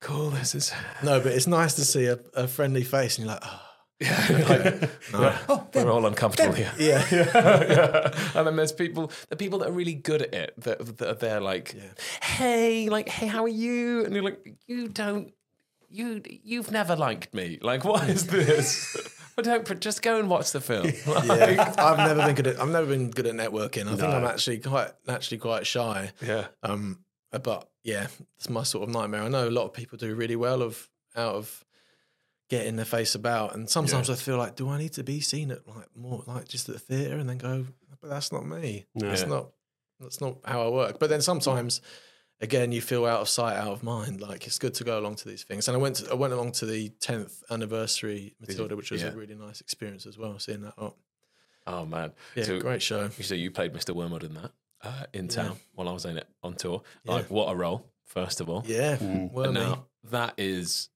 cool. 0.00 0.30
This 0.30 0.54
is 0.54 0.72
No, 1.02 1.20
but 1.20 1.32
it's 1.32 1.46
nice 1.46 1.74
to 1.74 1.84
see 1.84 2.06
a, 2.06 2.18
a 2.34 2.48
friendly 2.48 2.82
face, 2.84 3.18
and 3.18 3.26
you're 3.26 3.34
like, 3.34 3.44
oh, 3.44 3.60
like, 4.00 4.90
we're 5.74 5.90
all 5.90 6.06
uncomfortable 6.06 6.54
here. 6.54 6.72
yeah, 6.78 7.04
yeah. 7.10 8.10
And 8.34 8.46
then 8.46 8.56
there's 8.56 8.72
people, 8.72 9.12
the 9.28 9.36
people 9.36 9.58
that 9.60 9.68
are 9.68 9.72
really 9.72 9.94
good 9.94 10.22
at 10.22 10.34
it, 10.34 10.54
that, 10.58 10.98
that 10.98 11.08
are 11.08 11.14
there 11.14 11.40
like, 11.40 11.74
hey, 12.22 12.88
like, 12.88 13.08
hey, 13.08 13.26
how 13.26 13.44
are 13.44 13.48
you? 13.48 14.04
And 14.04 14.14
you're 14.14 14.24
like, 14.24 14.56
you 14.66 14.88
don't, 14.88 15.32
you, 15.88 16.22
you've 16.24 16.70
never 16.70 16.96
liked 16.96 17.34
me. 17.34 17.58
Like, 17.60 17.84
what 17.84 18.08
is 18.08 18.26
this? 18.26 18.96
But 19.36 19.44
don't, 19.44 19.66
but 19.66 19.80
just 19.80 20.02
go 20.02 20.18
and 20.18 20.28
watch 20.28 20.50
the 20.50 20.60
film. 20.60 20.86
Like, 21.06 21.24
yeah. 21.24 21.72
I've 21.78 21.96
never 21.96 22.26
been 22.26 22.34
good 22.34 22.46
at. 22.48 22.60
I've 22.60 22.68
never 22.68 22.86
been 22.86 23.10
good 23.10 23.26
at 23.26 23.34
networking. 23.34 23.86
I 23.86 23.90
think 23.92 24.02
I'm 24.02 24.24
actually 24.24 24.58
quite 24.58 24.90
naturally 25.06 25.38
quite 25.38 25.66
shy. 25.66 26.10
yeah. 26.20 26.48
Um, 26.62 26.98
but 27.30 27.70
yeah, 27.82 28.08
it's 28.36 28.50
my 28.50 28.64
sort 28.64 28.86
of 28.86 28.94
nightmare. 28.94 29.22
I 29.22 29.28
know 29.28 29.48
a 29.48 29.50
lot 29.50 29.64
of 29.64 29.72
people 29.72 29.96
do 29.96 30.14
really 30.14 30.36
well 30.36 30.62
of 30.62 30.90
out 31.16 31.36
of 31.36 31.64
getting 32.50 32.76
their 32.76 32.84
face 32.84 33.14
about, 33.14 33.54
and 33.54 33.70
sometimes 33.70 34.10
I 34.10 34.14
feel 34.16 34.36
like, 34.36 34.56
do 34.56 34.68
I 34.68 34.76
need 34.76 34.92
to 34.94 35.02
be 35.02 35.20
seen 35.20 35.50
at 35.50 35.66
like 35.66 35.86
more 35.96 36.22
like 36.26 36.46
just 36.48 36.68
at 36.68 36.74
the 36.74 36.80
theatre 36.80 37.16
and 37.16 37.26
then 37.28 37.38
go? 37.38 37.64
But 38.02 38.10
that's 38.10 38.30
not 38.32 38.46
me. 38.46 38.84
That's 38.94 39.22
Yeah. 39.22 39.28
not. 39.28 39.50
That's 40.00 40.20
not 40.20 40.36
how 40.44 40.62
I 40.66 40.68
work. 40.70 40.98
But 40.98 41.10
then 41.10 41.20
sometimes, 41.22 41.80
again, 42.40 42.72
you 42.72 42.80
feel 42.80 43.04
out 43.06 43.20
of 43.20 43.28
sight, 43.28 43.56
out 43.56 43.68
of 43.72 43.82
mind. 43.82 44.20
Like 44.20 44.46
it's 44.46 44.58
good 44.58 44.74
to 44.74 44.84
go 44.84 44.98
along 44.98 45.16
to 45.16 45.28
these 45.28 45.44
things. 45.44 45.68
And 45.68 45.76
I 45.76 45.80
went. 45.80 45.96
To, 45.96 46.10
I 46.10 46.14
went 46.14 46.32
along 46.32 46.52
to 46.52 46.66
the 46.66 46.90
10th 47.00 47.42
anniversary 47.50 48.34
Matilda, 48.40 48.76
which 48.76 48.90
was 48.90 49.02
Yeah. 49.02 49.08
a 49.08 49.16
really 49.16 49.34
nice 49.34 49.60
experience 49.60 50.06
as 50.06 50.16
well. 50.18 50.38
Seeing 50.38 50.62
that 50.62 50.74
up. 50.78 50.96
Oh, 51.66 51.84
man. 51.86 52.12
Yeah, 52.34 52.44
So- 52.44 52.60
great 52.60 52.82
show. 52.82 53.10
So 53.10 53.34
you 53.34 53.50
played 53.50 53.72
Mr. 53.74 53.94
Wormwood 53.94 54.24
in 54.24 54.34
that 54.34 54.52
uh, 54.82 55.04
in 55.12 55.28
town 55.28 55.58
while 55.74 55.88
I 55.88 55.92
was 55.92 56.06
in 56.06 56.16
it 56.16 56.26
on 56.42 56.54
tour. 56.54 56.82
Like, 57.04 57.30
what 57.30 57.52
a 57.52 57.54
role, 57.54 57.84
first 58.06 58.40
of 58.40 58.48
all. 58.48 58.64
Yeah, 58.66 58.96
And 58.98 59.30
well, 59.30 59.52
now 59.52 59.86
that 60.10 60.34
is 60.38 60.88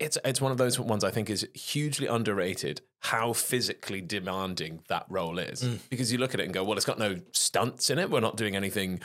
it's 0.00 0.18
it's 0.24 0.40
one 0.40 0.52
of 0.52 0.58
those 0.58 0.78
ones 0.78 1.02
I 1.04 1.10
think 1.10 1.30
is 1.30 1.46
hugely 1.54 2.06
underrated 2.06 2.80
how 3.00 3.32
physically 3.32 4.00
demanding 4.00 4.82
that 4.88 5.06
role 5.08 5.38
is. 5.38 5.62
Mm. 5.62 5.78
because 5.88 6.12
you 6.12 6.18
look 6.18 6.34
at 6.34 6.40
it 6.40 6.44
and 6.44 6.52
go 6.54 6.62
well 6.64 6.76
it's 6.76 6.86
got 6.86 6.98
no 6.98 7.16
stunts 7.32 7.90
in 7.90 7.98
it. 7.98 8.10
We're 8.10 8.20
not 8.20 8.36
doing 8.36 8.54
anything 8.56 9.00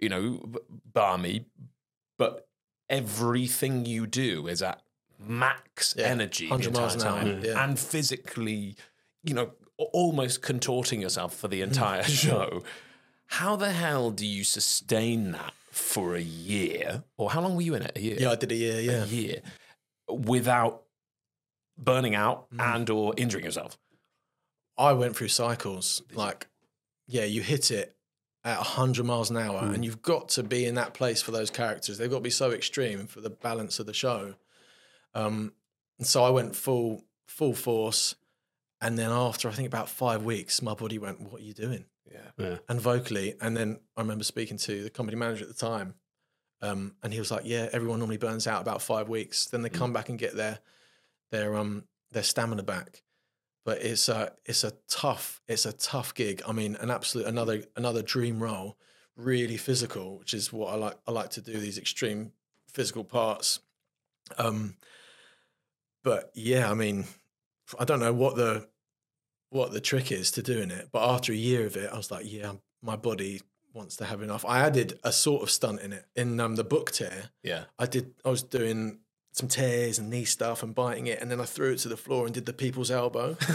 you 0.00 0.08
know 0.08 0.40
balmy 0.92 1.46
but 2.18 2.48
everything 2.90 3.86
you 3.86 4.06
do 4.06 4.46
is 4.48 4.62
at 4.62 4.82
max 5.18 5.94
Yeah, 5.96 6.06
energy 6.06 6.46
the 6.46 6.50
100 6.50 6.74
miles 6.74 6.94
entire 6.94 7.18
an 7.20 7.28
hour, 7.28 7.32
time. 7.34 7.44
Yeah. 7.44 7.64
and 7.64 7.78
physically 7.78 8.76
you 9.22 9.34
know 9.34 9.52
almost 9.92 10.42
contorting 10.42 11.00
yourself 11.02 11.34
for 11.34 11.48
the 11.48 11.60
entire 11.60 12.02
show. 12.22 12.62
How 13.26 13.56
the 13.56 13.72
hell 13.72 14.10
do 14.10 14.24
you 14.26 14.44
sustain 14.44 15.32
that 15.32 15.52
for 15.72 16.14
a 16.14 16.20
year? 16.20 17.02
Or 17.16 17.30
how 17.30 17.40
long 17.40 17.56
were 17.56 17.62
you 17.62 17.74
in 17.74 17.82
it? 17.82 17.92
A 17.96 18.00
year? 18.00 18.16
Yeah, 18.20 18.30
I 18.30 18.36
did 18.36 18.52
a 18.52 18.54
year. 18.54 18.80
Yeah, 18.80 19.02
a 19.02 19.06
year 19.06 19.40
without 20.08 20.82
burning 21.78 22.14
out 22.14 22.50
Mm. 22.50 22.74
and 22.74 22.90
or 22.90 23.14
injuring 23.16 23.44
yourself. 23.44 23.78
I 24.76 24.92
went 24.92 25.16
through 25.16 25.28
cycles. 25.28 26.02
Like, 26.12 26.48
yeah, 27.06 27.24
you 27.24 27.42
hit 27.42 27.70
it 27.70 27.96
at 28.44 28.58
100 28.58 29.04
miles 29.04 29.30
an 29.30 29.36
hour, 29.36 29.60
and 29.72 29.84
you've 29.84 30.02
got 30.02 30.28
to 30.30 30.42
be 30.42 30.66
in 30.66 30.74
that 30.74 30.94
place 30.94 31.22
for 31.22 31.30
those 31.30 31.50
characters. 31.50 31.96
They've 31.98 32.10
got 32.10 32.18
to 32.18 32.22
be 32.22 32.30
so 32.30 32.50
extreme 32.50 33.06
for 33.06 33.20
the 33.20 33.30
balance 33.30 33.78
of 33.78 33.86
the 33.86 33.94
show. 33.94 34.34
Um, 35.14 35.52
and 35.98 36.06
so 36.06 36.22
I 36.24 36.30
went 36.30 36.54
full 36.56 37.04
full 37.26 37.54
force, 37.54 38.14
and 38.80 38.98
then 38.98 39.10
after 39.10 39.48
I 39.48 39.52
think 39.52 39.66
about 39.66 39.88
five 39.88 40.24
weeks, 40.24 40.60
my 40.60 40.74
body 40.74 40.98
went, 40.98 41.20
"What 41.20 41.40
are 41.40 41.44
you 41.44 41.54
doing?" 41.54 41.86
Yeah. 42.10 42.30
Yeah. 42.36 42.58
And 42.68 42.80
vocally, 42.80 43.34
and 43.40 43.56
then 43.56 43.80
I 43.96 44.02
remember 44.02 44.24
speaking 44.24 44.58
to 44.58 44.82
the 44.82 44.90
company 44.90 45.16
manager 45.16 45.44
at 45.44 45.48
the 45.48 45.54
time, 45.54 45.94
um, 46.64 46.94
and 47.02 47.12
he 47.12 47.18
was 47.18 47.30
like, 47.30 47.42
"Yeah, 47.44 47.68
everyone 47.72 47.98
normally 47.98 48.16
burns 48.16 48.46
out 48.46 48.62
about 48.62 48.82
five 48.82 49.08
weeks. 49.08 49.46
Then 49.46 49.62
they 49.62 49.68
come 49.68 49.92
back 49.92 50.08
and 50.08 50.18
get 50.18 50.36
their 50.36 50.58
their 51.30 51.56
um 51.56 51.84
their 52.12 52.22
stamina 52.22 52.62
back." 52.62 53.02
but 53.64 53.78
it's 53.82 54.08
a 54.08 54.32
it's 54.44 54.62
a 54.62 54.72
tough 54.88 55.40
it's 55.48 55.66
a 55.66 55.72
tough 55.72 56.14
gig. 56.14 56.42
I 56.46 56.52
mean, 56.52 56.76
an 56.76 56.90
absolute 56.90 57.26
another 57.26 57.64
another 57.76 58.02
dream 58.02 58.42
role, 58.42 58.76
really 59.16 59.56
physical, 59.56 60.18
which 60.18 60.34
is 60.34 60.52
what 60.52 60.72
I 60.72 60.76
like. 60.76 60.96
I 61.06 61.12
like 61.12 61.30
to 61.30 61.40
do 61.40 61.58
these 61.58 61.78
extreme 61.78 62.32
physical 62.68 63.04
parts. 63.04 63.60
Um, 64.38 64.76
but 66.02 66.30
yeah, 66.34 66.70
I 66.70 66.74
mean, 66.74 67.06
I 67.78 67.84
don't 67.84 68.00
know 68.00 68.12
what 68.12 68.36
the 68.36 68.68
what 69.50 69.72
the 69.72 69.80
trick 69.80 70.12
is 70.12 70.30
to 70.32 70.42
doing 70.42 70.70
it, 70.70 70.90
but 70.92 71.08
after 71.08 71.32
a 71.32 71.36
year 71.36 71.64
of 71.66 71.76
it, 71.76 71.90
I 71.90 71.96
was 71.96 72.10
like, 72.10 72.30
yeah, 72.30 72.52
my 72.82 72.96
body 72.96 73.40
wants 73.74 73.96
to 73.96 74.04
have 74.04 74.22
enough. 74.22 74.44
I 74.46 74.60
added 74.60 74.98
a 75.02 75.12
sort 75.12 75.42
of 75.42 75.50
stunt 75.50 75.80
in 75.80 75.92
it 75.92 76.06
in 76.16 76.40
um, 76.40 76.54
the 76.54 76.64
book 76.64 76.92
tear. 76.92 77.30
Yeah. 77.42 77.64
I 77.78 77.86
did. 77.86 78.14
I 78.24 78.30
was 78.30 78.42
doing 78.42 79.00
some 79.32 79.48
tears 79.48 79.98
and 79.98 80.10
knee 80.10 80.24
stuff 80.24 80.62
and 80.62 80.74
biting 80.74 81.08
it, 81.08 81.20
and 81.20 81.30
then 81.30 81.40
I 81.40 81.44
threw 81.44 81.72
it 81.72 81.78
to 81.78 81.88
the 81.88 81.96
floor 81.96 82.24
and 82.24 82.32
did 82.32 82.46
the 82.46 82.52
people's 82.52 82.90
elbow, 82.90 83.36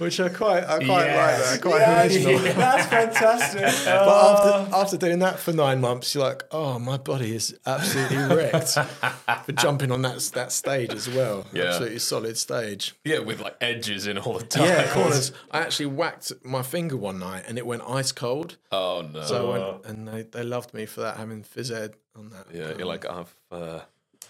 which 0.00 0.18
I 0.18 0.28
quite, 0.30 0.64
I 0.64 0.84
quite 0.84 0.88
like 0.88 1.14
that, 1.14 1.58
quite 1.60 2.06
original. 2.06 2.38
That's 2.54 2.86
fantastic. 2.86 3.84
But 3.84 4.08
after 4.08 4.74
after 4.74 4.96
doing 4.96 5.18
that 5.20 5.38
for 5.38 5.52
nine 5.52 5.80
months, 5.80 6.14
you're 6.14 6.24
like, 6.24 6.42
oh, 6.50 6.78
my 6.78 6.96
body 6.96 7.34
is 7.34 7.56
absolutely 7.66 8.16
wrecked 8.34 8.72
for 9.44 9.52
jumping 9.52 9.92
on 9.92 10.02
that 10.02 10.18
that 10.34 10.52
stage 10.52 10.92
as 10.92 11.08
well. 11.08 11.46
Yeah. 11.52 11.64
Absolutely 11.64 11.98
solid 11.98 12.38
stage. 12.38 12.94
Yeah, 13.04 13.18
with 13.18 13.40
like 13.40 13.56
edges 13.60 14.06
in 14.06 14.16
all 14.18 14.38
the 14.38 14.46
time. 14.46 14.64
Yeah, 14.64 14.92
corners. 14.92 15.32
I 15.50 15.60
actually 15.60 15.86
whacked 15.86 16.32
my 16.42 16.62
finger 16.62 16.96
one 16.96 17.18
night 17.18 17.44
and 17.46 17.58
it 17.58 17.66
went 17.66 17.82
ice 17.86 18.12
cold. 18.12 18.56
Oh 18.72 19.06
no. 19.12 19.22
So 19.22 19.50
I 19.50 19.58
went, 19.58 19.86
and 19.86 20.08
they, 20.08 20.22
they 20.22 20.42
loved 20.42 20.72
me 20.72 20.86
for 20.86 21.02
that, 21.02 21.18
having 21.18 21.42
phys 21.42 21.70
ed 21.70 21.94
on 22.16 22.30
that. 22.30 22.46
yeah, 22.52 22.72
you're 22.76 22.86
like 22.86 23.04
I've 23.04 23.34
uh, 23.50 23.80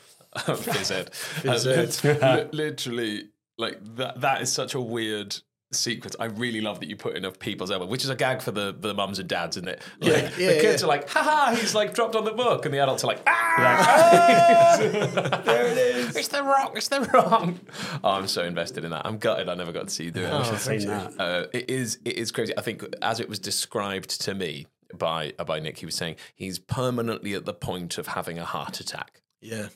phys 0.36 0.90
ed. 0.90 1.12
Phys 1.12 2.52
literally, 2.52 3.28
like 3.58 3.78
that. 3.96 4.20
That 4.20 4.42
is 4.42 4.52
such 4.52 4.74
a 4.74 4.80
weird 4.80 5.36
sequence. 5.72 6.16
I 6.18 6.26
really 6.26 6.60
love 6.60 6.80
that 6.80 6.88
you 6.88 6.96
put 6.96 7.16
in 7.16 7.24
of 7.24 7.38
people's 7.38 7.70
elbow, 7.70 7.86
which 7.86 8.02
is 8.04 8.10
a 8.10 8.14
gag 8.16 8.42
for 8.42 8.50
the 8.50 8.74
the 8.78 8.92
mums 8.94 9.18
and 9.18 9.28
dads, 9.28 9.56
isn't 9.56 9.68
it? 9.68 9.80
Like, 10.00 10.12
Yeah, 10.12 10.28
the 10.54 10.60
kids 10.60 10.82
yeah. 10.82 10.86
are 10.86 10.88
like, 10.88 11.08
"Ha 11.10 11.22
ha!" 11.22 11.54
He's 11.58 11.74
like 11.74 11.94
dropped 11.94 12.16
on 12.16 12.24
the 12.24 12.32
book, 12.32 12.64
and 12.64 12.74
the 12.74 12.78
adults 12.80 13.04
are 13.04 13.08
like, 13.08 13.22
"Ah!" 13.26 14.76
there 14.80 15.66
it 15.66 15.78
is. 15.78 16.16
It's 16.20 16.28
the 16.28 16.42
wrong. 16.42 16.72
It's 16.76 16.88
the 16.88 17.00
wrong. 17.02 17.60
Oh, 18.04 18.10
I'm 18.10 18.26
so 18.28 18.42
invested 18.44 18.84
in 18.84 18.90
that. 18.90 19.06
I'm 19.06 19.18
gutted. 19.18 19.48
I 19.48 19.54
never 19.54 19.72
got 19.72 19.84
to 19.88 19.90
see 19.94 20.04
you 20.04 20.10
do 20.10 20.22
it. 20.24 20.30
I've 20.32 20.60
seen 20.60 20.86
that. 20.88 21.18
Uh, 21.20 21.46
it 21.52 21.70
is 21.70 21.98
it 22.04 22.16
is 22.16 22.30
crazy. 22.32 22.52
I 22.58 22.62
think 22.62 22.84
as 23.00 23.20
it 23.20 23.28
was 23.28 23.38
described 23.38 24.20
to 24.22 24.34
me 24.34 24.66
by 24.92 25.32
uh, 25.38 25.44
by 25.44 25.60
Nick, 25.60 25.78
he 25.78 25.86
was 25.86 25.94
saying 25.94 26.16
he's 26.34 26.58
permanently 26.58 27.32
at 27.34 27.44
the 27.44 27.54
point 27.54 27.96
of 27.96 28.08
having 28.08 28.38
a 28.38 28.44
heart 28.44 28.80
attack, 28.80 29.22
Yeah. 29.40 29.68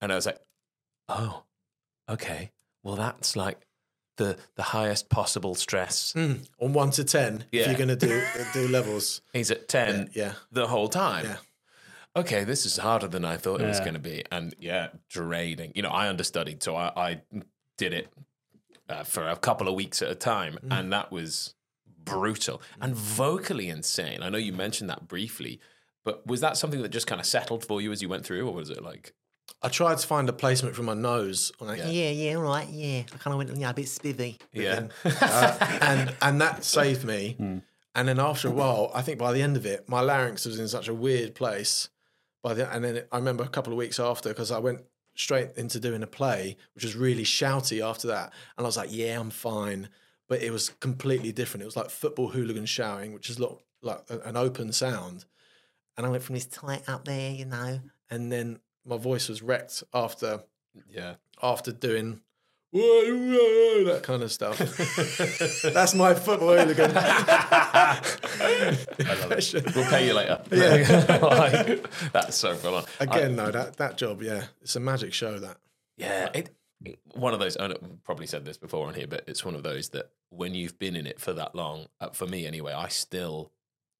and 0.00 0.12
I 0.12 0.14
was 0.14 0.24
like, 0.26 0.38
oh, 1.08 1.42
okay. 2.08 2.52
Well, 2.84 2.96
that's 2.96 3.34
like 3.36 3.66
the 4.16 4.36
the 4.56 4.62
highest 4.62 5.08
possible 5.08 5.54
stress. 5.54 6.12
Mm, 6.14 6.46
on 6.60 6.72
one 6.72 6.90
to 6.92 7.04
ten, 7.04 7.44
if 7.52 7.60
Yeah. 7.60 7.66
you're 7.68 7.78
going 7.78 7.88
to 7.88 8.06
do 8.08 8.22
do 8.52 8.68
levels. 8.68 9.22
He's 9.32 9.50
at 9.50 9.68
ten 9.68 10.10
Yeah. 10.14 10.34
the 10.50 10.66
whole 10.68 10.88
time. 10.88 11.24
Yeah. 11.26 11.36
okay, 12.14 12.44
this 12.44 12.66
is 12.66 12.76
harder 12.76 13.08
than 13.08 13.24
I 13.24 13.36
thought 13.38 13.60
it 13.62 13.66
was 13.66 13.80
going 13.80 13.94
to 13.94 13.98
be. 14.00 14.22
And 14.30 14.54
yeah, 14.58 14.88
draining. 15.08 15.72
You 15.74 15.82
know, 15.82 15.88
I 15.90 16.08
understudied, 16.08 16.62
so 16.62 16.76
I, 16.76 16.92
I 16.94 17.20
did 17.78 17.94
it 17.94 18.12
uh, 18.88 19.02
for 19.04 19.26
a 19.28 19.36
couple 19.36 19.66
of 19.68 19.74
weeks 19.74 20.02
at 20.02 20.10
a 20.10 20.14
time, 20.14 20.58
Mm. 20.62 20.78
and 20.78 20.92
that 20.92 21.10
was 21.10 21.54
brutal 22.04 22.60
and 22.80 22.94
vocally 22.94 23.68
insane. 23.68 24.22
I 24.22 24.28
know 24.28 24.36
you 24.38 24.52
mentioned 24.52 24.90
that 24.90 25.08
briefly, 25.08 25.60
but 26.04 26.26
was 26.26 26.40
that 26.40 26.56
something 26.56 26.82
that 26.82 26.90
just 26.90 27.06
kind 27.06 27.20
of 27.20 27.26
settled 27.26 27.64
for 27.64 27.80
you 27.80 27.92
as 27.92 28.02
you 28.02 28.08
went 28.08 28.26
through, 28.26 28.46
or 28.46 28.52
was 28.52 28.68
it 28.70 28.82
like, 28.82 29.14
I 29.62 29.68
tried 29.68 29.98
to 29.98 30.06
find 30.06 30.28
a 30.28 30.32
placement 30.32 30.74
for 30.74 30.82
my 30.82 30.94
nose 30.94 31.52
on 31.60 31.70
it, 31.70 31.78
Yeah, 31.78 32.10
yeah, 32.10 32.34
all 32.34 32.42
right, 32.42 32.68
yeah. 32.68 33.02
I 33.12 33.16
kind 33.18 33.32
of 33.32 33.38
went, 33.38 33.56
yeah, 33.56 33.70
a 33.70 33.74
bit 33.74 33.86
spivvy. 33.86 34.38
yeah, 34.52 34.88
uh, 35.04 35.78
and 35.80 36.14
and 36.20 36.40
that 36.40 36.64
saved 36.64 37.04
me. 37.04 37.34
Hmm. 37.38 37.58
And 37.94 38.08
then 38.08 38.18
after 38.18 38.48
a 38.48 38.50
while, 38.50 38.90
I 38.94 39.02
think 39.02 39.18
by 39.18 39.32
the 39.32 39.42
end 39.42 39.56
of 39.56 39.66
it, 39.66 39.88
my 39.88 40.00
larynx 40.00 40.46
was 40.46 40.58
in 40.58 40.66
such 40.68 40.88
a 40.88 40.94
weird 40.94 41.34
place. 41.34 41.90
By 42.42 42.54
the 42.54 42.72
and 42.74 42.82
then 42.84 42.96
it, 42.96 43.08
I 43.12 43.18
remember 43.18 43.44
a 43.44 43.48
couple 43.48 43.72
of 43.72 43.76
weeks 43.78 44.00
after 44.00 44.30
because 44.30 44.50
I 44.50 44.58
went 44.58 44.80
straight 45.14 45.50
into 45.56 45.78
doing 45.78 46.02
a 46.02 46.06
play, 46.06 46.56
which 46.74 46.84
was 46.84 46.96
really 46.96 47.22
shouty 47.24 47.84
after 47.86 48.08
that, 48.08 48.32
and 48.56 48.64
I 48.64 48.68
was 48.68 48.76
like, 48.76 48.88
yeah, 48.92 49.20
I'm 49.20 49.30
fine. 49.30 49.88
But 50.28 50.42
it 50.42 50.50
was 50.50 50.70
completely 50.80 51.30
different. 51.32 51.62
It 51.62 51.66
was 51.66 51.76
like 51.76 51.90
football 51.90 52.28
hooligan 52.28 52.64
shouting, 52.66 53.12
which 53.12 53.28
is 53.28 53.38
lo- 53.38 53.60
like 53.82 54.00
an 54.08 54.36
open 54.36 54.72
sound. 54.72 55.26
And 55.96 56.06
I 56.06 56.08
went 56.08 56.22
From 56.22 56.34
this 56.36 56.46
tight 56.46 56.88
up 56.88 57.04
there, 57.04 57.30
you 57.32 57.44
know. 57.44 57.80
and 58.08 58.32
then 58.32 58.58
my 58.84 58.96
voice 58.96 59.28
was 59.28 59.42
wrecked 59.42 59.82
after 59.94 60.42
yeah. 60.88 61.14
after 61.42 61.72
doing 61.72 62.20
that 62.72 64.00
kind 64.02 64.22
of 64.22 64.32
stuff. 64.32 64.58
That's 65.74 65.94
my 65.94 66.14
football 66.14 66.56
hooligan. 66.56 66.92
We'll 69.74 69.90
pay 69.90 70.06
you 70.06 70.14
later. 70.14 70.40
Yeah, 70.50 71.18
like, 71.22 72.12
that's 72.12 72.36
so 72.36 72.54
full 72.54 72.76
on. 72.76 72.84
Again, 73.00 73.36
no, 73.36 73.50
that 73.50 73.76
that 73.76 73.96
job, 73.96 74.22
yeah, 74.22 74.44
it's 74.60 74.76
a 74.76 74.80
magic 74.80 75.12
show. 75.12 75.38
That 75.38 75.56
Yeah, 75.96 76.28
it, 76.34 76.50
it- 76.84 76.98
one 77.14 77.32
of 77.34 77.40
those. 77.40 77.56
I 77.56 77.74
probably 78.04 78.26
said 78.26 78.44
this 78.44 78.56
before 78.58 78.86
on 78.86 78.94
here, 78.94 79.06
but 79.06 79.24
it's 79.26 79.44
one 79.44 79.54
of 79.54 79.62
those 79.62 79.90
that 79.90 80.10
when 80.30 80.54
you've 80.54 80.78
been 80.78 80.96
in 80.96 81.06
it 81.06 81.20
for 81.20 81.32
that 81.34 81.54
long, 81.54 81.86
uh, 82.00 82.10
for 82.10 82.26
me 82.26 82.46
anyway, 82.46 82.72
I 82.72 82.88
still, 82.88 83.52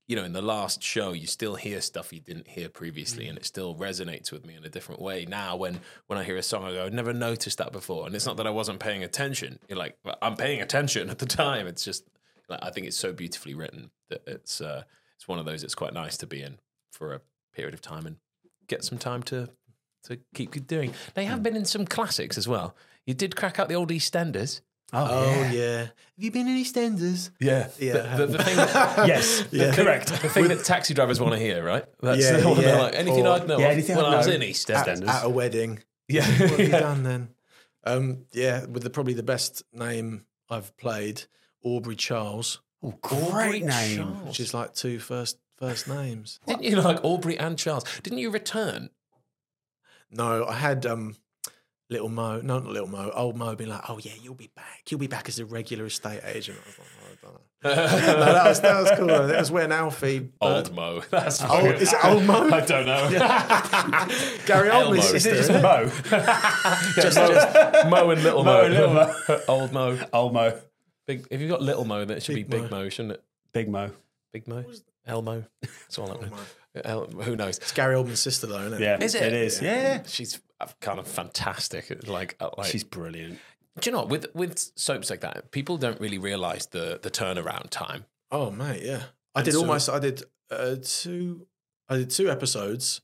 you 0.09 0.17
know, 0.17 0.25
in 0.25 0.33
the 0.33 0.43
last 0.43 0.83
show, 0.83 1.13
you 1.13 1.27
still 1.27 1.55
hear 1.55 1.81
stuff 1.81 2.13
you 2.13 2.21
didn't 2.21 2.49
hear 2.49 2.69
previously, 2.69 3.29
and 3.29 3.39
it 3.39 3.45
still 3.45 3.75
resonates 3.77 4.33
with 4.33 4.45
me 4.45 4.55
in 4.55 4.65
a 4.65 4.69
different 4.69 5.01
way. 5.01 5.25
Now, 5.27 5.57
when 5.57 5.81
when 6.07 6.19
I 6.19 6.25
hear 6.25 6.37
a 6.37 6.43
song, 6.43 6.65
I 6.65 6.73
go, 6.73 6.87
"I 6.87 6.89
never 6.89 7.13
noticed 7.13 7.59
that 7.59 7.73
before," 7.73 8.07
and 8.07 8.15
it's 8.15 8.27
not 8.27 8.37
that 8.37 8.47
I 8.47 8.51
wasn't 8.51 8.81
paying 8.81 9.05
attention. 9.05 9.59
You're 9.69 9.79
like, 9.79 9.97
"Well, 10.05 10.19
I'm 10.21 10.37
paying 10.37 10.61
attention 10.61 11.09
at 11.09 11.19
the 11.19 11.27
time. 11.27 11.67
It's 11.67 11.85
just, 11.85 12.05
like, 12.49 12.61
I 12.63 12.71
think 12.71 12.87
it's 12.87 12.97
so 12.97 13.13
beautifully 13.13 13.55
written 13.55 13.91
that 14.11 14.23
it's 14.27 14.61
uh, 14.61 14.83
it's 15.17 15.29
one 15.29 15.39
of 15.39 15.45
those. 15.45 15.63
It's 15.63 15.75
quite 15.75 15.95
nice 15.95 16.17
to 16.19 16.27
be 16.27 16.43
in 16.43 16.59
for 16.91 17.15
a 17.15 17.21
period 17.55 17.75
of 17.75 17.81
time 17.81 18.07
and 18.07 18.17
get 18.67 18.85
some 18.85 18.99
time 18.99 19.23
to 19.25 19.51
to 20.05 20.19
keep 20.35 20.67
doing. 20.67 20.95
They 21.15 21.27
have 21.27 21.43
been 21.43 21.57
in 21.57 21.65
some 21.65 21.87
classics 21.87 22.37
as 22.37 22.49
well. 22.49 22.75
You 23.07 23.15
did 23.15 23.37
crack 23.37 23.59
out 23.59 23.69
the 23.69 23.75
old 23.75 23.91
EastEnders. 23.91 24.61
Oh 24.93 25.51
yeah. 25.53 25.79
Have 25.79 25.91
you 26.19 26.31
been 26.31 26.47
in 26.49 26.57
EastEnders? 26.63 27.31
Yeah, 27.41 27.69
Yeah. 27.79 28.17
The, 28.17 28.27
the, 28.27 28.39
the 28.39 28.45
thing 28.45 28.57
that, 28.57 29.09
Yes, 29.09 29.45
Yeah. 29.51 29.75
correct. 29.75 30.09
the 30.09 30.29
thing 30.29 30.49
that 30.49 30.65
taxi 30.65 30.95
drivers 30.95 31.21
want 31.21 31.33
to 31.33 31.39
hear, 31.39 31.63
right? 31.65 31.85
That's 32.01 32.23
Yeah, 32.23 32.37
the 32.39 32.49
one 32.49 32.59
they're 32.61 32.75
yeah. 32.77 32.83
like, 32.83 32.95
anything 32.95 33.27
Or- 33.27 33.35
I'd 33.35 33.49
know. 33.49 33.59
Yeah, 33.59 33.67
anything 33.69 33.97
when 33.97 34.05
I'd 34.07 34.15
I 34.15 34.17
was 34.19 34.27
know. 34.29 34.35
in 34.35 34.41
EastEnders. 34.43 35.09
at 35.09 35.25
a 35.25 35.29
wedding. 35.29 35.81
yeah, 36.09 36.27
What 36.29 36.51
have 36.51 36.61
you 36.61 36.69
done 36.71 37.03
then? 37.03 37.29
Um, 37.85 38.27
yeah, 38.33 38.65
with 38.67 38.83
the 38.85 38.91
probably 38.91 39.15
the 39.15 39.23
best 39.23 39.63
name 39.73 40.25
I've 40.51 40.77
played, 40.77 41.25
Aubrey 41.65 41.97
Charles, 41.97 42.61
Oh, 42.85 42.95
great 43.01 43.65
name. 43.65 43.97
Charles. 43.99 44.27
which 44.27 44.41
is 44.41 44.53
like 44.55 44.75
two 44.75 44.99
first 44.99 45.39
first 45.57 45.89
names. 45.89 46.39
Didn't 46.47 46.65
you 46.65 46.77
like 46.81 46.99
Aubrey 47.05 47.39
and 47.39 47.57
Charles? 47.59 47.85
Didn't 48.03 48.19
you 48.19 48.31
return? 48.31 48.91
No, 50.11 50.45
I 50.47 50.55
had 50.55 50.85
um, 50.87 51.17
little 51.93 52.09
Mo, 52.09 52.41
no, 52.41 52.59
not 52.59 52.73
little 52.73 52.89
Mo, 52.89 53.11
old 53.15 53.37
Mo, 53.37 53.55
being 53.55 53.71
like, 53.71 53.89
"Oh 53.89 53.99
yeah, 53.99 54.13
you'll 54.21 54.35
be 54.35 54.51
back. 54.57 54.83
You'll 54.91 54.99
be 55.01 55.07
back 55.07 55.29
as 55.29 55.39
a 55.39 55.45
regular 55.45 55.87
estate 55.87 56.21
agent." 56.25 56.59
I 56.61 56.67
was 56.67 56.79
like, 56.79 56.89
oh, 56.99 57.07
I 57.13 57.17
don't 57.23 57.35
know. 57.35 57.41
no, 58.27 58.33
that 58.33 58.49
was 58.49 58.61
that 58.61 58.81
was 58.81 58.91
cool. 58.99 59.07
That 59.07 59.39
was 59.39 59.51
when 59.53 59.71
Alfie, 59.71 60.31
uh, 60.41 60.57
Old 60.57 60.75
Mo. 60.75 61.03
That's 61.11 61.43
old, 61.45 61.67
is 61.67 61.93
it 61.93 62.05
old 62.05 62.25
Mo? 62.25 62.51
I 62.51 62.61
don't 62.61 62.87
know. 62.87 63.09
Gary 64.47 64.71
Elmo. 64.71 64.97
Oldman's 64.97 65.13
Is 65.13 65.15
Is 65.15 65.23
sister. 65.23 65.31
it 65.31 65.37
just 65.37 65.51
isn't 65.51 65.57
it? 65.57 65.63
Mo? 65.63 65.85
just, 66.97 67.17
just 67.17 67.89
Mo 67.89 68.11
and 68.11 68.23
Little 68.23 68.45
Mo. 68.45 68.53
Mo 68.53 68.65
and 68.65 68.75
Little 68.75 68.95
Mo. 68.95 69.41
Old 69.49 69.73
Mo. 69.73 69.99
Old 70.13 70.33
Mo. 70.33 70.59
Big. 71.07 71.27
If 71.31 71.41
you've 71.41 71.51
got 71.51 71.63
Little 71.63 71.85
Mo, 71.85 72.05
then 72.05 72.17
it 72.17 72.23
should 72.23 72.35
Big 72.35 72.51
be 72.51 72.59
Big 72.59 72.71
Mo. 72.71 72.83
Mo, 72.83 72.89
shouldn't 72.89 73.15
it? 73.15 73.23
Big 73.53 73.69
Mo. 73.69 73.91
Big 74.33 74.49
Mo. 74.49 74.65
Elmo. 75.07 75.45
That's 75.61 75.99
all 75.99 76.11
I 76.11 76.15
know. 76.15 76.37
Mo. 76.75 76.81
El, 76.85 77.07
who 77.23 77.37
knows? 77.37 77.59
It's 77.59 77.73
Gary 77.73 77.95
Oldman's 77.95 78.21
sister, 78.21 78.47
though, 78.47 78.61
isn't 78.61 78.75
it? 78.75 78.81
Yeah, 78.81 78.99
Is 79.03 79.15
it? 79.15 79.23
It 79.23 79.33
is. 79.33 79.61
Yeah. 79.63 80.03
She's 80.07 80.41
kind 80.81 80.99
of 80.99 81.07
fantastic. 81.07 82.07
Like, 82.09 82.37
uh, 82.41 82.51
like 82.57 82.71
She's 82.71 82.85
brilliant. 82.85 83.39
do 83.81 83.89
you 83.91 83.93
know 83.93 84.01
what? 84.01 84.09
with 84.09 84.27
with 84.35 84.59
soaps 84.77 85.11
like 85.11 85.21
that, 85.21 85.51
people 85.51 85.77
don't 85.77 86.01
really 86.01 86.19
realize 86.19 86.67
the 86.67 86.99
the 87.03 87.11
turnaround 87.11 87.71
time. 87.71 88.05
Oh 88.31 88.51
mate, 88.51 88.83
yeah. 88.83 89.03
I 89.35 89.41
And 89.41 89.45
did 89.45 89.55
so- 89.55 89.61
almost. 89.61 89.89
I 89.89 89.99
did 89.99 90.23
uh, 90.51 90.77
two. 90.83 91.47
I 91.89 91.97
did 91.97 92.11
two 92.11 92.31
episodes 92.31 93.01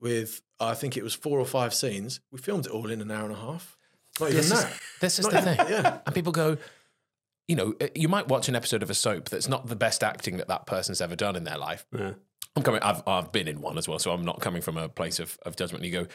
with. 0.00 0.40
I 0.60 0.74
think 0.74 0.96
it 0.96 1.02
was 1.02 1.14
four 1.14 1.40
or 1.40 1.44
five 1.44 1.74
scenes. 1.74 2.20
We 2.30 2.38
filmed 2.38 2.66
it 2.66 2.72
all 2.72 2.88
in 2.90 3.00
an 3.00 3.10
hour 3.10 3.24
and 3.26 3.34
a 3.34 3.38
half. 3.38 3.76
Not 4.20 4.30
even 4.30 4.36
This 4.42 4.52
is, 4.52 4.66
this 5.00 5.18
is 5.18 5.24
Not 5.26 5.32
the 5.32 5.40
even- 5.52 5.56
thing. 5.56 5.66
Yeah. 5.68 5.98
And 6.06 6.14
people 6.14 6.30
go, 6.32 6.56
you 7.48 7.56
know, 7.56 7.74
uh, 7.80 7.88
you 7.96 8.08
might 8.08 8.28
watch 8.28 8.48
an 8.48 8.54
episode 8.54 8.82
of 8.84 8.88
a 8.88 8.94
soap 8.94 9.28
that's 9.30 9.48
not 9.48 9.66
the 9.66 9.74
best 9.76 10.04
acting 10.04 10.36
that 10.36 10.46
that 10.46 10.66
person's 10.66 11.00
ever 11.00 11.16
done 11.16 11.34
in 11.34 11.42
their 11.42 11.58
life. 11.58 11.84
Yeah. 11.92 12.12
I'm 12.56 12.62
coming. 12.62 12.82
I've 12.82 13.02
I've 13.06 13.32
been 13.32 13.48
in 13.48 13.60
one 13.60 13.78
as 13.78 13.88
well, 13.88 13.98
so 13.98 14.12
I'm 14.12 14.24
not 14.24 14.40
coming 14.40 14.62
from 14.62 14.76
a 14.76 14.88
place 14.88 15.18
of, 15.18 15.38
of 15.44 15.56
judgment. 15.56 15.84
You 15.84 15.90
go, 15.90 16.06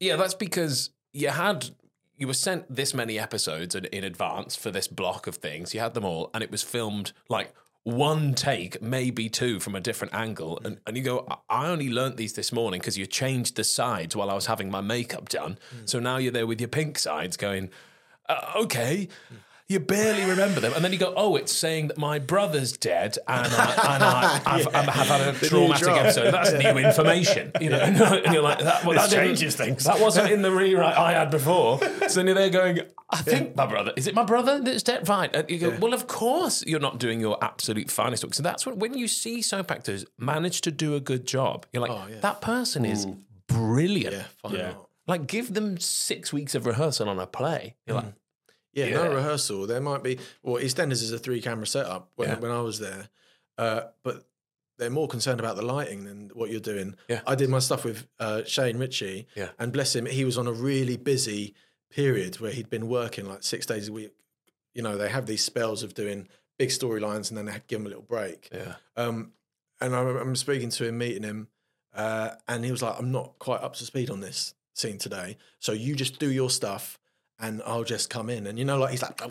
yeah, 0.00 0.16
that's 0.16 0.34
because 0.34 0.90
you 1.12 1.28
had 1.28 1.70
you 2.16 2.26
were 2.26 2.34
sent 2.34 2.74
this 2.74 2.94
many 2.94 3.18
episodes 3.18 3.74
in, 3.74 3.84
in 3.86 4.04
advance 4.04 4.56
for 4.56 4.70
this 4.70 4.88
block 4.88 5.26
of 5.26 5.36
things. 5.36 5.74
You 5.74 5.80
had 5.80 5.94
them 5.94 6.04
all, 6.04 6.30
and 6.32 6.42
it 6.42 6.50
was 6.50 6.62
filmed 6.62 7.12
like 7.28 7.52
one 7.82 8.34
take, 8.34 8.82
maybe 8.82 9.28
two, 9.28 9.60
from 9.60 9.74
a 9.74 9.80
different 9.80 10.14
angle. 10.14 10.58
And 10.64 10.80
and 10.86 10.96
you 10.96 11.02
go, 11.02 11.26
I 11.48 11.68
only 11.68 11.90
learnt 11.90 12.16
these 12.16 12.32
this 12.32 12.52
morning 12.52 12.80
because 12.80 12.96
you 12.96 13.06
changed 13.06 13.56
the 13.56 13.64
sides 13.64 14.16
while 14.16 14.30
I 14.30 14.34
was 14.34 14.46
having 14.46 14.70
my 14.70 14.80
makeup 14.80 15.28
done. 15.28 15.58
So 15.84 16.00
now 16.00 16.16
you're 16.16 16.32
there 16.32 16.46
with 16.46 16.60
your 16.60 16.68
pink 16.68 16.98
sides, 16.98 17.36
going, 17.36 17.70
uh, 18.28 18.52
okay. 18.56 19.08
You 19.68 19.80
barely 19.80 20.24
remember 20.24 20.60
them, 20.60 20.74
and 20.74 20.84
then 20.84 20.92
you 20.92 20.98
go, 20.98 21.12
"Oh, 21.16 21.34
it's 21.34 21.50
saying 21.50 21.88
that 21.88 21.98
my 21.98 22.20
brother's 22.20 22.76
dead, 22.76 23.18
and 23.26 23.52
I, 23.52 23.94
and 23.94 24.04
I 24.04 24.42
I've, 24.46 24.68
I 24.68 24.92
have 24.92 25.06
had 25.08 25.34
a 25.34 25.48
traumatic 25.48 25.88
episode. 25.88 26.30
That's 26.30 26.52
new 26.52 26.78
information, 26.78 27.50
you 27.60 27.70
know." 27.70 27.80
And 28.26 28.32
you're 28.32 28.44
like, 28.44 28.60
"That, 28.60 28.84
well, 28.84 28.94
that 28.94 29.10
changes 29.10 29.56
things. 29.56 29.82
That 29.82 29.98
wasn't 29.98 30.30
in 30.30 30.42
the 30.42 30.52
rewrite 30.52 30.96
I 30.96 31.12
had 31.12 31.30
before." 31.30 31.80
So 32.08 32.20
then 32.20 32.26
you're 32.26 32.36
there 32.36 32.50
going, 32.50 32.80
"I 33.10 33.22
think 33.22 33.56
my 33.56 33.66
brother 33.66 33.92
is 33.96 34.06
it 34.06 34.14
my 34.14 34.22
brother 34.22 34.60
that's 34.60 34.84
dead?" 34.84 35.08
Right. 35.08 35.34
And 35.34 35.50
you 35.50 35.58
go, 35.58 35.76
"Well, 35.80 35.94
of 35.94 36.06
course 36.06 36.64
you're 36.64 36.78
not 36.78 37.00
doing 37.00 37.20
your 37.20 37.42
absolute 37.42 37.90
finest 37.90 38.22
work." 38.22 38.34
So 38.34 38.44
that's 38.44 38.64
what 38.64 38.76
when 38.76 38.96
you 38.96 39.08
see 39.08 39.42
soap 39.42 39.72
actors 39.72 40.06
manage 40.16 40.60
to 40.60 40.70
do 40.70 40.94
a 40.94 41.00
good 41.00 41.26
job, 41.26 41.66
you're 41.72 41.82
like, 41.82 41.90
Oh, 41.90 42.06
yeah. 42.08 42.20
"That 42.20 42.40
person 42.40 42.84
is 42.84 43.08
brilliant." 43.48 44.14
Yeah. 44.14 44.24
Fine. 44.42 44.54
Yeah. 44.54 44.74
Like, 45.08 45.26
give 45.26 45.54
them 45.54 45.78
six 45.78 46.32
weeks 46.32 46.54
of 46.54 46.66
rehearsal 46.66 47.08
on 47.08 47.18
a 47.18 47.26
play. 47.26 47.74
You're 47.86 48.00
mm. 48.00 48.04
like, 48.04 48.14
Yeah, 48.76 48.86
Yeah. 48.86 48.94
no 49.08 49.14
rehearsal. 49.14 49.66
There 49.66 49.80
might 49.80 50.02
be. 50.04 50.18
Well, 50.42 50.62
EastEnders 50.62 51.02
is 51.02 51.10
a 51.10 51.18
three 51.18 51.40
camera 51.40 51.66
setup 51.66 52.12
when, 52.14 52.28
Yeah. 52.28 52.38
when 52.38 52.50
I 52.52 52.60
was 52.60 52.78
there, 52.78 53.08
uh, 53.58 53.80
but 54.04 54.28
they're 54.78 54.90
more 54.90 55.08
concerned 55.08 55.40
about 55.40 55.56
the 55.56 55.62
lighting 55.62 56.04
than 56.04 56.28
what 56.34 56.50
you're 56.50 56.60
doing. 56.60 56.94
Yeah. 57.08 57.22
I 57.26 57.34
did 57.34 57.48
my 57.48 57.58
stuff 57.58 57.84
with 57.84 58.06
uh, 58.20 58.44
Shane 58.44 58.76
Richie, 58.78 59.26
Yeah. 59.34 59.48
and 59.58 59.72
bless 59.72 59.96
him, 59.96 60.04
he 60.06 60.24
was 60.26 60.36
on 60.36 60.46
a 60.46 60.52
really 60.52 60.96
busy 60.98 61.54
period 61.90 62.38
where 62.40 62.52
he'd 62.52 62.68
been 62.68 62.86
working 62.88 63.26
like 63.26 63.42
six 63.42 63.64
days 63.64 63.88
a 63.88 63.92
week. 63.92 64.12
You 64.74 64.82
know, 64.82 64.98
they 64.98 65.08
have 65.08 65.24
these 65.24 65.42
spells 65.42 65.82
of 65.82 65.94
doing 65.94 66.28
big 66.58 66.68
storylines, 66.68 67.30
and 67.30 67.38
then 67.38 67.46
they 67.46 67.52
have 67.52 67.62
to 67.62 67.66
give 67.68 67.80
him 67.80 67.86
a 67.86 67.88
little 67.88 68.02
break. 68.04 68.50
yeah. 68.52 68.74
Um, 68.96 69.32
and 69.80 69.94
I, 69.96 70.00
am 70.02 70.36
speaking 70.36 70.68
to 70.70 70.84
him, 70.86 70.98
meeting 70.98 71.22
him, 71.22 71.48
uh, 71.94 72.32
and 72.46 72.62
he 72.64 72.70
was 72.70 72.82
like, 72.82 72.96
"I'm 72.98 73.10
not 73.12 73.38
quite 73.38 73.62
up 73.62 73.74
to 73.76 73.84
speed 73.84 74.10
on 74.10 74.20
this 74.20 74.52
scene 74.74 74.98
today, 74.98 75.38
so 75.60 75.72
you 75.72 75.94
just 75.96 76.18
do 76.18 76.30
your 76.30 76.50
stuff." 76.50 76.98
And 77.38 77.60
I'll 77.66 77.84
just 77.84 78.08
come 78.08 78.30
in, 78.30 78.46
and 78.46 78.58
you 78.58 78.64
know, 78.64 78.78
like 78.78 78.92
he's 78.92 79.02
like, 79.02 79.20
you 79.20 79.28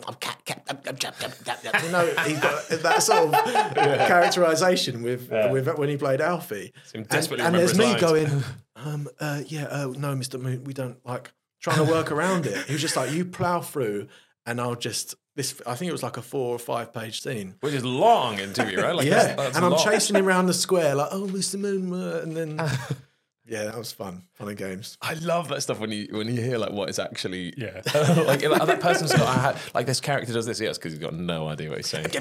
know, 1.90 2.06
he's 2.24 2.38
got 2.40 2.68
that 2.68 3.02
sort 3.02 3.34
of 3.34 3.76
characterization 4.06 5.02
with, 5.02 5.30
with 5.50 5.66
when 5.76 5.88
he 5.88 5.96
played 5.96 6.20
Alfie. 6.20 6.72
And, 6.94 7.06
and 7.12 7.54
there's 7.54 7.76
me 7.76 7.86
lines. 7.86 8.00
going, 8.00 8.44
um, 8.76 9.08
uh, 9.20 9.42
yeah, 9.46 9.64
uh, 9.64 9.92
no, 9.96 10.14
Mister 10.14 10.38
Moon, 10.38 10.64
we 10.64 10.72
don't 10.72 11.04
like 11.04 11.32
trying 11.60 11.84
to 11.84 11.90
work 11.90 12.12
around 12.12 12.46
it. 12.46 12.66
He 12.66 12.72
was 12.74 12.82
just 12.82 12.96
like, 12.96 13.10
you 13.12 13.24
plow 13.24 13.60
through, 13.60 14.08
and 14.44 14.60
I'll 14.60 14.76
just 14.76 15.14
this. 15.34 15.60
I 15.66 15.74
think 15.74 15.88
it 15.88 15.92
was 15.92 16.02
like 16.02 16.16
a 16.16 16.22
four 16.22 16.54
or 16.54 16.58
five 16.58 16.92
page 16.92 17.20
scene. 17.22 17.56
Which 17.60 17.74
is 17.74 17.84
long 17.84 18.38
in 18.38 18.50
TV, 18.52 18.76
right? 18.80 18.94
Like 18.94 19.06
Yeah, 19.06 19.14
that's- 19.14 19.36
that's 19.36 19.56
and 19.56 19.64
I'm 19.64 19.72
long. 19.72 19.84
chasing 19.84 20.16
him 20.16 20.26
around 20.28 20.46
the 20.46 20.54
square 20.54 20.94
like, 20.94 21.08
oh, 21.10 21.26
Mr. 21.26 21.58
Moon, 21.58 21.92
uh, 21.92 22.20
and 22.22 22.36
then 22.36 22.56
yeah, 23.48 23.64
that 23.64 23.76
was 23.78 23.92
fun, 23.92 24.22
fun 24.34 24.48
and 24.48 24.56
games. 24.56 24.98
I 25.00 25.14
love 25.14 25.48
that 25.48 25.62
stuff 25.62 25.78
when 25.78 25.90
you 25.92 26.08
when 26.10 26.26
you 26.34 26.40
hear 26.42 26.58
like 26.58 26.72
what 26.72 26.88
is 26.90 26.98
actually 26.98 27.54
Yeah. 27.56 27.80
like 28.26 28.44
oh, 28.44 28.64
that 28.66 28.80
person's 28.80 29.12
got 29.12 29.26
I 29.26 29.40
had, 29.40 29.56
like 29.74 29.86
this 29.86 30.00
character 30.00 30.32
does 30.32 30.46
this 30.46 30.60
yes 30.60 30.78
because 30.78 30.92
he's 30.92 31.00
got 31.00 31.14
no 31.14 31.48
idea 31.48 31.68
what 31.70 31.78
he's 31.78 31.88
saying. 31.88 32.06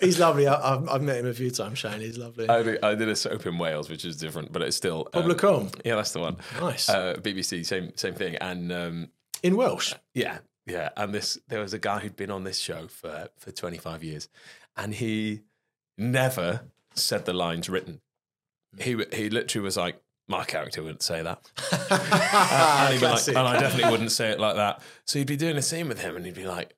He's 0.00 0.18
lovely. 0.20 0.46
I, 0.46 0.74
I've, 0.74 0.88
I've 0.88 1.02
met 1.02 1.16
him 1.18 1.26
a 1.26 1.32
few 1.34 1.50
times, 1.50 1.78
Shane. 1.78 2.00
He's 2.00 2.18
lovely. 2.18 2.48
I 2.48 2.62
did, 2.62 2.84
I 2.84 2.94
did 2.94 3.08
a 3.08 3.16
soap 3.16 3.46
in 3.46 3.58
Wales, 3.58 3.88
which 3.90 4.04
is 4.04 4.16
different, 4.16 4.52
but 4.52 4.62
it's 4.62 4.76
still 4.76 5.08
um, 5.12 5.24
Pobol 5.24 5.28
y 5.28 5.34
Cwm. 5.34 5.80
Yeah, 5.84 5.96
that's 5.96 6.12
the 6.12 6.20
one. 6.20 6.36
Nice. 6.60 6.88
Uh, 6.88 7.14
BBC, 7.20 7.64
same 7.66 7.92
same 7.96 8.14
thing, 8.14 8.36
and 8.36 8.70
um, 8.72 9.08
In 9.42 9.56
Welsh. 9.56 9.94
yeah, 10.14 10.38
yeah. 10.66 10.90
And 10.96 11.12
this, 11.12 11.38
there 11.48 11.60
was 11.60 11.72
a 11.74 11.78
guy 11.78 11.98
who'd 11.98 12.16
been 12.16 12.30
on 12.30 12.44
this 12.44 12.58
show 12.58 12.86
for 12.86 13.28
for 13.38 13.50
25 13.50 14.04
years, 14.04 14.28
and 14.76 14.94
he 14.94 15.40
never 15.98 16.62
said 16.94 17.24
the 17.24 17.32
lines 17.32 17.68
written. 17.68 18.00
Hmm. 18.74 18.82
He 18.82 19.04
he 19.12 19.30
literally 19.30 19.64
was 19.64 19.76
like, 19.76 20.00
my 20.28 20.44
character 20.44 20.82
wouldn't 20.82 21.02
say 21.02 21.22
that. 21.22 21.38
and, 21.90 22.92
he'd 22.94 23.00
be 23.00 23.06
like, 23.06 23.28
and 23.28 23.38
I 23.38 23.60
definitely 23.60 23.90
wouldn't 23.90 24.12
say 24.12 24.30
it 24.30 24.40
like 24.40 24.56
that. 24.56 24.82
So 25.04 25.18
you'd 25.18 25.28
be 25.28 25.36
doing 25.36 25.56
a 25.56 25.62
scene 25.62 25.88
with 25.88 26.00
him, 26.00 26.16
and 26.16 26.24
he'd 26.24 26.34
be 26.34 26.46
like, 26.46 26.74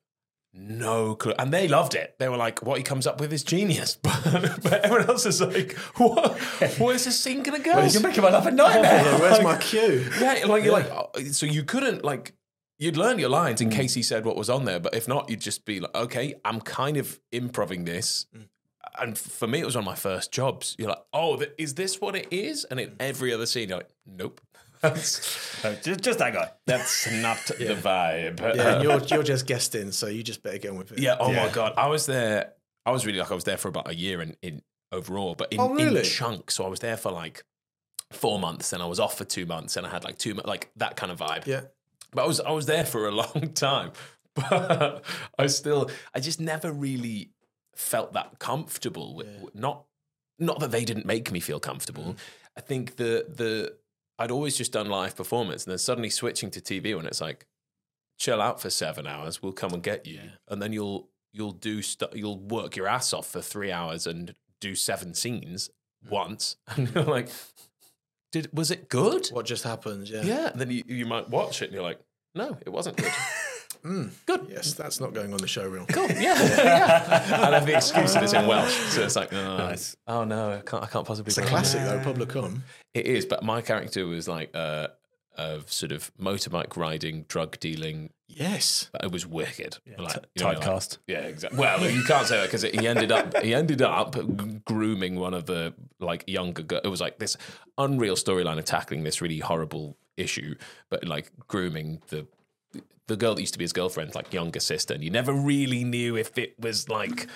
no 0.53 1.15
clue. 1.15 1.33
And 1.37 1.53
they 1.53 1.67
loved 1.67 1.95
it. 1.95 2.15
They 2.19 2.27
were 2.27 2.37
like, 2.37 2.63
what 2.63 2.77
he 2.77 2.83
comes 2.83 3.05
up 3.05 3.19
with 3.19 3.31
is 3.33 3.43
genius. 3.43 3.97
But, 4.31 4.61
but 4.63 4.73
everyone 4.85 5.09
else 5.09 5.25
is 5.25 5.41
like, 5.41 5.73
what? 5.97 6.37
Where's 6.77 7.05
this 7.05 7.19
scene 7.19 7.41
going 7.41 7.61
to 7.61 7.67
go? 7.67 7.83
You're 7.83 8.01
making 8.01 8.21
my 8.21 8.29
life 8.29 8.45
a 8.45 8.51
nightmare. 8.51 9.03
Yeah, 9.05 9.19
where's 9.19 9.43
my 9.43 9.57
cue? 9.57 10.05
Yeah, 10.19 10.45
like 10.45 10.63
you're 10.63 10.73
like, 10.73 10.89
oh, 10.91 11.09
so 11.31 11.45
you 11.45 11.63
couldn't 11.63 12.03
like, 12.03 12.33
you'd 12.77 12.97
learn 12.97 13.17
your 13.17 13.29
lines 13.29 13.61
in 13.61 13.69
hmm. 13.69 13.77
case 13.77 13.93
he 13.93 14.03
said 14.03 14.25
what 14.25 14.35
was 14.35 14.49
on 14.49 14.65
there, 14.65 14.79
but 14.79 14.93
if 14.93 15.07
not, 15.07 15.29
you'd 15.29 15.41
just 15.41 15.65
be 15.65 15.79
like, 15.79 15.95
okay, 15.95 16.35
I'm 16.43 16.61
kind 16.61 16.97
of 16.97 17.19
improving 17.31 17.85
this. 17.85 18.27
Hmm. 18.33 18.43
And 19.01 19.17
for 19.17 19.47
me, 19.47 19.59
it 19.59 19.65
was 19.65 19.75
one 19.75 19.83
of 19.83 19.85
my 19.85 19.95
first 19.95 20.31
jobs. 20.31 20.75
You're 20.79 20.89
like, 20.89 21.03
oh, 21.13 21.37
th- 21.37 21.51
is 21.57 21.75
this 21.75 21.99
what 22.01 22.15
it 22.15 22.27
is? 22.31 22.65
And 22.65 22.79
in 22.79 22.95
every 22.99 23.33
other 23.33 23.45
scene, 23.45 23.69
you're 23.69 23.77
like, 23.79 23.89
nope. 24.05 24.41
Just, 24.81 26.01
just 26.01 26.19
that 26.19 26.31
guy. 26.33 26.49
that's 26.65 27.11
not 27.11 27.37
the 27.47 27.75
vibe. 27.75 28.39
Yeah, 28.55 28.75
and 28.75 28.83
you're, 28.83 28.99
you're 29.07 29.23
just 29.23 29.45
guesting, 29.45 29.91
so 29.91 30.07
you 30.07 30.23
just 30.23 30.41
better 30.41 30.57
get 30.57 30.71
on 30.71 30.77
with 30.77 30.93
it. 30.93 30.99
Yeah. 30.99 31.17
Oh 31.19 31.31
Yeah. 31.31 31.47
my 31.47 31.51
god, 31.51 31.73
I 31.75 31.87
was 31.87 32.05
there. 32.05 32.53
I 32.85 32.91
was 32.91 33.05
really 33.05 33.19
like 33.19 33.29
I 33.29 33.35
was 33.35 33.43
there 33.43 33.57
for 33.57 33.67
about 33.67 33.89
a 33.89 33.95
year 33.95 34.21
in, 34.21 34.37
in 34.41 34.61
overall, 34.93 35.35
but 35.35 35.51
in, 35.51 35.59
Oh, 35.59 35.73
really? 35.73 35.99
in 35.99 36.05
chunks. 36.05 36.55
So 36.55 36.63
I 36.63 36.69
was 36.69 36.79
there 36.79 36.95
for 36.95 37.11
like 37.11 37.43
four 38.11 38.39
months, 38.39 38.71
and 38.71 38.81
I 38.81 38.85
was 38.85 39.01
off 39.01 39.17
for 39.17 39.25
two 39.25 39.45
months, 39.45 39.75
and 39.75 39.85
I 39.85 39.89
had 39.89 40.05
like 40.05 40.17
two 40.17 40.33
like 40.33 40.71
that 40.77 40.95
kind 40.95 41.11
of 41.11 41.19
vibe. 41.19 41.45
Yeah. 41.45 41.61
But 42.13 42.23
I 42.23 42.27
was 42.27 42.39
I 42.39 42.51
was 42.51 42.65
there 42.65 42.85
for 42.85 43.05
a 43.05 43.11
long 43.23 43.51
time, 43.53 43.91
but 44.33 45.03
I 45.37 45.47
still 45.47 45.89
I 46.15 46.21
just 46.21 46.39
never 46.39 46.71
really 46.71 47.31
felt 47.79 48.11
that 48.13 48.39
comfortable 48.39 49.15
with 49.15 49.27
not 49.55 49.85
not 50.37 50.59
that 50.59 50.71
they 50.71 50.85
didn't 50.85 51.05
make 51.05 51.31
me 51.31 51.39
feel 51.39 51.59
comfortable. 51.59 52.03
Mm. 52.03 52.17
I 52.57 52.61
think 52.61 52.97
the 52.97 53.25
the 53.27 53.75
I'd 54.17 54.31
always 54.31 54.57
just 54.57 54.73
done 54.73 54.89
live 54.89 55.15
performance, 55.15 55.63
and 55.63 55.71
then 55.71 55.77
suddenly 55.79 56.09
switching 56.09 56.51
to 56.51 56.61
TV 56.61 56.95
when 56.95 57.05
it's 57.05 57.21
like 57.21 57.45
chill 58.17 58.41
out 58.41 58.59
for 58.59 58.69
seven 58.69 59.07
hours, 59.07 59.41
we'll 59.41 59.53
come 59.53 59.71
and 59.71 59.81
get 59.81 60.05
you, 60.05 60.19
and 60.49 60.61
then 60.61 60.73
you'll 60.73 61.09
you'll 61.31 61.53
do 61.53 61.81
stu- 61.81 62.09
you'll 62.13 62.39
work 62.39 62.75
your 62.75 62.87
ass 62.87 63.13
off 63.13 63.27
for 63.27 63.41
three 63.41 63.71
hours 63.71 64.05
and 64.05 64.35
do 64.59 64.75
seven 64.75 65.13
scenes 65.13 65.69
mm. 66.05 66.11
once, 66.11 66.57
and 66.67 66.93
you're 66.93 67.05
like, 67.05 67.29
did 68.33 68.49
was 68.51 68.71
it 68.71 68.89
good? 68.89 69.27
What 69.27 69.45
just 69.45 69.63
happened? 69.63 70.09
Yeah. 70.09 70.23
Yeah, 70.23 70.49
and 70.49 70.59
then 70.59 70.69
you, 70.69 70.83
you 70.85 71.05
might 71.05 71.29
watch 71.29 71.61
it 71.61 71.65
and 71.65 71.73
you're 71.73 71.83
like, 71.83 72.01
no, 72.35 72.57
it 72.65 72.69
wasn't 72.69 72.97
good. 72.97 73.11
Good. 73.83 74.47
Yes, 74.49 74.73
that's 74.73 74.99
not 74.99 75.13
going 75.13 75.31
on 75.33 75.39
the 75.39 75.47
show 75.47 75.67
reel. 75.67 75.85
Cool. 75.85 76.07
Yeah. 76.09 76.33
yeah. 76.41 77.45
And 77.45 77.53
then 77.53 77.65
the 77.65 77.75
excuse 77.77 78.13
that 78.13 78.23
it's 78.23 78.33
in 78.33 78.45
Welsh. 78.47 78.73
So 78.93 79.03
it's 79.03 79.15
like, 79.15 79.31
no, 79.31 79.73
oh 80.07 80.23
no, 80.23 80.53
I 80.53 80.59
can't, 80.61 80.83
I 80.83 80.87
can't 80.87 81.05
possibly. 81.05 81.29
It's 81.29 81.37
a 81.37 81.41
bring 81.41 81.47
it. 81.47 81.51
classic 81.51 81.81
though, 81.83 81.99
Pobol 81.99 82.19
y 82.19 82.25
Cwm. 82.25 82.61
It 82.93 83.05
is, 83.05 83.25
but 83.25 83.43
my 83.43 83.61
character 83.61 84.05
was 84.05 84.27
like 84.27 84.51
uh, 84.53 84.87
of 85.37 85.71
sort 85.71 85.91
of 85.91 86.11
motorbike 86.17 86.75
riding, 86.75 87.23
drug 87.27 87.59
dealing. 87.59 88.11
Yes. 88.27 88.89
It 89.01 89.11
was 89.11 89.25
wicked. 89.25 89.77
Like, 89.97 90.15
you 90.35 90.43
know, 90.43 90.49
like- 90.49 90.59
Typecast. 90.59 90.97
yeah, 91.07 91.19
exactly. 91.21 91.59
Well, 91.59 91.89
you 91.89 92.03
can't 92.03 92.27
say 92.27 92.37
that 92.37 92.45
because 92.45 92.61
he 92.63 92.87
ended 92.87 93.11
up 93.11 93.37
he 93.41 93.53
ended 93.53 93.81
up 93.81 94.15
grooming 94.65 95.15
one 95.19 95.33
of 95.33 95.45
the 95.45 95.73
like 95.99 96.23
younger. 96.27 96.61
Girl. 96.63 96.81
It 96.83 96.89
was 96.89 97.01
like 97.01 97.17
this 97.19 97.37
unreal 97.77 98.15
storyline 98.15 98.57
of 98.59 98.65
tackling 98.65 99.03
this 99.03 99.21
really 99.21 99.39
horrible 99.39 99.97
issue, 100.17 100.55
but 100.89 101.05
like 101.07 101.31
grooming 101.47 102.01
the 102.09 102.27
the 103.09 103.17
girl 103.17 103.35
that 103.35 103.41
used 103.41 103.53
to 103.53 103.59
be 103.59 103.65
his 103.65 103.73
girlfriend's 103.73 104.15
like 104.15 104.33
younger 104.33 104.59
sister, 104.59 104.93
and 104.93 105.03
you 105.03 105.09
never 105.09 105.33
really 105.33 105.83
knew 105.83 106.15
if 106.15 106.37
it 106.37 106.55
was 106.59 106.87
like 106.87 107.27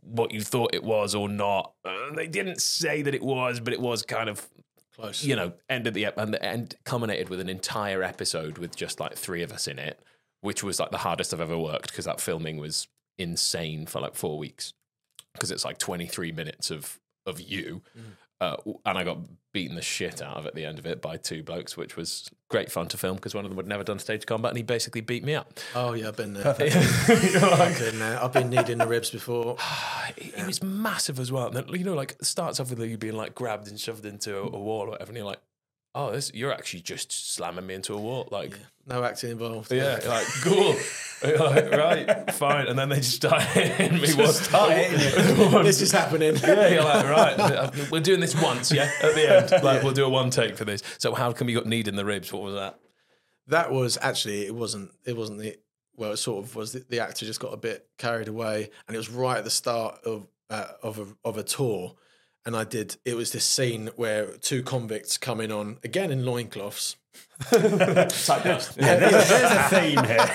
what 0.00 0.32
you 0.32 0.40
thought 0.40 0.74
it 0.74 0.82
was 0.82 1.14
or 1.14 1.28
not. 1.28 1.72
Uh, 1.84 2.12
they 2.14 2.26
didn't 2.26 2.62
say 2.62 3.02
that 3.02 3.14
it 3.14 3.22
was, 3.22 3.60
but 3.60 3.72
it 3.72 3.80
was 3.80 4.02
kind 4.02 4.28
of 4.30 4.48
Close. 4.94 5.24
you 5.24 5.36
know, 5.36 5.52
ended 5.68 5.94
the 5.94 6.06
ep- 6.06 6.18
and 6.18 6.32
the 6.32 6.42
end 6.42 6.76
culminated 6.84 7.28
with 7.28 7.40
an 7.40 7.48
entire 7.48 8.02
episode 8.02 8.58
with 8.58 8.74
just 8.74 8.98
like 9.00 9.14
three 9.14 9.42
of 9.42 9.52
us 9.52 9.68
in 9.68 9.78
it, 9.78 10.00
which 10.40 10.62
was 10.62 10.80
like 10.80 10.90
the 10.90 10.98
hardest 10.98 11.34
I've 11.34 11.40
ever 11.40 11.58
worked 11.58 11.88
because 11.88 12.06
that 12.06 12.20
filming 12.20 12.56
was 12.56 12.88
insane 13.18 13.86
for 13.86 14.00
like 14.00 14.14
four 14.14 14.38
weeks 14.38 14.72
because 15.34 15.50
it's 15.50 15.64
like 15.64 15.78
23 15.78 16.32
minutes 16.32 16.70
of 16.70 16.98
of 17.26 17.40
you. 17.40 17.82
Uh, 18.40 18.56
and 18.86 18.96
I 18.96 19.02
got 19.02 19.18
beaten 19.52 19.74
the 19.74 19.82
shit 19.82 20.22
out 20.22 20.36
of 20.36 20.46
at 20.46 20.54
the 20.54 20.64
end 20.64 20.78
of 20.78 20.86
it 20.86 21.02
by 21.02 21.16
two 21.16 21.42
blokes, 21.42 21.76
which 21.76 21.96
was 21.96 22.30
great 22.48 22.70
fun 22.70 22.86
to 22.88 22.96
film 22.96 23.16
because 23.16 23.34
one 23.34 23.44
of 23.44 23.50
them 23.50 23.56
had 23.56 23.66
never 23.66 23.82
done 23.82 23.98
stage 23.98 24.24
combat 24.26 24.50
and 24.50 24.56
he 24.56 24.62
basically 24.62 25.00
beat 25.00 25.24
me 25.24 25.34
up. 25.34 25.58
Oh 25.74 25.92
yeah, 25.94 26.08
I've 26.08 26.16
been 26.16 26.34
there. 26.34 26.46
I've 26.58 27.78
been 27.78 27.98
there. 27.98 28.22
I've 28.22 28.32
been 28.32 28.50
needing 28.50 28.78
the 28.78 28.86
ribs 28.86 29.10
before. 29.10 29.56
it, 30.16 30.34
it 30.38 30.46
was 30.46 30.62
massive 30.62 31.18
as 31.18 31.32
well. 31.32 31.46
And 31.48 31.56
then, 31.56 31.68
you 31.70 31.84
know, 31.84 31.94
like 31.94 32.16
starts 32.22 32.60
off 32.60 32.70
with 32.70 32.80
you 32.88 32.96
being 32.96 33.16
like 33.16 33.34
grabbed 33.34 33.66
and 33.68 33.78
shoved 33.80 34.06
into 34.06 34.36
a, 34.38 34.42
a 34.42 34.58
wall 34.58 34.82
or 34.82 34.90
whatever, 34.90 35.10
and 35.10 35.16
you're 35.16 35.26
like, 35.26 35.40
oh, 35.94 36.12
this, 36.12 36.30
you're 36.32 36.52
actually 36.52 36.80
just 36.82 37.34
slamming 37.34 37.66
me 37.66 37.74
into 37.74 37.94
a 37.94 37.98
wall. 37.98 38.28
Like, 38.30 38.56
No 38.86 39.02
acting 39.02 39.30
involved. 39.32 39.72
yeah, 39.72 39.98
like 40.06 40.26
cool. 40.42 40.76
Like, 41.22 41.70
right, 41.72 42.32
fine. 42.32 42.66
And 42.68 42.78
then 42.78 42.88
they 42.88 42.96
just 42.96 43.16
start 43.16 43.42
hitting 43.42 44.00
me. 44.00 44.12
One, 44.14 44.32
start 44.32 44.72
hitting 44.72 45.52
one- 45.52 45.64
This 45.64 45.80
is 45.82 45.90
happening. 45.92 46.36
yeah, 46.42 46.68
you're 46.68 46.84
like, 46.84 47.06
right, 47.08 47.90
we're 47.90 48.00
doing 48.00 48.20
this 48.20 48.40
once, 48.40 48.70
yeah, 48.72 48.90
at 49.02 49.14
the 49.14 49.36
end. 49.52 49.64
Like, 49.64 49.82
we'll 49.82 49.92
do 49.92 50.04
a 50.04 50.08
one 50.08 50.30
take 50.30 50.56
for 50.56 50.64
this. 50.64 50.82
So, 50.98 51.14
how 51.14 51.32
come 51.32 51.48
you 51.48 51.56
got 51.56 51.66
kneed 51.66 51.88
in 51.88 51.96
the 51.96 52.04
ribs? 52.04 52.32
What 52.32 52.42
was 52.42 52.54
that? 52.54 52.78
That 53.48 53.72
was 53.72 53.96
actually 54.02 54.44
it 54.46 54.54
wasn't 54.54 54.90
it 55.06 55.16
wasn't 55.16 55.38
the 55.38 55.56
well 55.96 56.12
it 56.12 56.18
sort 56.18 56.44
of 56.44 56.54
was 56.54 56.72
the, 56.72 56.84
the 56.88 57.00
actor 57.00 57.24
just 57.24 57.40
got 57.40 57.54
a 57.54 57.56
bit 57.56 57.88
carried 57.96 58.28
away 58.28 58.68
and 58.86 58.94
it 58.94 58.98
was 58.98 59.08
right 59.08 59.38
at 59.38 59.44
the 59.44 59.50
start 59.50 59.98
of 60.04 60.28
uh, 60.50 60.66
of 60.82 60.98
a 60.98 61.06
of 61.24 61.38
a 61.38 61.42
tour 61.42 61.94
and 62.44 62.54
I 62.54 62.64
did 62.64 62.96
it 63.06 63.16
was 63.16 63.32
this 63.32 63.46
scene 63.46 63.88
where 63.96 64.32
two 64.36 64.62
convicts 64.62 65.16
come 65.16 65.40
in 65.40 65.50
on 65.50 65.78
again 65.82 66.10
in 66.10 66.26
loincloths. 66.26 66.96
Typecast. 67.40 68.76
Yeah, 68.76 68.96
there's, 68.96 69.28
there's 69.28 69.50
a 69.52 69.62
theme 69.68 70.04
here. 70.04 70.30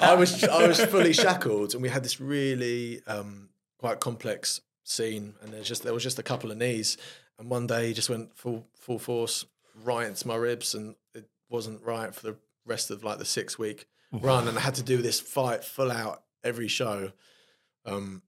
I 0.02 0.14
was 0.18 0.44
I 0.44 0.66
was 0.66 0.84
fully 0.84 1.12
shackled 1.12 1.74
and 1.74 1.82
we 1.82 1.88
had 1.88 2.02
this 2.04 2.20
really 2.20 3.02
um, 3.06 3.48
quite 3.78 4.00
complex 4.00 4.60
scene 4.84 5.34
and 5.42 5.52
there's 5.52 5.66
just 5.68 5.82
there 5.82 5.94
was 5.94 6.02
just 6.02 6.18
a 6.18 6.22
couple 6.22 6.50
of 6.50 6.58
knees 6.58 6.98
and 7.38 7.48
one 7.50 7.66
day 7.66 7.88
he 7.88 7.94
just 7.94 8.10
went 8.10 8.36
full 8.36 8.66
full 8.76 8.98
force 8.98 9.46
right 9.82 10.06
into 10.06 10.28
my 10.28 10.36
ribs 10.36 10.74
and 10.74 10.94
it 11.14 11.26
wasn't 11.48 11.82
right 11.82 12.14
for 12.14 12.20
the 12.22 12.36
rest 12.66 12.90
of 12.90 13.02
like 13.02 13.18
the 13.18 13.24
six 13.24 13.58
week 13.58 13.86
run 14.12 14.46
and 14.46 14.56
I 14.58 14.60
had 14.60 14.74
to 14.76 14.82
do 14.82 14.98
this 15.02 15.20
fight 15.20 15.64
full 15.64 15.90
out 15.90 16.22
every 16.44 16.68
show 16.68 17.12
um 17.86 18.22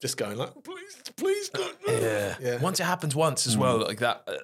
just 0.00 0.16
going 0.16 0.38
like 0.38 0.52
please 0.62 1.02
please 1.16 1.48
don't 1.50 1.76
Yeah. 1.88 2.36
Yeah. 2.40 2.60
Once 2.60 2.78
it 2.80 2.84
happens 2.84 3.14
once 3.16 3.46
as 3.46 3.56
well, 3.56 3.78
like 3.78 3.98
that, 3.98 4.22
uh, 4.26 4.34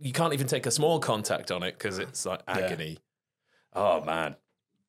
you 0.00 0.12
can't 0.12 0.32
even 0.32 0.46
take 0.46 0.66
a 0.66 0.70
small 0.70 0.98
contact 0.98 1.50
on 1.50 1.62
it 1.62 1.78
because 1.78 1.98
it's 1.98 2.24
like 2.24 2.40
agony. 2.48 2.98
Oh, 3.72 4.02
man. 4.02 4.36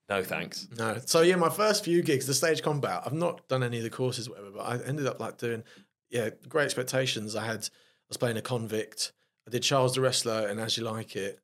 No 0.09 0.23
thanks. 0.23 0.67
No. 0.77 0.97
So 1.05 1.21
yeah, 1.21 1.35
my 1.35 1.49
first 1.49 1.85
few 1.85 2.01
gigs, 2.01 2.27
the 2.27 2.33
stage 2.33 2.61
combat, 2.61 3.03
I've 3.05 3.13
not 3.13 3.47
done 3.47 3.63
any 3.63 3.77
of 3.77 3.83
the 3.83 3.89
courses, 3.89 4.27
or 4.27 4.31
whatever, 4.31 4.51
but 4.51 4.61
I 4.61 4.83
ended 4.85 5.07
up 5.07 5.19
like 5.19 5.37
doing, 5.37 5.63
yeah, 6.09 6.31
great 6.49 6.65
expectations. 6.65 7.35
I 7.35 7.45
had, 7.45 7.59
I 7.59 8.09
was 8.09 8.17
playing 8.17 8.37
a 8.37 8.41
convict. 8.41 9.13
I 9.47 9.51
did 9.51 9.63
Charles 9.63 9.95
the 9.95 10.01
Wrestler 10.01 10.47
and 10.47 10.59
As 10.59 10.77
You 10.77 10.83
Like 10.83 11.15
It, 11.15 11.39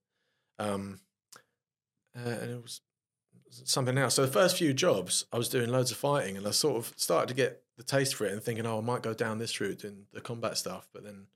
um, 0.60 1.00
uh, 2.16 2.30
and 2.30 2.52
it 2.52 2.62
was 2.62 2.82
something 3.50 3.98
else. 3.98 4.16
So 4.16 4.26
the 4.26 4.32
first 4.32 4.58
few 4.58 4.74
jobs, 4.74 5.26
I 5.32 5.38
was 5.38 5.50
doing 5.50 5.70
loads 5.70 5.92
of 5.92 5.98
fighting, 5.98 6.36
and 6.36 6.46
I 6.46 6.52
sort 6.52 6.78
of 6.78 6.94
started 6.98 7.30
to 7.30 7.36
get 7.36 7.64
the 7.78 7.84
taste 7.84 8.16
for 8.16 8.26
it, 8.26 8.34
and 8.34 8.42
thinking, 8.42 8.66
oh, 8.66 8.80
I 8.80 8.82
might 8.82 9.02
go 9.02 9.14
down 9.14 9.38
this 9.38 9.62
route 9.62 9.86
in 9.86 10.08
the 10.12 10.20
combat 10.20 10.58
stuff, 10.58 10.90
but 10.94 11.04
then, 11.06 11.28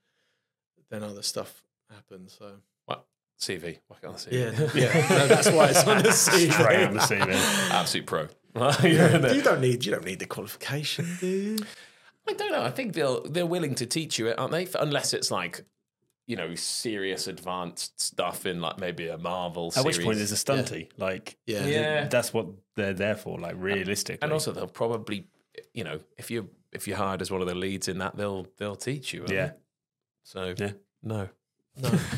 then 0.89 1.03
other 1.03 1.21
stuff 1.21 1.63
happened. 1.91 2.29
So 2.31 2.53
What? 2.85 3.05
CV. 3.39 3.79
What 3.87 4.01
can 4.01 4.11
I 4.11 4.17
see? 4.17 4.37
yeah, 4.39 4.51
yeah, 4.75 5.07
no, 5.09 5.27
that's 5.27 5.49
why 5.51 5.69
it's 5.69 5.83
on 5.87 5.97
the 6.03 6.09
CV. 6.09 6.51
Straight 6.59 6.83
on 6.83 6.93
the 6.93 6.99
CV. 7.11 7.71
Absolute 7.71 8.05
pro. 8.05 8.27
You're 8.83 9.07
in 9.07 9.21
there. 9.21 9.33
You 9.35 9.41
don't 9.41 9.61
need 9.61 9.85
you 9.85 9.91
don't 9.91 10.05
need 10.05 10.19
the 10.19 10.25
qualification, 10.25 11.07
do 11.19 11.27
you? 11.27 11.57
I 12.27 12.33
don't 12.33 12.51
know. 12.51 12.61
I 12.63 12.69
think 12.71 12.93
they'll 12.93 13.23
they're 13.23 13.45
willing 13.45 13.75
to 13.75 13.85
teach 13.85 14.19
you 14.19 14.27
it, 14.27 14.37
aren't 14.37 14.51
they? 14.51 14.67
Unless 14.79 15.13
it's 15.13 15.31
like, 15.31 15.65
you 16.27 16.35
know, 16.35 16.53
serious 16.55 17.27
advanced 17.27 17.99
stuff 17.99 18.45
in 18.45 18.61
like 18.61 18.77
maybe 18.79 19.07
a 19.07 19.17
Marvel 19.17 19.67
At 19.67 19.73
series. 19.73 19.97
which 19.97 20.05
point 20.05 20.19
is 20.19 20.31
a 20.31 20.35
stunty. 20.35 20.89
Like, 20.97 21.37
Yeah. 21.47 21.65
Yeah. 21.65 22.07
that's 22.07 22.33
what 22.33 22.47
they're 22.75 22.93
there 22.93 23.15
for. 23.15 23.39
Like, 23.39 23.55
realistically, 23.57 24.19
and 24.21 24.31
also 24.31 24.51
they'll 24.51 24.67
probably, 24.67 25.27
you 25.73 25.83
know, 25.83 25.99
if 26.17 26.29
you 26.29 26.49
if 26.71 26.87
you're 26.87 26.97
hired 26.97 27.21
as 27.21 27.31
one 27.31 27.41
of 27.41 27.47
the 27.47 27.55
leads 27.55 27.87
in 27.87 27.97
that, 27.99 28.15
they'll 28.17 28.45
they'll 28.57 28.75
teach 28.75 29.13
you. 29.13 29.25
yeah. 29.29 29.47
they? 29.47 29.53
So 30.23 30.53
Yeah. 30.57 30.71
no. 31.01 31.29
No. 31.77 31.91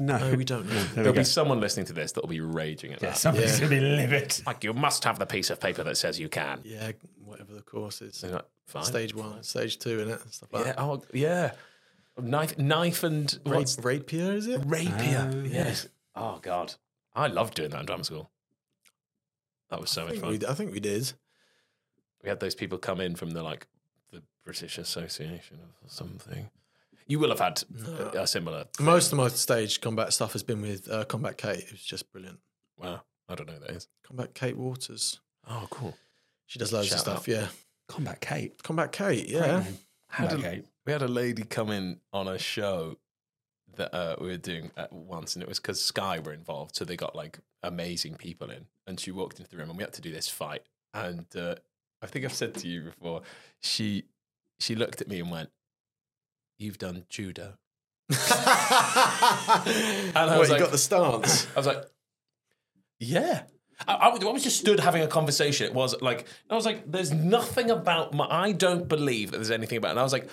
No, 0.00 0.16
No, 0.16 0.36
we 0.36 0.44
don't 0.44 0.64
know. 0.68 0.74
There 0.74 1.02
There'll 1.02 1.12
be 1.12 1.24
someone 1.24 1.58
listening 1.60 1.86
to 1.86 1.92
this 1.92 2.12
that'll 2.12 2.28
be 2.28 2.40
raging 2.40 2.92
at 2.92 3.02
Yeah, 3.02 3.08
that. 3.08 3.16
somebody's 3.18 3.54
Yeah. 3.58 3.66
going 3.66 3.80
to 3.80 3.86
be 3.88 3.96
livid. 3.96 4.40
Like, 4.46 4.62
you 4.62 4.72
must 4.72 5.02
have 5.02 5.18
the 5.18 5.26
piece 5.26 5.50
of 5.50 5.58
paper 5.58 5.82
that 5.82 5.96
says 5.96 6.20
you 6.20 6.28
can. 6.28 6.60
Yeah, 6.64 6.92
whatever 7.24 7.52
the 7.52 7.62
course 7.62 8.00
is. 8.00 8.22
Like, 8.22 8.44
Fine. 8.66 8.84
Stage 8.84 9.12
one, 9.12 9.42
stage 9.42 9.76
two, 9.80 10.00
and 10.00 10.10
it 10.12 10.20
stuff 10.32 10.52
like 10.52 10.66
Yeah. 10.66 10.72
that. 10.74 10.80
Oh, 10.80 11.02
yeah. 11.12 11.50
Knife, 12.16 12.56
knife, 12.58 13.02
and 13.02 13.40
Ra- 13.44 13.64
rapier, 13.82 14.34
is 14.34 14.46
it? 14.46 14.60
rapier? 14.64 15.32
Oh, 15.34 15.40
yes. 15.44 15.88
Oh 16.14 16.38
God, 16.42 16.74
I 17.16 17.26
loved 17.26 17.54
doing 17.54 17.70
that 17.70 17.80
in 17.80 17.86
drama 17.86 18.04
school. 18.04 18.30
That 19.70 19.80
was 19.80 19.90
so 19.90 20.02
I 20.04 20.10
much 20.10 20.18
fun. 20.18 20.30
we, 20.30 20.46
I 20.46 20.54
think 20.54 20.70
we 20.72 20.78
did. 20.80 21.12
we 22.22 22.28
had 22.28 22.38
those 22.38 22.54
people 22.54 22.78
come 22.78 23.00
in 23.00 23.16
from 23.16 23.30
the 23.30 23.42
like 23.42 23.66
the 24.12 24.22
British 24.44 24.78
Association 24.78 25.58
or 25.60 25.88
something. 25.88 26.50
You 27.08 27.18
will 27.18 27.30
have 27.30 27.40
had 27.40 27.62
a, 28.14 28.22
a 28.22 28.26
similar. 28.26 28.66
Most 28.78 29.12
of 29.12 29.18
my 29.18 29.28
stage 29.28 29.80
combat 29.80 30.12
stuff 30.12 30.32
has 30.34 30.42
been 30.42 30.60
with 30.62 30.88
uh, 30.90 31.04
Combat 31.06 31.36
Kate, 31.38 31.60
It 31.64 31.72
was 31.72 31.80
just 31.82 32.12
brilliant. 32.12 32.38
Wow, 32.76 33.00
I 33.28 33.34
don't 33.34 33.46
know 33.48 33.54
who 33.54 33.60
that 33.60 33.70
is. 33.70 33.88
Combat 34.06 34.34
Kate 34.34 34.56
Waters. 34.56 35.18
Oh, 35.48 35.66
cool. 35.70 35.96
She 36.46 36.58
does 36.58 36.72
loads 36.72 36.88
Shout 36.88 36.96
of 36.98 37.00
stuff, 37.00 37.18
out. 37.22 37.28
yeah. 37.28 37.46
Combat 37.88 38.20
Kate. 38.20 38.62
Combat 38.62 38.92
Kate, 38.92 39.26
yeah. 39.28 39.60
name. 39.62 39.78
Had 40.10 40.32
a- 40.32 40.36
Kate. 40.40 40.64
We 40.86 40.92
had 40.92 41.02
a 41.02 41.08
lady 41.08 41.42
come 41.42 41.70
in 41.70 42.00
on 42.12 42.28
a 42.28 42.38
show 42.38 42.96
that 43.76 43.94
uh, 43.94 44.16
we 44.20 44.28
were 44.28 44.36
doing 44.36 44.70
at 44.76 44.92
once, 44.92 45.34
and 45.34 45.42
it 45.42 45.48
was 45.48 45.58
because 45.58 45.82
Sky 45.82 46.18
were 46.18 46.32
involved, 46.32 46.76
so 46.76 46.84
they 46.84 46.96
got 46.96 47.14
like 47.16 47.38
amazing 47.62 48.14
people 48.14 48.50
in. 48.50 48.66
And 48.86 48.98
she 49.00 49.10
walked 49.12 49.38
into 49.38 49.50
the 49.50 49.56
room, 49.58 49.68
and 49.70 49.76
we 49.78 49.84
had 49.84 49.92
to 49.94 50.00
do 50.02 50.12
this 50.12 50.28
fight. 50.28 50.62
And 50.94 51.26
uh, 51.36 51.56
I 52.02 52.06
think 52.06 52.24
I've 52.24 52.32
said 52.34 52.54
to 52.56 52.68
you 52.68 52.82
before, 52.84 53.22
she 53.60 54.04
she 54.60 54.74
looked 54.74 55.00
at 55.00 55.08
me 55.08 55.20
and 55.20 55.30
went, 55.30 55.50
"You've 56.58 56.78
done 56.78 57.04
judo." 57.08 57.54
and 58.10 58.16
I 60.16 60.36
was 60.38 60.48
you 60.48 60.54
like- 60.54 60.62
got 60.62 60.70
the 60.70 60.78
stance. 60.78 61.46
I 61.54 61.58
was 61.58 61.66
like, 61.66 61.84
yeah. 63.00 63.42
I, 63.86 63.94
I 63.94 64.08
was- 64.08 64.24
I 64.24 64.30
was 64.30 64.42
just 64.42 64.58
stood 64.58 64.80
having 64.80 65.02
a 65.02 65.06
conversation. 65.08 65.66
It 65.66 65.74
was 65.74 66.00
like, 66.00 66.26
I 66.50 66.54
was 66.54 66.64
like, 66.66 66.90
there's 66.90 67.12
nothing 67.12 67.70
about 67.70 68.12
my, 68.14 68.26
I 68.28 68.52
don't 68.52 68.88
believe 68.88 69.30
that 69.30 69.36
there's 69.38 69.50
anything 69.50 69.78
about 69.78 69.88
it. 69.88 69.90
And 69.92 70.00
I 70.00 70.04
was 70.04 70.12
like, 70.12 70.28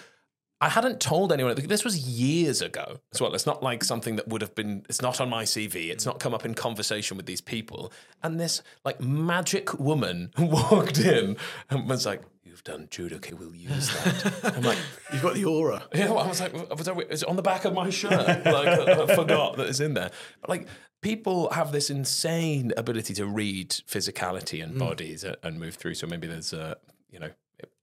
I 0.62 0.70
hadn't 0.70 1.02
told 1.02 1.34
anyone. 1.34 1.54
This 1.56 1.84
was 1.84 1.98
years 2.00 2.62
ago 2.62 3.02
as 3.14 3.20
well. 3.20 3.34
It's 3.36 3.46
not 3.46 3.62
like 3.62 3.84
something 3.84 4.16
that 4.16 4.30
would 4.30 4.42
have 4.42 4.56
been, 4.56 4.86
it's 4.88 5.02
not 5.02 5.20
on 5.20 5.30
my 5.30 5.44
CV. 5.44 5.90
It's 5.90 6.06
not 6.06 6.20
come 6.20 6.34
up 6.34 6.46
in 6.46 6.54
conversation 6.54 7.18
with 7.18 7.26
these 7.26 7.42
people. 7.42 7.92
And 8.24 8.40
this 8.40 8.64
like 8.86 9.02
magic 9.02 9.78
woman 9.78 10.32
walked 10.40 10.98
in 11.00 11.36
and 11.70 11.90
was 11.90 12.06
like, 12.06 12.22
you've 12.56 12.64
done 12.64 12.88
judo. 12.90 13.18
Okay, 13.18 13.34
we'll 13.34 13.54
use 13.54 13.90
that. 13.90 14.56
I'm 14.56 14.64
like, 14.64 14.78
You've 15.14 15.22
got 15.22 15.34
the 15.34 15.44
aura. 15.44 15.84
yeah, 15.94 16.10
well, 16.10 16.20
I 16.20 16.28
was 16.28 16.40
like, 16.40 16.54
was 16.54 16.86
that, 16.86 16.98
is 17.10 17.24
it 17.24 17.28
on 17.28 17.36
the 17.36 17.42
back 17.42 17.66
of 17.66 17.74
my 17.74 17.90
shirt? 17.90 18.12
Like, 18.12 18.48
I, 18.48 19.04
I 19.04 19.14
forgot 19.14 19.58
that 19.58 19.68
it's 19.68 19.82
in 19.82 19.94
there. 19.94 20.10
But 20.40 20.50
like, 20.50 20.68
people 21.02 21.50
have 21.52 21.74
this 21.74 21.90
insane 21.90 22.72
ability 22.78 23.14
to 23.16 23.26
read 23.26 23.72
physicality 23.72 24.64
and 24.64 24.76
mm. 24.76 24.80
bodies 24.80 25.26
a- 25.26 25.36
and 25.44 25.60
move 25.60 25.76
through. 25.76 25.96
So 25.96 26.08
maybe 26.08 26.28
there's 26.28 26.54
a, 26.54 26.78
you 27.12 27.20
know, 27.20 27.32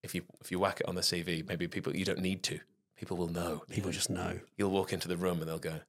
if 0.02 0.14
you 0.14 0.22
if 0.40 0.50
you 0.50 0.58
whack 0.58 0.80
it 0.80 0.88
on 0.88 0.94
the 0.94 1.02
CV, 1.02 1.46
maybe 1.46 1.68
people 1.68 1.94
you 1.94 2.06
don't 2.06 2.20
need 2.20 2.42
to. 2.44 2.58
People 2.96 3.18
will 3.18 3.28
know. 3.28 3.62
People 3.68 3.90
just 3.90 4.08
know. 4.08 4.40
You'll 4.56 4.70
walk 4.70 4.94
into 4.94 5.06
the 5.06 5.18
room 5.18 5.40
and 5.40 5.48
they'll 5.48 5.58
go, 5.58 5.80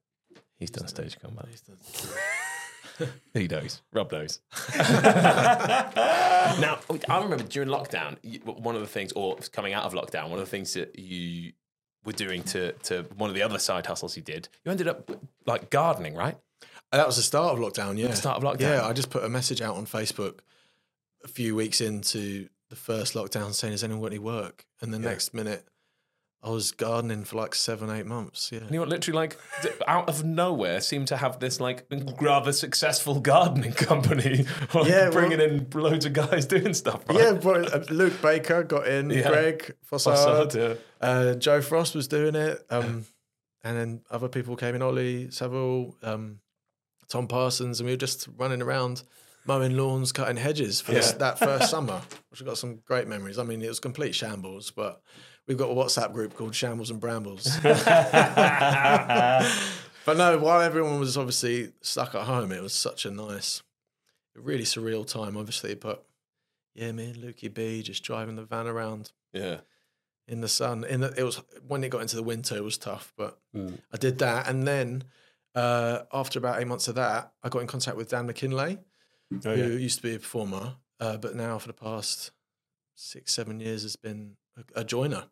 "He's 0.58 0.70
done 0.70 0.88
stage 0.88 1.18
combat." 1.18 1.46
He 3.34 3.48
knows. 3.48 3.82
Rob 3.92 4.12
knows. 4.12 4.40
now, 4.76 5.90
I 7.08 7.22
remember 7.22 7.42
during 7.42 7.68
lockdown, 7.68 8.16
one 8.44 8.76
of 8.76 8.80
the 8.80 8.86
things, 8.86 9.12
or 9.12 9.36
coming 9.52 9.72
out 9.72 9.84
of 9.84 9.92
lockdown, 9.92 10.28
one 10.28 10.38
of 10.38 10.44
the 10.44 10.50
things 10.50 10.74
that 10.74 10.98
you 10.98 11.52
were 12.04 12.12
doing 12.12 12.42
to 12.44 12.72
to 12.72 13.02
one 13.16 13.30
of 13.30 13.34
the 13.34 13.42
other 13.42 13.58
side 13.58 13.86
hustles 13.86 14.16
you 14.16 14.22
did, 14.22 14.48
you 14.64 14.70
ended 14.70 14.86
up 14.86 15.10
like 15.46 15.70
gardening, 15.70 16.14
right? 16.14 16.36
Uh, 16.92 16.98
that 16.98 17.06
was 17.06 17.16
the 17.16 17.22
start 17.22 17.58
of 17.58 17.58
lockdown, 17.58 17.98
yeah. 17.98 18.06
the 18.06 18.16
start 18.16 18.36
of 18.36 18.44
lockdown. 18.44 18.60
Yeah, 18.60 18.86
I 18.86 18.92
just 18.92 19.10
put 19.10 19.24
a 19.24 19.28
message 19.28 19.60
out 19.60 19.76
on 19.76 19.86
Facebook 19.86 20.40
a 21.24 21.28
few 21.28 21.56
weeks 21.56 21.80
into 21.80 22.48
the 22.70 22.76
first 22.76 23.14
lockdown 23.14 23.52
saying, 23.52 23.72
Has 23.72 23.82
anyone 23.82 24.02
got 24.02 24.12
any 24.12 24.18
work? 24.18 24.66
And 24.80 24.94
the 24.94 24.98
next 24.98 25.34
minute, 25.34 25.66
I 26.44 26.50
was 26.50 26.72
gardening 26.72 27.24
for 27.24 27.36
like 27.36 27.54
seven, 27.54 27.88
eight 27.88 28.04
months. 28.04 28.52
Yeah. 28.52 28.58
And 28.60 28.70
you 28.70 28.80
were 28.80 28.86
literally 28.86 29.16
like 29.16 29.38
out 29.88 30.10
of 30.10 30.24
nowhere 30.24 30.82
seemed 30.82 31.08
to 31.08 31.16
have 31.16 31.40
this 31.40 31.58
like 31.58 31.86
rather 32.20 32.52
successful 32.52 33.18
gardening 33.20 33.72
company, 33.90 34.44
like, 34.74 34.86
Yeah, 34.88 35.04
well- 35.08 35.12
bringing 35.12 35.40
in 35.40 35.66
loads 35.72 36.04
of 36.04 36.12
guys 36.12 36.44
doing 36.56 36.74
stuff. 36.74 37.02
Right? 37.08 37.18
Yeah, 37.18 37.50
uh, 37.50 37.84
Luke 37.88 38.20
Baker 38.20 38.62
got 38.62 38.86
in, 38.86 39.08
Yeah. 39.08 39.28
Greg 39.28 39.74
Facade, 39.84 40.50
Fossard, 40.50 40.54
yeah. 40.54 41.06
uh, 41.08 41.34
Joe 41.34 41.62
Frost 41.62 41.94
was 41.94 42.08
doing 42.08 42.34
it, 42.34 42.62
um, 42.68 43.06
and 43.62 43.76
then 43.78 44.00
other 44.10 44.28
people 44.28 44.54
came 44.56 44.74
in, 44.74 44.82
Ollie 44.82 45.30
Saville, 45.30 45.96
um, 46.02 46.40
Tom 47.08 47.26
Parsons, 47.26 47.80
and 47.80 47.86
we 47.86 47.94
were 47.94 47.98
just 47.98 48.28
running 48.36 48.60
around 48.60 49.02
mowing 49.46 49.76
lawns, 49.78 50.12
cutting 50.12 50.36
hedges 50.36 50.82
for 50.82 50.92
this, 50.92 51.12
that 51.12 51.38
first 51.38 51.70
summer, 51.70 52.02
which 52.30 52.42
I 52.42 52.44
got 52.44 52.58
some 52.58 52.80
great 52.86 53.08
memories. 53.08 53.38
I 53.38 53.44
mean, 53.44 53.62
it 53.62 53.68
was 53.68 53.80
complete 53.80 54.14
shambles, 54.14 54.70
but 54.70 55.00
we've 55.46 55.58
got 55.58 55.70
a 55.70 55.74
WhatsApp 55.74 56.12
group 56.12 56.34
called 56.34 56.54
Shambles 56.54 56.90
and 56.90 57.00
Brambles. 57.00 57.56
but 57.62 57.76
no, 60.16 60.38
while 60.38 60.60
everyone 60.60 61.00
was 61.00 61.16
obviously 61.16 61.72
stuck 61.80 62.14
at 62.14 62.22
home, 62.22 62.52
it 62.52 62.62
was 62.62 62.72
such 62.72 63.06
a 63.06 63.10
nice, 63.10 63.62
really 64.34 64.64
surreal 64.64 65.06
time, 65.06 65.36
obviously. 65.36 65.74
But 65.74 66.04
yeah, 66.74 66.92
me 66.92 67.06
and 67.10 67.16
Lukey 67.16 67.52
B 67.52 67.82
just 67.82 68.02
driving 68.02 68.36
the 68.36 68.44
van 68.44 68.66
around 68.66 69.12
yeah. 69.32 69.58
in 70.28 70.40
the 70.40 70.48
sun. 70.48 70.84
In 70.84 71.00
the, 71.00 71.14
it 71.16 71.22
was 71.22 71.40
when 71.66 71.84
it 71.84 71.90
got 71.90 72.02
into 72.02 72.16
the 72.16 72.22
winter, 72.22 72.56
it 72.56 72.64
was 72.64 72.78
tough, 72.78 73.12
but 73.16 73.38
Mm. 73.54 73.78
I 73.92 73.96
did 73.98 74.18
that, 74.18 74.48
and 74.48 74.66
then 74.66 75.04
uh, 75.54 76.00
after 76.12 76.40
about 76.40 76.60
eight 76.60 76.66
months 76.66 76.88
of 76.88 76.96
that, 76.96 77.32
I 77.44 77.48
got 77.48 77.60
in 77.60 77.68
contact 77.68 77.96
with 77.96 78.08
Dan 78.10 78.26
McKinley, 78.26 78.78
Oh, 79.32 79.54
who 79.54 79.54
yeah. 79.54 79.66
used 79.78 79.98
to 79.98 80.02
be 80.02 80.16
a 80.16 80.18
performer, 80.18 80.74
uh, 80.98 81.18
but 81.18 81.36
now 81.36 81.58
for 81.60 81.68
the 81.68 81.72
past 81.72 82.32
six, 82.96 83.32
seven 83.32 83.60
years 83.60 83.82
has 83.82 83.94
been 83.94 84.36
a, 84.56 84.80
a 84.80 84.84
joiner, 84.84 85.26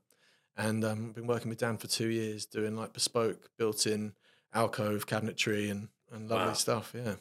and 0.56 0.84
um, 0.84 1.12
been 1.12 1.26
working 1.26 1.48
with 1.48 1.58
Dan 1.58 1.76
for 1.78 1.86
two 1.86 2.08
years, 2.08 2.46
doing 2.46 2.76
like 2.76 2.92
bespoke, 2.92 3.48
built-in 3.58 4.12
alcove 4.54 5.06
cabinetry 5.06 5.70
and 5.70 5.88
and 6.12 6.28
lovely 6.28 6.48
Wow. 6.48 6.52
stuff. 6.52 6.92
Yeah, 6.94 7.14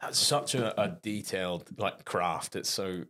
That's 0.00 0.18
such 0.18 0.54
a, 0.54 0.80
a 0.80 0.98
detailed 1.02 1.78
like 1.78 2.04
craft. 2.04 2.56
It's 2.56 2.70
so. 2.70 3.04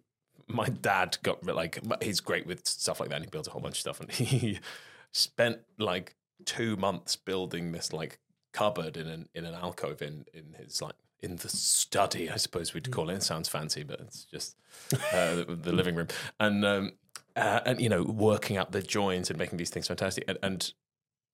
My 0.47 0.69
dad 0.69 1.17
got 1.23 1.45
like 1.47 1.79
he's 2.03 2.21
great 2.21 2.47
with 2.47 2.67
stuff 2.67 3.01
like 3.01 3.09
that. 3.09 3.17
And 3.17 3.25
he 3.25 3.31
builds 3.31 3.49
a 3.49 3.53
whole 3.53 3.63
bunch 3.63 3.77
of 3.77 3.81
stuff, 3.81 4.01
and 4.01 4.11
he 4.13 4.59
spent 5.13 5.59
like 5.79 6.17
two 6.45 6.77
months 6.77 7.17
building 7.17 7.73
this 7.73 7.93
like 7.93 8.19
cupboard 8.53 8.97
in 8.97 9.07
an 9.09 9.29
in 9.35 9.45
an 9.45 9.55
alcove 9.55 10.03
in 10.03 10.25
in 10.35 10.55
his 10.59 10.83
like 10.83 10.95
in 11.21 11.37
the 11.37 11.49
study, 11.49 12.29
I 12.29 12.37
suppose 12.37 12.75
we'd 12.75 12.91
call 12.91 13.09
it. 13.09 13.15
It 13.15 13.23
sounds 13.23 13.49
fancy, 13.49 13.83
but 13.83 14.01
it's 14.01 14.25
just 14.25 14.57
uh, 14.93 15.37
the, 15.37 15.59
the 15.59 15.73
living 15.73 15.95
room, 15.95 16.09
and 16.39 16.63
um, 16.67 16.93
uh, 17.37 17.61
and 17.67 17.81
you 17.81 17.89
know 17.89 18.03
working 18.03 18.57
out 18.57 18.73
the 18.73 18.83
joins 18.83 19.31
and 19.31 19.39
making 19.39 19.59
these 19.59 19.71
things 19.71 19.89
fantastic. 19.89 20.25
And, 20.29 20.39
and 20.43 20.73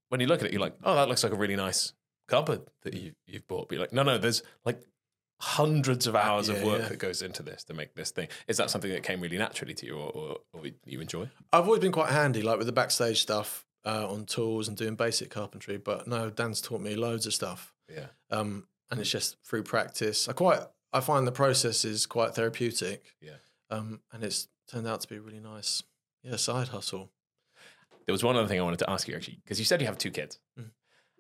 when 0.09 0.20
you 0.20 0.26
look 0.26 0.40
at 0.40 0.46
it, 0.46 0.53
you're 0.53 0.61
like, 0.61 0.76
oh, 0.84 0.94
that 0.94 1.09
looks 1.09 1.22
like 1.22 1.32
a 1.32 1.36
really 1.36 1.57
nice 1.57 1.92
cupboard 2.28 2.62
that 2.82 2.94
you 2.94 3.12
you've 3.26 3.46
bought. 3.48 3.68
But 3.68 3.76
you're 3.76 3.84
like, 3.84 3.92
no, 3.92 4.03
no, 4.03 4.18
there's 4.18 4.42
like 4.64 4.82
hundreds 5.40 6.07
of 6.07 6.14
hours 6.14 6.51
of 6.51 6.62
work 6.62 6.82
yeah. 6.82 6.88
that 6.88 6.98
goes 6.98 7.22
into 7.22 7.42
this 7.42 7.64
to 7.64 7.74
make 7.74 7.94
this 7.94 8.11
thing. 8.11 8.28
Is 8.46 8.59
that 8.59 8.70
something 8.70 8.90
that 8.90 9.03
came 9.03 9.20
really 9.20 9.38
naturally 9.38 9.74
to 9.74 9.86
you, 9.86 9.96
or, 9.96 10.11
or, 10.11 10.36
or 10.53 10.62
you 10.84 11.01
enjoy? 11.01 11.28
I've 11.53 11.64
always 11.64 11.80
been 11.80 11.92
quite 11.92 12.11
handy, 12.11 12.42
like 12.42 12.59
with 12.59 12.66
the 12.66 12.72
backstage 12.72 13.22
stuff 13.22 13.66
uh, 13.84 14.11
on 14.11 14.26
tools 14.26 14.68
and 14.68 14.76
doing 14.76 14.96
basic 14.96 15.30
carpentry. 15.30 15.78
But 15.78 16.07
no, 16.07 16.30
Dan's 16.30 16.61
taught 16.61 16.80
me 16.80 16.94
loads 16.96 17.26
of 17.26 17.34
stuff. 17.34 17.74
Yeah, 17.92 18.07
um, 18.30 18.66
and 18.90 19.01
it's 19.01 19.11
just 19.11 19.36
through 19.44 19.64
practice. 19.64 20.28
I 20.28 20.32
quite 20.32 20.61
I 20.92 21.01
find 21.01 21.26
the 21.26 21.32
process 21.32 21.84
is 21.84 22.07
quite 22.07 22.34
therapeutic. 22.34 23.14
Yeah. 23.20 23.36
Um, 23.70 24.01
and 24.12 24.24
it's 24.24 24.48
turned 24.68 24.86
out 24.86 25.01
to 25.01 25.09
be 25.09 25.18
really 25.18 25.40
nice, 25.40 25.82
yeah, 26.22 26.36
side 26.36 26.68
hustle. 26.68 27.10
there 28.06 28.12
was 28.12 28.24
one 28.24 28.36
other 28.36 28.48
thing 28.48 28.60
I 28.60 28.62
wanted 28.62 28.78
to 28.80 28.90
ask 28.90 29.08
you 29.08 29.14
actually, 29.14 29.40
because 29.44 29.58
you 29.58 29.64
said 29.64 29.80
you 29.80 29.86
have 29.86 29.98
two 29.98 30.10
kids. 30.10 30.38
Mm. 30.58 30.70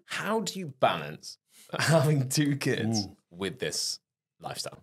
How 0.06 0.40
do 0.40 0.58
you 0.58 0.74
balance 0.80 1.38
having 1.78 2.28
two 2.28 2.56
kids 2.56 3.06
Ooh. 3.06 3.16
with 3.30 3.58
this 3.58 4.00
lifestyle? 4.40 4.82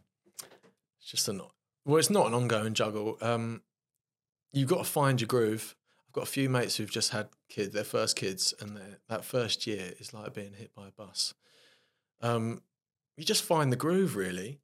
It's 1.00 1.12
just 1.12 1.28
an 1.28 1.42
well, 1.86 1.98
it's 1.98 2.10
not 2.10 2.28
an 2.28 2.34
ongoing 2.34 2.74
juggle. 2.74 3.18
Um, 3.22 3.62
you've 4.52 4.68
got 4.68 4.80
to 4.80 4.84
find 4.84 5.22
your 5.22 5.28
groove. 5.28 5.74
I've 6.06 6.14
got 6.14 6.24
a 6.24 6.32
few 6.32 6.50
mates 6.50 6.76
who've 6.76 6.92
just 6.92 7.12
had 7.12 7.30
kids, 7.48 7.74
their 7.74 7.86
first 7.86 8.18
kids, 8.18 8.54
and 8.60 8.78
that 9.08 9.24
first 9.24 9.66
year 9.66 9.94
is 9.98 10.14
like 10.14 10.34
being 10.34 10.52
hit 10.54 10.76
by 10.76 10.88
a 10.90 10.92
bus. 10.92 11.34
Um, 12.20 12.62
you 13.16 13.24
just 13.24 13.44
find 13.44 13.72
the 13.72 13.78
groove, 13.78 14.18
really. 14.18 14.60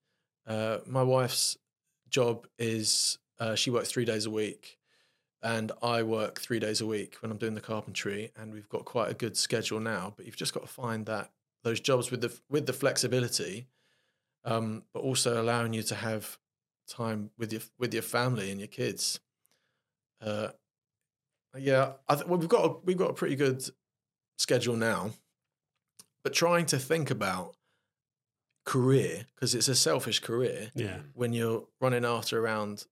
Uh, 0.45 0.79
my 0.85 1.01
wife's 1.01 1.57
job 2.09 2.45
is 2.59 3.17
uh, 3.39 3.55
she 3.55 3.69
works 3.69 3.89
three 3.89 4.05
days 4.05 4.25
a 4.25 4.29
week, 4.29 4.77
and 5.43 5.71
I 5.83 6.01
work 6.03 6.39
three 6.39 6.59
days 6.59 6.81
a 6.81 6.85
week 6.87 7.17
when 7.19 7.29
I'm 7.31 7.37
doing 7.37 7.53
the 7.53 7.61
carpentry, 7.61 8.31
and 8.35 8.53
we've 8.53 8.69
got 8.69 8.85
quite 8.85 9.11
a 9.11 9.13
good 9.13 9.37
schedule 9.37 9.79
now. 9.79 10.13
But 10.15 10.25
you've 10.25 10.37
just 10.37 10.53
got 10.53 10.61
to 10.65 10.71
find 10.71 11.05
that 11.05 11.31
those 11.63 11.79
jobs 11.79 12.09
with 12.11 12.21
the 12.21 12.35
with 12.49 12.65
the 12.65 12.73
flexibility, 12.73 13.67
um, 14.45 14.83
but 14.93 15.01
also 15.01 15.41
allowing 15.41 15.73
you 15.73 15.83
to 15.83 15.95
have 15.95 16.37
time 16.87 17.29
with 17.37 17.51
your 17.53 17.61
with 17.77 17.93
your 17.93 18.03
family 18.03 18.49
and 18.51 18.59
your 18.59 18.67
kids. 18.67 19.19
Uh, 20.21 20.49
yeah, 21.57 21.93
I 22.07 22.15
th- 22.15 22.27
well, 22.27 22.39
we've 22.39 22.49
got 22.49 22.65
a, 22.65 22.73
we've 22.85 22.97
got 22.97 23.11
a 23.11 23.13
pretty 23.13 23.35
good 23.35 23.63
schedule 24.37 24.75
now, 24.77 25.11
but 26.23 26.33
trying 26.33 26.65
to 26.67 26.79
think 26.79 27.11
about 27.11 27.55
career 28.65 29.25
because 29.35 29.53
it's 29.53 29.67
a 29.67 29.75
selfish 29.75 30.19
career 30.21 30.71
Yeah. 30.73 30.99
when 31.13 31.33
you're 31.33 31.67
running 31.81 32.05
after 32.05 32.39
around 32.39 32.85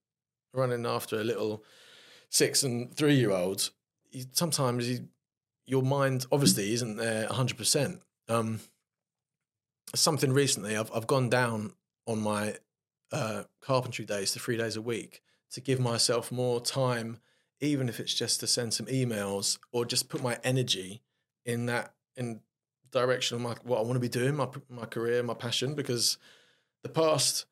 running 0.52 0.84
after 0.84 1.18
a 1.18 1.24
little 1.24 1.64
six 2.32 2.62
and 2.62 2.94
three 2.96 3.14
year 3.14 3.30
olds 3.30 3.70
sometimes 4.32 4.88
you, 4.88 5.08
your 5.66 5.82
mind 5.82 6.26
obviously 6.32 6.72
isn't 6.72 6.96
there 6.96 7.26
100% 7.28 8.00
um, 8.28 8.60
something 9.94 10.32
recently 10.32 10.76
I've, 10.76 10.90
I've 10.94 11.06
gone 11.06 11.28
down 11.28 11.72
on 12.06 12.20
my 12.20 12.56
uh, 13.12 13.44
carpentry 13.60 14.04
days 14.04 14.32
to 14.32 14.38
three 14.38 14.56
days 14.56 14.76
a 14.76 14.82
week 14.82 15.22
to 15.52 15.60
give 15.60 15.78
myself 15.78 16.32
more 16.32 16.60
time 16.60 17.18
even 17.60 17.88
if 17.88 18.00
it's 18.00 18.12
just 18.12 18.40
to 18.40 18.46
send 18.46 18.74
some 18.74 18.86
emails 18.86 19.58
or 19.70 19.84
just 19.84 20.08
put 20.08 20.22
my 20.22 20.36
energy 20.42 21.00
in 21.46 21.66
that 21.66 21.94
in 22.16 22.40
direction 22.90 23.36
of 23.36 23.40
my, 23.40 23.54
what 23.62 23.78
I 23.78 23.82
want 23.82 23.94
to 23.94 24.00
be 24.00 24.08
doing, 24.08 24.36
my 24.36 24.48
my 24.68 24.84
career, 24.84 25.22
my 25.22 25.34
passion. 25.34 25.74
Because 25.74 26.18
the 26.82 26.88
past, 26.88 27.46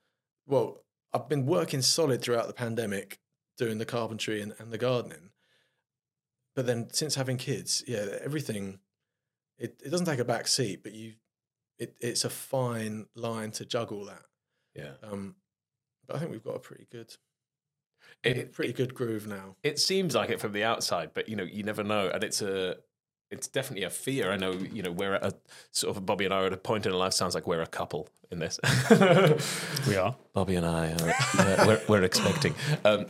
well, 0.47 0.83
I've 1.13 1.29
been 1.29 1.47
working 1.47 1.81
solid 1.81 2.23
throughout 2.23 2.49
the 2.49 2.53
pandemic, 2.53 3.19
doing 3.61 3.77
the 3.79 3.85
carpentry 3.85 4.41
and, 4.41 4.55
and 4.59 4.73
the 4.73 4.79
gardening. 4.79 5.31
But 6.57 6.67
then 6.67 6.89
since 6.93 7.15
having 7.15 7.37
kids, 7.37 7.85
yeah, 7.87 8.07
everything 8.25 8.81
it, 9.59 9.79
it 9.85 9.91
doesn't 9.91 10.07
take 10.07 10.19
a 10.19 10.25
back 10.25 10.49
seat, 10.49 10.83
but 10.83 10.95
you 10.95 11.13
it, 11.79 11.95
it's 12.01 12.25
a 12.25 12.31
fine 12.31 13.07
line 13.15 13.51
to 13.53 13.65
juggle 13.67 14.07
that. 14.07 14.23
Yeah. 14.75 14.93
Um, 15.03 15.37
but 16.07 16.17
I 16.17 16.19
think 16.19 16.31
we've 16.33 16.43
got 16.43 16.57
a 16.57 16.61
pretty 16.61 16.87
good, 16.91 17.15
It, 18.25 18.53
pretty 18.53 18.73
good 18.73 18.95
groove 18.95 19.27
now. 19.27 19.57
it 19.63 19.79
seems 19.79 20.15
like 20.15 20.31
it 20.31 20.41
from 20.41 20.53
the 20.53 20.65
outside, 20.65 21.11
but 21.15 21.29
you 21.29 21.37
know, 21.37 21.45
you 21.45 21.63
never 21.63 21.85
know. 21.85 22.09
And 22.13 22.25
it's 22.25 22.41
a 22.43 22.77
it's 23.31 23.47
definitely 23.47 23.85
a 23.85 23.91
fear. 23.91 24.33
I 24.33 24.37
know, 24.37 24.53
you 24.53 24.83
know, 24.83 24.91
we're 24.91 25.15
at 25.15 25.25
a 25.25 25.33
sort 25.71 25.97
of 25.97 26.05
Bobby 26.05 26.25
and 26.25 26.35
I 26.35 26.39
are 26.41 26.47
at 26.47 26.53
a 26.53 26.57
point 26.57 26.85
in 26.87 26.93
our 26.93 26.99
life 26.99 27.13
sounds 27.13 27.35
like 27.35 27.47
we're 27.47 27.63
a 27.63 27.67
couple 27.67 28.09
in 28.31 28.41
this. 28.41 28.59
We 29.87 29.97
are. 29.97 30.17
Bobby 30.33 30.57
and 30.57 30.67
I 30.67 30.93
are 30.93 31.15
we're, 31.39 31.83
we're 31.89 32.03
expecting 32.03 32.55
um, 32.85 33.07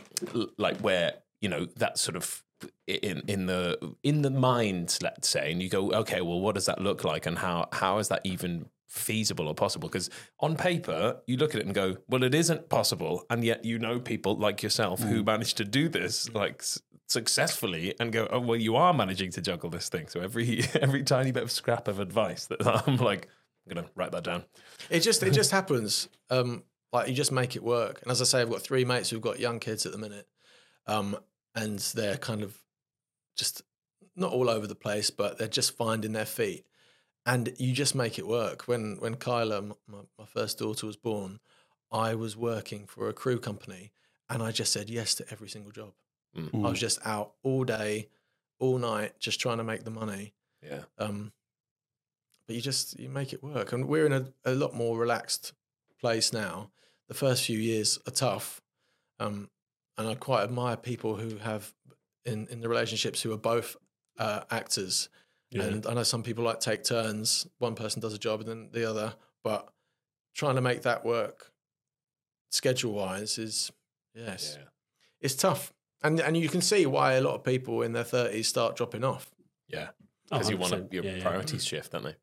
like 0.57 0.77
where 0.79 1.13
you 1.41 1.49
know 1.49 1.65
that 1.77 1.97
sort 1.97 2.15
of 2.15 2.43
in 2.87 3.23
in 3.27 3.45
the 3.45 3.95
in 4.03 4.21
the 4.21 4.29
mind, 4.29 4.97
let's 5.01 5.27
say, 5.27 5.51
and 5.51 5.61
you 5.61 5.69
go, 5.69 5.91
okay, 5.91 6.21
well, 6.21 6.39
what 6.39 6.55
does 6.55 6.65
that 6.65 6.81
look 6.81 7.03
like, 7.03 7.25
and 7.25 7.37
how 7.37 7.67
how 7.71 7.97
is 7.97 8.07
that 8.09 8.21
even 8.23 8.67
feasible 8.87 9.47
or 9.47 9.55
possible? 9.55 9.87
Because 9.89 10.09
on 10.39 10.55
paper, 10.55 11.21
you 11.25 11.37
look 11.37 11.55
at 11.55 11.61
it 11.61 11.65
and 11.65 11.73
go, 11.73 11.97
well, 12.07 12.23
it 12.23 12.35
isn't 12.35 12.69
possible, 12.69 13.25
and 13.29 13.43
yet 13.43 13.65
you 13.65 13.79
know 13.79 13.99
people 13.99 14.35
like 14.35 14.61
yourself 14.61 15.01
who 15.01 15.23
managed 15.23 15.57
to 15.57 15.65
do 15.65 15.89
this 15.89 16.29
like 16.33 16.59
s- 16.59 16.81
successfully 17.07 17.95
and 17.99 18.11
go, 18.11 18.27
oh, 18.31 18.39
well, 18.39 18.57
you 18.57 18.75
are 18.75 18.93
managing 18.93 19.31
to 19.31 19.41
juggle 19.41 19.69
this 19.69 19.89
thing. 19.89 20.07
So 20.07 20.21
every 20.21 20.63
every 20.75 21.03
tiny 21.03 21.31
bit 21.31 21.43
of 21.43 21.51
scrap 21.51 21.87
of 21.87 21.99
advice 21.99 22.45
that 22.47 22.65
I'm 22.87 22.97
like, 22.97 23.27
I'm 23.65 23.75
gonna 23.75 23.89
write 23.95 24.11
that 24.11 24.23
down. 24.23 24.43
It 24.89 24.99
just 24.99 25.23
it 25.23 25.31
just 25.31 25.51
happens. 25.51 26.09
Um, 26.29 26.63
like 26.91 27.07
you 27.07 27.13
just 27.13 27.31
make 27.31 27.55
it 27.55 27.63
work. 27.63 28.01
And 28.01 28.11
as 28.11 28.21
I 28.21 28.25
say, 28.25 28.41
I've 28.41 28.49
got 28.49 28.61
three 28.61 28.85
mates 28.85 29.09
who've 29.09 29.21
got 29.21 29.39
young 29.39 29.59
kids 29.59 29.85
at 29.85 29.91
the 29.91 29.97
minute, 29.97 30.27
um, 30.87 31.17
and 31.55 31.79
they're 31.79 32.17
kind 32.17 32.43
of 32.43 32.55
just 33.37 33.61
not 34.15 34.31
all 34.31 34.49
over 34.49 34.67
the 34.67 34.75
place, 34.75 35.09
but 35.09 35.37
they're 35.37 35.47
just 35.47 35.77
finding 35.77 36.11
their 36.13 36.25
feet. 36.25 36.65
And 37.25 37.53
you 37.57 37.73
just 37.73 37.95
make 37.95 38.17
it 38.17 38.27
work. 38.27 38.67
When 38.67 38.97
when 38.99 39.15
Kyla, 39.15 39.61
my, 39.61 39.75
my 40.17 40.25
first 40.25 40.59
daughter, 40.59 40.85
was 40.87 40.97
born, 40.97 41.39
I 41.91 42.15
was 42.15 42.35
working 42.35 42.87
for 42.87 43.09
a 43.09 43.13
crew 43.13 43.39
company, 43.39 43.91
and 44.29 44.41
I 44.41 44.51
just 44.51 44.73
said 44.73 44.89
yes 44.89 45.15
to 45.15 45.25
every 45.31 45.49
single 45.49 45.71
job. 45.71 45.93
I 46.65 46.69
was 46.69 46.79
just 46.79 46.99
out 47.05 47.33
all 47.43 47.63
day, 47.65 48.07
all 48.57 48.77
night, 48.77 49.19
just 49.19 49.39
trying 49.39 49.57
to 49.57 49.63
make 49.65 49.83
the 49.83 49.91
money. 49.91 50.33
Yeah. 50.63 50.83
Um, 50.97 51.33
but 52.47 52.55
you 52.55 52.61
just 52.61 52.99
you 52.99 53.09
make 53.09 53.33
it 53.33 53.43
work, 53.43 53.71
and 53.73 53.85
we're 53.87 54.05
in 54.05 54.13
a, 54.13 54.25
a 54.45 54.53
lot 54.53 54.73
more 54.73 54.97
relaxed 54.97 55.53
place 55.99 56.33
now. 56.33 56.71
The 57.11 57.17
first 57.17 57.43
few 57.43 57.59
years 57.59 57.99
are 58.07 58.11
tough, 58.11 58.61
um, 59.19 59.49
and 59.97 60.07
I 60.07 60.15
quite 60.15 60.43
admire 60.43 60.77
people 60.77 61.17
who 61.17 61.35
have 61.39 61.73
in 62.23 62.47
in 62.47 62.61
the 62.61 62.69
relationships 62.69 63.21
who 63.21 63.33
are 63.33 63.37
both 63.37 63.75
uh, 64.17 64.43
actors. 64.49 65.09
Yeah. 65.49 65.63
And 65.63 65.85
I 65.85 65.93
know 65.93 66.03
some 66.03 66.23
people 66.23 66.45
like 66.45 66.61
take 66.61 66.85
turns. 66.85 67.45
One 67.59 67.75
person 67.75 68.01
does 68.01 68.13
a 68.13 68.17
job 68.17 68.39
and 68.39 68.47
then 68.47 68.69
the 68.71 68.89
other, 68.89 69.13
but 69.43 69.67
trying 70.33 70.55
to 70.55 70.61
make 70.61 70.83
that 70.83 71.03
work 71.03 71.51
schedule 72.49 72.93
wise 72.93 73.37
is 73.37 73.73
yes, 74.15 74.55
Yeah. 74.57 74.67
it's 75.19 75.35
tough. 75.35 75.73
And 76.01 76.17
and 76.21 76.37
you 76.37 76.47
can 76.47 76.61
see 76.61 76.85
why 76.85 77.15
a 77.15 77.21
lot 77.21 77.35
of 77.35 77.43
people 77.43 77.81
in 77.81 77.91
their 77.91 78.05
thirties 78.05 78.47
start 78.47 78.77
dropping 78.77 79.03
off. 79.03 79.29
Yeah. 79.67 79.89
Oh, 80.31 80.37
Because 80.37 80.49
you 80.49 80.55
want 80.55 80.71
to, 80.71 80.79
100%. 80.83 80.93
your 80.93 81.03
Yeah, 81.03 81.15
yeah. 81.15 81.23
priorities 81.23 81.65
shift, 81.65 81.91
don't 81.91 82.03
they? 82.03 82.15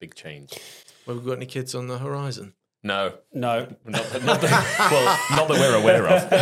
Big 0.00 0.16
change. 0.16 0.58
Well, 1.06 1.14
we've 1.16 1.24
got 1.24 1.34
any 1.36 1.46
kids 1.46 1.72
on 1.76 1.86
the 1.86 1.98
horizon? 1.98 2.54
No, 2.82 3.12
No. 3.34 3.66
not, 3.84 4.24
not 4.24 4.40
that, 4.40 4.88
well, 4.90 5.36
not 5.36 5.48
that 5.48 5.58
we're 5.58 5.76
aware 5.76 6.06
of. 6.08 6.32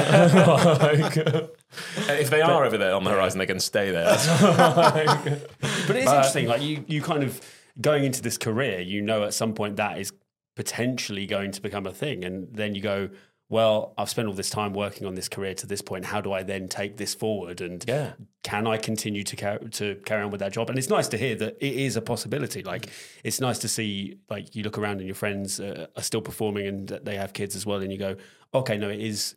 Like, 0.80 1.16
uh, 1.34 2.12
if 2.12 2.30
they 2.30 2.40
are 2.40 2.64
over 2.64 2.78
there 2.78 2.94
on 2.94 3.02
the 3.02 3.10
horizon, 3.10 3.38
they 3.38 3.46
can 3.46 3.60
stay 3.60 3.90
there. 3.90 4.16
But 5.86 5.96
it's 5.96 6.06
interesting, 6.10 6.46
like 6.46 6.62
you, 6.62 6.84
you 6.86 7.02
kind 7.02 7.22
of 7.22 7.40
going 7.80 8.04
into 8.04 8.22
this 8.22 8.38
career, 8.38 8.80
you 8.80 9.00
know, 9.02 9.24
at 9.24 9.34
some 9.34 9.52
point 9.54 9.76
that 9.76 9.98
is 9.98 10.12
potentially 10.54 11.26
going 11.26 11.50
to 11.52 11.62
become 11.62 11.86
a 11.86 11.92
thing, 11.92 12.24
and 12.24 12.48
then 12.52 12.74
you 12.74 12.82
go, 12.82 13.08
well, 13.50 13.94
I've 13.96 14.10
spent 14.10 14.28
all 14.28 14.34
this 14.34 14.50
time 14.50 14.74
working 14.74 15.06
on 15.06 15.14
this 15.14 15.28
career 15.28 15.54
to 15.54 15.66
this 15.66 15.80
point. 15.80 16.04
How 16.04 16.20
do 16.20 16.32
I 16.32 16.42
then 16.42 16.68
take 16.68 16.96
this 16.98 17.14
forward? 17.14 17.60
And 17.60 17.82
Yeah. 17.88 18.12
can 18.42 18.66
I 18.66 18.76
continue 18.76 19.22
to 19.24 19.36
carry 19.36 19.68
to 19.70 19.94
carry 20.04 20.22
on 20.22 20.30
with 20.30 20.40
that 20.40 20.52
job? 20.52 20.68
And 20.68 20.78
it's 20.78 20.90
nice 20.90 21.08
to 21.08 21.18
hear 21.18 21.34
that 21.36 21.56
it 21.60 21.74
is 21.74 21.96
a 21.96 22.02
possibility. 22.02 22.62
Like 22.62 22.90
it's 23.24 23.40
nice 23.40 23.58
to 23.60 23.68
see, 23.68 24.18
like 24.28 24.54
you 24.54 24.62
look 24.62 24.76
around 24.76 24.98
and 24.98 25.06
your 25.06 25.14
friends 25.14 25.60
uh, 25.60 25.86
are 25.96 26.02
still 26.02 26.20
performing 26.20 26.66
and 26.66 26.88
they 26.88 27.16
have 27.16 27.32
kids 27.32 27.56
as 27.56 27.64
well, 27.64 27.80
and 27.80 27.90
you 27.90 27.98
go, 27.98 28.16
okay, 28.54 28.76
no, 28.76 28.88
it 28.90 29.00
is. 29.00 29.34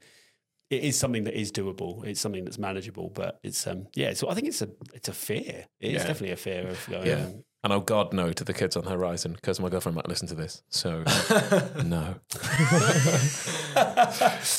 It 0.70 0.86
is 0.86 0.98
something 0.98 1.26
that 1.26 1.38
is 1.38 1.52
doable. 1.52 2.06
It's 2.06 2.22
something 2.22 2.46
that's 2.46 2.58
manageable, 2.58 3.10
but 3.14 3.40
it's 3.44 3.68
um 3.68 3.88
yeah. 3.94 4.14
So 4.14 4.30
I 4.30 4.34
think 4.36 4.48
it's 4.48 4.62
a 4.62 4.70
it's 4.94 5.10
a 5.10 5.14
fear. 5.14 5.66
It 5.82 5.88
is 5.96 6.02
Yeah. 6.02 6.08
definitely 6.08 6.32
a 6.32 6.38
fear 6.38 6.68
of 6.70 6.88
going. 6.90 7.08
Yeah. 7.08 7.26
um, 7.26 7.44
And 7.64 7.72
oh 7.72 7.80
God, 7.80 8.12
no 8.12 8.34
to 8.34 8.44
the 8.44 8.54
kids 8.54 8.76
on 8.76 8.86
the 8.86 8.90
horizon 8.90 9.34
because 9.34 9.60
my 9.60 9.70
girlfriend 9.70 9.96
might 9.96 10.08
listen 10.10 10.28
to 10.30 10.36
this. 10.36 10.64
So 10.70 11.04
no. 11.86 12.16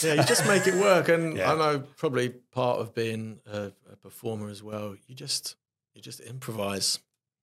Yeah, 0.02 0.14
you 0.14 0.22
just 0.24 0.46
make 0.46 0.66
it 0.66 0.74
work. 0.74 1.08
And 1.08 1.36
Yeah. 1.36 1.52
I 1.52 1.56
know 1.56 1.80
probably 1.96 2.30
part 2.30 2.78
of 2.80 2.94
being 2.94 3.40
a, 3.50 3.72
a 3.90 3.96
performer 3.96 4.48
as 4.48 4.62
well. 4.62 4.94
You 5.06 5.14
just 5.14 5.56
you 5.94 6.00
just 6.02 6.20
improvise. 6.20 6.98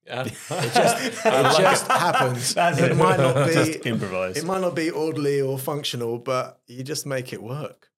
Yeah. 0.06 0.24
It 0.24 0.34
just 0.74 1.06
it 1.06 1.14
just 1.24 1.88
happens. 1.88 2.54
That's 2.54 2.80
it, 2.80 2.96
might 2.96 3.20
not 3.20 3.48
be 3.48 3.54
just 3.54 3.86
improvise. 3.86 4.38
it 4.38 4.46
might 4.46 4.62
not 4.62 4.76
be 4.76 4.90
orderly 4.90 5.42
or 5.42 5.58
functional, 5.60 6.18
but 6.18 6.60
you 6.68 6.84
just 6.84 7.06
make 7.06 7.34
it 7.34 7.42
work. 7.44 7.90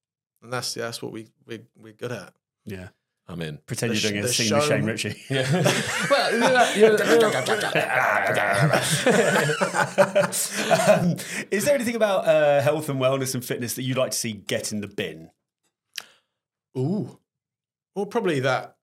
And 0.41 0.51
that's 0.51 0.73
that's 0.73 1.01
what 1.01 1.11
we 1.11 1.27
we 1.45 1.61
we're 1.79 1.93
good 1.93 2.11
at. 2.11 2.33
yeah. 2.65 2.89
I'm 3.31 3.41
in. 3.41 3.57
Pretend 3.65 3.93
The 3.93 3.97
you're 3.97 4.11
doing 4.11 4.23
sh- 4.23 4.25
a 4.25 4.27
the 4.27 4.33
scene 4.33 4.55
with 4.55 4.65
Shane 4.67 4.85
Richie. 4.85 5.15
um, 10.87 11.17
is 11.51 11.65
there 11.65 11.75
anything 11.75 11.95
about 11.95 12.27
uh, 12.27 12.61
health 12.61 12.89
and 12.89 12.99
wellness 12.99 13.33
and 13.33 13.43
fitness 13.43 13.73
that 13.75 13.83
you'd 13.83 13.97
like 13.97 14.11
to 14.11 14.17
see 14.17 14.33
get 14.33 14.71
in 14.71 14.81
the 14.81 14.87
bin? 14.87 15.29
Ooh. 16.77 17.19
Well, 17.95 18.05
probably 18.05 18.39
that 18.41 18.77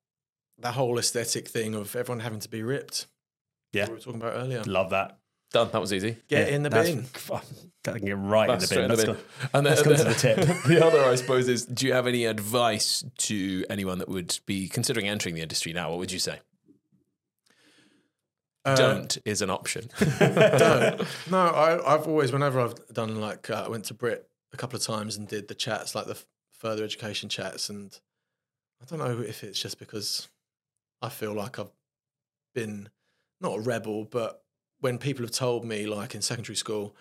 that 0.59 0.75
whole 0.75 0.99
aesthetic 0.99 1.49
thing 1.49 1.75
of 1.75 1.95
everyone 1.95 2.21
having 2.21 2.41
to 2.41 2.49
be 2.49 2.63
ripped. 2.63 3.07
Yeah. 3.73 3.83
What 3.85 3.91
we 3.91 3.95
were 3.97 4.01
talking 4.01 4.21
about 4.21 4.35
earlier. 4.35 4.63
Love 4.65 4.91
that. 4.91 5.19
Done. 5.53 5.71
That 5.73 5.81
was 5.81 5.93
easy. 5.93 6.17
Get 6.29 6.49
Yeah, 6.49 6.55
in 6.55 6.63
the 6.63 6.71
bin. 6.71 7.07
That 7.85 7.97
can 7.97 8.05
get 8.05 8.19
right 8.19 8.49
That's 8.49 8.65
in 8.65 8.67
straight 8.67 8.89
the 8.89 8.93
in 8.93 8.97
bin. 8.97 9.07
the 9.07 9.13
Let's 9.13 9.21
bin. 9.21 9.49
go. 9.49 9.49
And 9.55 9.67
then, 9.67 9.73
let's 9.75 9.83
go 9.83 9.97
to 9.97 10.05
the 10.05 10.15
tip. 10.15 10.37
the 10.67 10.85
other, 10.87 11.03
I 11.05 11.15
suppose, 11.15 11.49
is 11.49 11.65
do 11.65 11.87
you 11.87 11.95
have 11.95 12.07
any 12.07 12.27
advice 12.27 13.03
to 13.19 13.65
anyone 13.71 13.99
that 13.99 14.09
would 14.09 14.39
be 14.45 14.69
considering 14.69 15.09
entering 15.09 15.35
the 15.35 15.41
industry 15.41 15.73
now? 15.73 15.89
What 15.91 15.99
would 16.01 16.13
you 16.13 16.19
say? 16.19 16.41
Uh, 18.65 18.75
Don't 18.77 19.17
is 19.25 19.41
an 19.41 19.49
option. 19.49 19.89
don't. 20.19 21.01
No, 21.31 21.39
I, 21.39 21.95
I've 21.95 22.07
always, 22.07 22.33
whenever 22.33 22.61
I've 22.61 22.75
done 22.93 23.19
like, 23.21 23.49
uh, 23.49 23.63
I 23.65 23.69
went 23.69 23.85
to 23.87 23.95
Brit 23.95 24.29
a 24.53 24.57
couple 24.59 24.77
of 24.77 24.83
times 24.83 25.17
and 25.17 25.27
did 25.27 25.49
the 25.49 25.55
chats, 25.55 25.95
like 25.95 26.05
the 26.07 26.13
f- 26.13 26.27
further 26.53 26.85
education 26.85 27.31
chats. 27.31 27.71
And 27.71 27.99
I 28.83 28.85
don't 28.85 28.99
know 28.99 29.23
if 29.23 29.43
it's 29.45 29.61
just 29.63 29.79
because 29.79 30.29
I 31.01 31.09
feel 31.09 31.33
like 31.33 31.59
I've 31.59 31.71
been 32.55 32.91
not 33.41 33.57
a 33.59 33.61
rebel, 33.61 34.05
but 34.05 34.43
when 34.81 34.99
people 34.99 35.25
have 35.25 35.33
told 35.33 35.65
me, 35.65 35.87
like 35.87 36.15
in 36.15 36.23
secondary 36.23 36.57
school, 36.57 36.95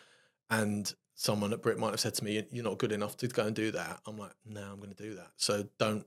and 0.49 0.93
someone 1.15 1.51
at 1.53 1.61
Brit 1.61 1.77
might 1.77 1.91
have 1.91 1.99
said 1.99 2.13
to 2.15 2.23
me, 2.23 2.43
You're 2.51 2.63
not 2.63 2.77
good 2.77 2.91
enough 2.91 3.17
to 3.17 3.27
go 3.27 3.45
and 3.45 3.55
do 3.55 3.71
that, 3.71 4.01
I'm 4.05 4.17
like, 4.17 4.31
No, 4.45 4.61
I'm 4.61 4.77
going 4.77 4.93
to 4.93 5.03
do 5.03 5.15
that. 5.15 5.31
So 5.35 5.67
don't, 5.77 6.05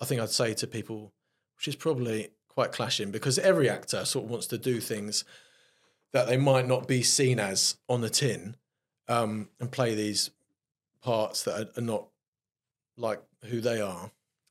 I 0.00 0.04
think 0.04 0.20
I'd 0.20 0.30
say 0.30 0.54
to 0.54 0.66
people, 0.66 1.12
which 1.56 1.68
is 1.68 1.76
probably 1.76 2.30
quite 2.48 2.72
clashing 2.72 3.10
because 3.10 3.38
every 3.38 3.68
actor 3.68 4.04
sort 4.04 4.24
of 4.24 4.30
wants 4.30 4.46
to 4.46 4.58
do 4.58 4.80
things 4.80 5.24
that 6.12 6.26
they 6.26 6.36
might 6.36 6.66
not 6.66 6.86
be 6.88 7.02
seen 7.02 7.38
as 7.38 7.76
on 7.88 8.00
the 8.00 8.08
tin 8.08 8.56
um, 9.08 9.48
and 9.60 9.70
play 9.70 9.94
these 9.94 10.30
parts 11.02 11.42
that 11.44 11.60
are, 11.60 11.78
are 11.78 11.84
not 11.84 12.06
like 12.96 13.22
who 13.46 13.60
they 13.60 13.80
are. 13.80 14.10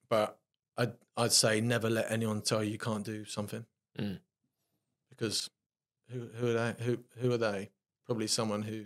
But 0.10 0.38
I'd, 0.78 0.94
I'd 1.18 1.32
say 1.32 1.62
never 1.62 1.90
let 1.90 2.12
anyone 2.12 2.42
tell 2.42 2.64
you 2.64 2.72
you 2.72 2.78
can't 2.78 3.04
do 3.06 3.26
something 3.26 3.66
Mm. 4.00 4.20
because 5.10 5.50
who 6.12 6.28
who 6.36 6.48
are 6.50 6.54
they? 6.54 6.84
Who 6.84 6.98
who 7.20 7.32
are 7.32 7.38
they? 7.38 7.70
Probably 8.06 8.28
someone 8.28 8.62
who 8.62 8.86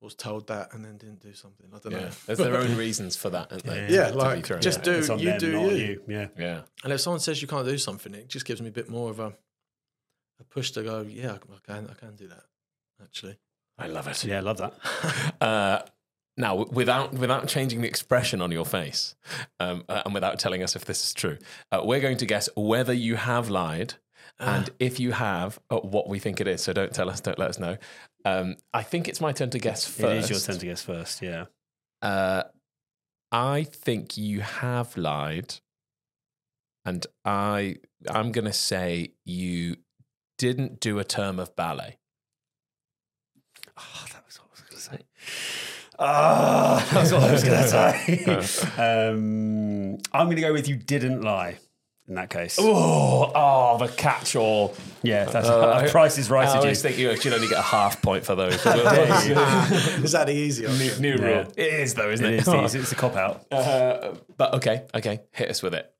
was 0.00 0.14
told 0.14 0.46
that 0.46 0.72
and 0.74 0.84
then 0.84 0.96
didn't 0.96 1.20
do 1.20 1.32
something. 1.34 1.66
I 1.74 1.78
don't 1.78 1.92
Yeah. 1.92 1.98
know. 2.06 2.10
There's 2.26 2.38
their 2.38 2.56
own 2.56 2.76
reasons 2.86 3.16
for 3.16 3.30
that, 3.30 3.50
aren't 3.50 3.64
they? 3.64 3.88
Yeah, 3.88 4.06
To 4.06 4.12
be 4.12 4.18
like 4.18 4.60
just 4.60 4.82
do 4.82 4.92
It's 4.92 5.08
you 5.08 5.16
them, 5.16 5.38
do 5.38 5.52
not 5.52 5.72
you. 5.72 5.76
you. 5.76 6.02
Yeah. 6.06 6.26
Yeah. 6.38 6.60
And 6.84 6.92
if 6.92 7.00
someone 7.00 7.18
says 7.20 7.42
you 7.42 7.48
can't 7.48 7.66
do 7.66 7.76
something, 7.78 8.14
it 8.14 8.28
just 8.28 8.44
gives 8.46 8.60
me 8.62 8.68
a 8.68 8.72
bit 8.72 8.88
more 8.88 9.10
of 9.10 9.18
a 9.20 9.32
a 10.40 10.44
push 10.44 10.70
to 10.72 10.82
go. 10.84 11.00
Yeah, 11.00 11.32
I 11.34 11.38
can. 11.72 11.88
I 11.90 11.94
can 11.94 12.14
do 12.14 12.28
that. 12.28 12.44
Actually, 13.02 13.38
I 13.76 13.88
love 13.88 14.06
it. 14.06 14.24
Yeah, 14.24 14.38
I 14.38 14.40
love 14.40 14.58
that. 14.58 14.74
Uh, 15.40 15.82
now, 16.36 16.64
without 16.64 17.12
without 17.14 17.48
changing 17.48 17.80
the 17.80 17.88
expression 17.88 18.40
on 18.40 18.52
your 18.52 18.64
face, 18.64 19.16
um, 19.58 19.84
uh, 19.88 20.02
and 20.04 20.14
without 20.14 20.38
telling 20.38 20.62
us 20.62 20.76
if 20.76 20.84
this 20.84 21.02
is 21.02 21.12
true, 21.12 21.38
uh, 21.72 21.80
we're 21.84 21.98
going 22.00 22.18
to 22.18 22.26
guess 22.26 22.48
whether 22.54 22.92
you 22.92 23.16
have 23.16 23.50
lied, 23.50 23.94
and 24.38 24.70
if 24.78 25.00
you 25.00 25.12
have, 25.12 25.58
uh, 25.70 25.78
what 25.78 26.08
we 26.08 26.18
think 26.18 26.40
it 26.40 26.46
is. 26.46 26.62
So 26.62 26.72
don't 26.72 26.92
tell 26.92 27.10
us. 27.10 27.20
Don't 27.20 27.38
let 27.38 27.50
us 27.50 27.58
know. 27.58 27.76
Um, 28.24 28.56
I 28.72 28.82
think 28.82 29.08
it's 29.08 29.20
my 29.20 29.32
turn 29.32 29.50
to 29.50 29.58
guess 29.58 29.86
first. 29.86 30.02
It 30.02 30.16
is 30.16 30.30
your 30.30 30.38
turn 30.40 30.58
to 30.58 30.66
guess 30.66 30.82
first. 30.82 31.22
Yeah. 31.22 31.46
Uh, 32.02 32.44
I 33.32 33.64
think 33.64 34.16
you 34.16 34.40
have 34.40 34.96
lied, 34.96 35.56
and 36.84 37.06
I 37.24 37.76
I'm 38.08 38.32
going 38.32 38.44
to 38.44 38.52
say 38.52 39.12
you 39.24 39.76
didn't 40.38 40.80
do 40.80 40.98
a 40.98 41.04
term 41.04 41.38
of 41.38 41.54
ballet. 41.56 41.98
Oh, 43.76 44.04
that 44.12 44.24
was 44.24 44.38
what 44.38 44.48
I 44.48 44.52
was 44.52 44.60
going 44.60 44.76
to 44.76 44.80
say. 44.80 44.98
Ah, 45.98 46.88
that's 46.92 47.12
what 47.12 47.22
I 47.24 47.32
was 47.32 47.42
going 47.42 47.62
to 47.62 48.42
say. 48.42 49.08
um, 49.10 49.98
I'm 50.12 50.26
going 50.26 50.36
to 50.36 50.42
go 50.42 50.52
with 50.52 50.68
you 50.68 50.76
didn't 50.76 51.22
lie 51.22 51.58
in 52.08 52.14
that 52.14 52.30
case. 52.30 52.56
Oh, 52.60 53.30
oh, 53.34 53.78
the 53.78 53.88
catch-all. 53.88 54.74
Yeah, 55.02 55.26
that's 55.26 55.46
Uh, 55.48 55.86
Price 55.92 56.16
is 56.18 56.30
right. 56.30 56.44
I 56.48 56.52
to 56.52 56.54
you. 56.56 56.60
always 56.60 56.82
think 56.82 56.98
you 56.98 57.14
should 57.16 57.32
only 57.34 57.48
get 57.48 57.58
a 57.58 57.62
half 57.62 58.00
point 58.02 58.24
for 58.24 58.34
those. 58.34 58.54
is 58.66 60.12
that 60.12 60.24
the 60.26 60.32
easy 60.32 60.66
new, 60.66 61.16
new 61.16 61.22
Yeah. 61.22 61.28
rule. 61.42 61.52
It 61.56 61.74
is 61.74 61.94
though, 61.94 62.10
isn't 62.10 62.24
It 62.26 62.34
it? 62.34 62.40
is, 62.40 62.48
it 62.48 62.64
is, 62.64 62.74
it's 62.74 62.92
a 62.92 62.94
cop 62.94 63.14
out. 63.16 63.44
Uh, 63.52 64.14
but 64.36 64.54
okay, 64.54 64.84
okay, 64.94 65.20
hit 65.32 65.50
us 65.50 65.62
with 65.62 65.74
it. 65.74 65.92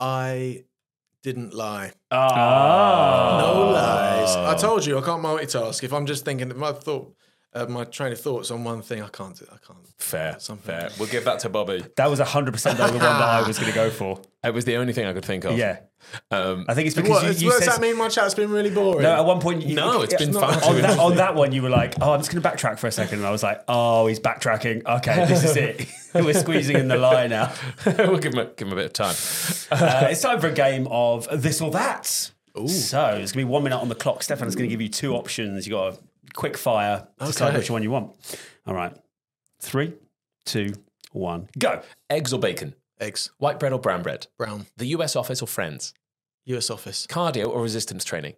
I 0.00 0.64
didn't 1.22 1.52
lie. 1.54 1.92
Ah. 2.10 3.38
No 3.42 3.70
lies. 3.72 4.34
I 4.36 4.56
told 4.56 4.86
you 4.86 4.98
I 4.98 5.02
can't 5.02 5.22
multitask. 5.22 5.82
If 5.84 5.92
I'm 5.92 6.06
just 6.06 6.24
thinking, 6.24 6.50
I 6.62 6.72
thought, 6.72 7.14
uh, 7.52 7.66
my 7.66 7.84
train 7.84 8.12
of 8.12 8.20
thoughts 8.20 8.50
on 8.50 8.62
one 8.64 8.80
thing, 8.82 9.02
I 9.02 9.08
can't. 9.08 9.36
do 9.36 9.44
I 9.52 9.56
can't. 9.66 9.78
Fair, 9.98 10.36
Something. 10.38 10.66
fair. 10.66 10.90
We'll 10.98 11.08
give 11.08 11.24
that 11.24 11.40
to 11.40 11.48
Bobby. 11.48 11.84
That 11.96 12.08
was 12.08 12.20
100% 12.20 12.62
though, 12.62 12.86
the 12.86 12.92
one 12.92 12.98
that 12.98 13.04
I 13.22 13.46
was 13.46 13.58
going 13.58 13.70
to 13.70 13.74
go 13.74 13.90
for. 13.90 14.20
It 14.42 14.54
was 14.54 14.64
the 14.64 14.76
only 14.76 14.94
thing 14.94 15.04
I 15.04 15.12
could 15.12 15.26
think 15.26 15.44
of. 15.44 15.58
Yeah. 15.58 15.80
Um, 16.30 16.64
I 16.66 16.72
think 16.72 16.86
it's 16.86 16.96
because 16.96 17.22
What, 17.22 17.38
you, 17.38 17.48
you 17.48 17.50
does 17.50 17.58
said. 17.58 17.68
that 17.74 17.80
mean 17.82 17.98
my 17.98 18.08
chat's 18.08 18.32
been 18.32 18.50
really 18.50 18.70
boring? 18.70 19.02
no, 19.02 19.12
at 19.14 19.26
one 19.26 19.38
point, 19.38 19.62
you, 19.66 19.74
No, 19.74 20.00
it's 20.00 20.14
been 20.14 20.32
fun. 20.32 20.54
on 20.64 20.80
that, 20.80 20.98
on 20.98 21.16
that 21.16 21.34
one, 21.34 21.52
you 21.52 21.60
were 21.60 21.68
like, 21.68 21.92
"Oh, 22.00 22.14
I'm 22.14 22.20
just 22.20 22.32
going 22.32 22.42
to 22.42 22.48
backtrack 22.48 22.78
for 22.78 22.86
a 22.86 22.90
second. 22.90 23.18
and 23.18 23.26
I 23.26 23.30
was 23.30 23.42
like, 23.42 23.62
"Oh, 23.68 24.06
he's 24.06 24.18
backtracking. 24.18 24.86
Okay, 24.86 25.26
this 25.26 25.44
is 25.44 25.56
it. 25.58 25.86
we're 26.14 26.32
squeezing 26.32 26.76
in 26.78 26.88
the 26.88 26.96
lie 26.96 27.26
now." 27.26 27.52
we'll 27.84 28.16
give 28.16 28.32
him, 28.32 28.38
a, 28.38 28.44
give 28.46 28.68
him 28.68 28.72
a 28.72 28.76
bit 28.76 28.86
of 28.86 28.92
time. 28.94 29.14
Uh, 29.70 30.08
it's 30.10 30.22
time 30.22 30.40
for 30.40 30.46
a 30.48 30.52
game 30.54 30.88
of 30.90 31.28
this 31.42 31.60
or 31.60 31.70
that. 31.72 32.06
So 32.06 32.62
it's 32.62 32.96
going 32.96 33.26
to 33.26 33.36
be 33.36 33.44
one 33.44 33.62
minute 33.62 33.76
on 33.78 33.90
the 33.90 33.94
clock. 33.94 34.20
Steffan's 34.22 34.56
going 34.56 34.70
to 34.70 34.72
give 34.72 34.80
you 34.80 34.88
two 34.88 35.14
options. 35.14 35.66
You 35.66 35.74
got 35.74 35.94
a 35.94 35.98
quick 36.34 36.56
fire. 36.56 37.08
Decide 37.18 37.48
Okay. 37.48 37.58
which 37.58 37.70
one 37.70 37.82
you 37.82 37.90
want. 37.90 38.16
All 38.66 38.74
right, 38.74 38.96
three, 39.60 39.94
two, 40.44 40.72
one, 41.12 41.48
go. 41.58 41.82
Eggs 42.08 42.32
or 42.32 42.38
bacon? 42.40 42.74
Eggs, 43.00 43.30
White 43.38 43.58
bread 43.58 43.72
or 43.72 43.78
brown 43.78 44.02
bread? 44.02 44.26
brown, 44.38 44.66
The 44.76 44.86
US 44.88 45.16
office 45.16 45.40
or 45.42 45.46
friends? 45.46 45.94
US 46.44 46.70
office, 46.70 47.06
Cardio 47.06 47.48
or 47.48 47.62
resistance 47.62 48.04
training? 48.04 48.34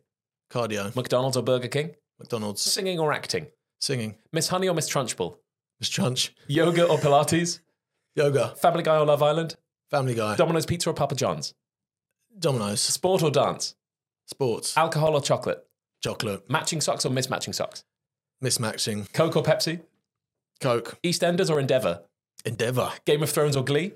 cardio, 0.50 0.94
McDonald's 0.94 1.36
or 1.36 1.42
Burger 1.42 1.68
King? 1.68 1.94
McDonald's, 2.18 2.62
Singing 2.62 2.98
or 3.00 3.12
acting? 3.12 3.46
singing, 3.80 4.16
Miss 4.32 4.48
Honey 4.48 4.68
or 4.68 4.74
Miss 4.74 4.88
Trunchbull? 4.88 5.38
Miss 5.80 5.88
Trunch, 5.90 6.30
Yoga 6.46 6.86
or 6.86 6.98
Pilates? 6.98 7.58
yoga, 8.14 8.54
Family 8.56 8.82
Guy 8.84 8.96
or 8.98 9.06
Love 9.06 9.22
Island? 9.22 9.56
Family 9.90 10.14
Guy, 10.14 10.36
Domino's 10.36 10.66
Pizza 10.66 10.90
or 10.90 10.94
Papa 10.94 11.14
John's? 11.16 11.54
Domino's, 12.38 12.80
Sport 12.80 13.22
or 13.22 13.30
dance? 13.30 13.74
sports, 14.26 14.76
Alcohol 14.76 15.14
or 15.16 15.20
chocolate? 15.20 15.66
Chocolate, 16.02 16.48
Matching 16.50 16.80
socks 16.80 17.04
or 17.06 17.10
mismatching 17.10 17.54
socks? 17.54 17.84
mismatching, 18.42 19.12
Coke 19.12 19.36
or 19.36 19.42
Pepsi? 19.42 19.80
Coke, 20.60 20.98
EastEnders 21.02 21.50
or 21.50 21.60
Endeavour? 21.60 22.02
Endeavour, 22.44 22.90
Game 23.04 23.22
of 23.22 23.30
Thrones 23.30 23.56
or 23.56 23.64
Glee? 23.64 23.92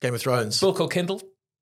Game 0.00 0.14
of 0.14 0.20
Thrones, 0.22 0.60
Book 0.60 0.80
or 0.80 0.88
Kindle? 0.88 1.20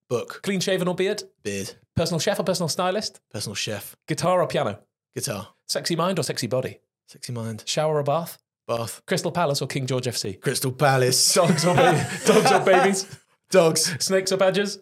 book, 0.08 0.40
Clean 0.42 0.60
shaven 0.60 0.88
or 0.88 0.94
beard? 0.94 1.22
beard, 1.42 1.74
Personal 1.96 2.20
chef 2.20 2.38
or 2.38 2.44
personal 2.44 2.68
stylist? 2.68 3.20
personal 3.30 3.54
chef, 3.54 3.96
Guitar 4.06 4.40
or 4.42 4.46
piano? 4.46 4.78
guitar, 5.14 5.48
Sexy 5.68 5.96
mind 5.96 6.18
or 6.18 6.22
sexy 6.22 6.46
body? 6.46 6.80
sexy 7.08 7.32
mind, 7.32 7.64
Shower 7.66 7.96
or 7.98 8.02
bath? 8.02 8.38
bath, 8.68 9.02
Crystal 9.06 9.32
Palace 9.32 9.62
or 9.62 9.66
King 9.66 9.86
George 9.86 10.04
FC? 10.06 10.38
Crystal 10.40 10.72
Palace, 10.72 11.34
Dogs 11.34 11.64
or, 11.64 11.74
ba- 11.74 12.08
dogs 12.26 12.52
or 12.52 12.60
babies? 12.60 13.18
dogs, 13.50 14.04
Snakes 14.04 14.32
or 14.32 14.36
badgers? 14.36 14.78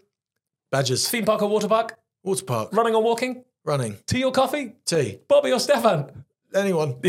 badgers, 0.72 1.08
Theme 1.08 1.24
park 1.24 1.42
or 1.42 1.48
water 1.48 1.68
park? 1.68 1.96
water 2.24 2.44
park, 2.44 2.72
Running 2.72 2.94
or 2.96 3.02
walking? 3.02 3.44
Running, 3.70 3.96
Tea 4.06 4.24
or 4.24 4.32
coffee? 4.32 4.72
tea, 4.84 5.20
Bobby 5.28 5.52
or 5.52 5.58
Steffan? 5.58 6.24
anyone. 6.52 6.96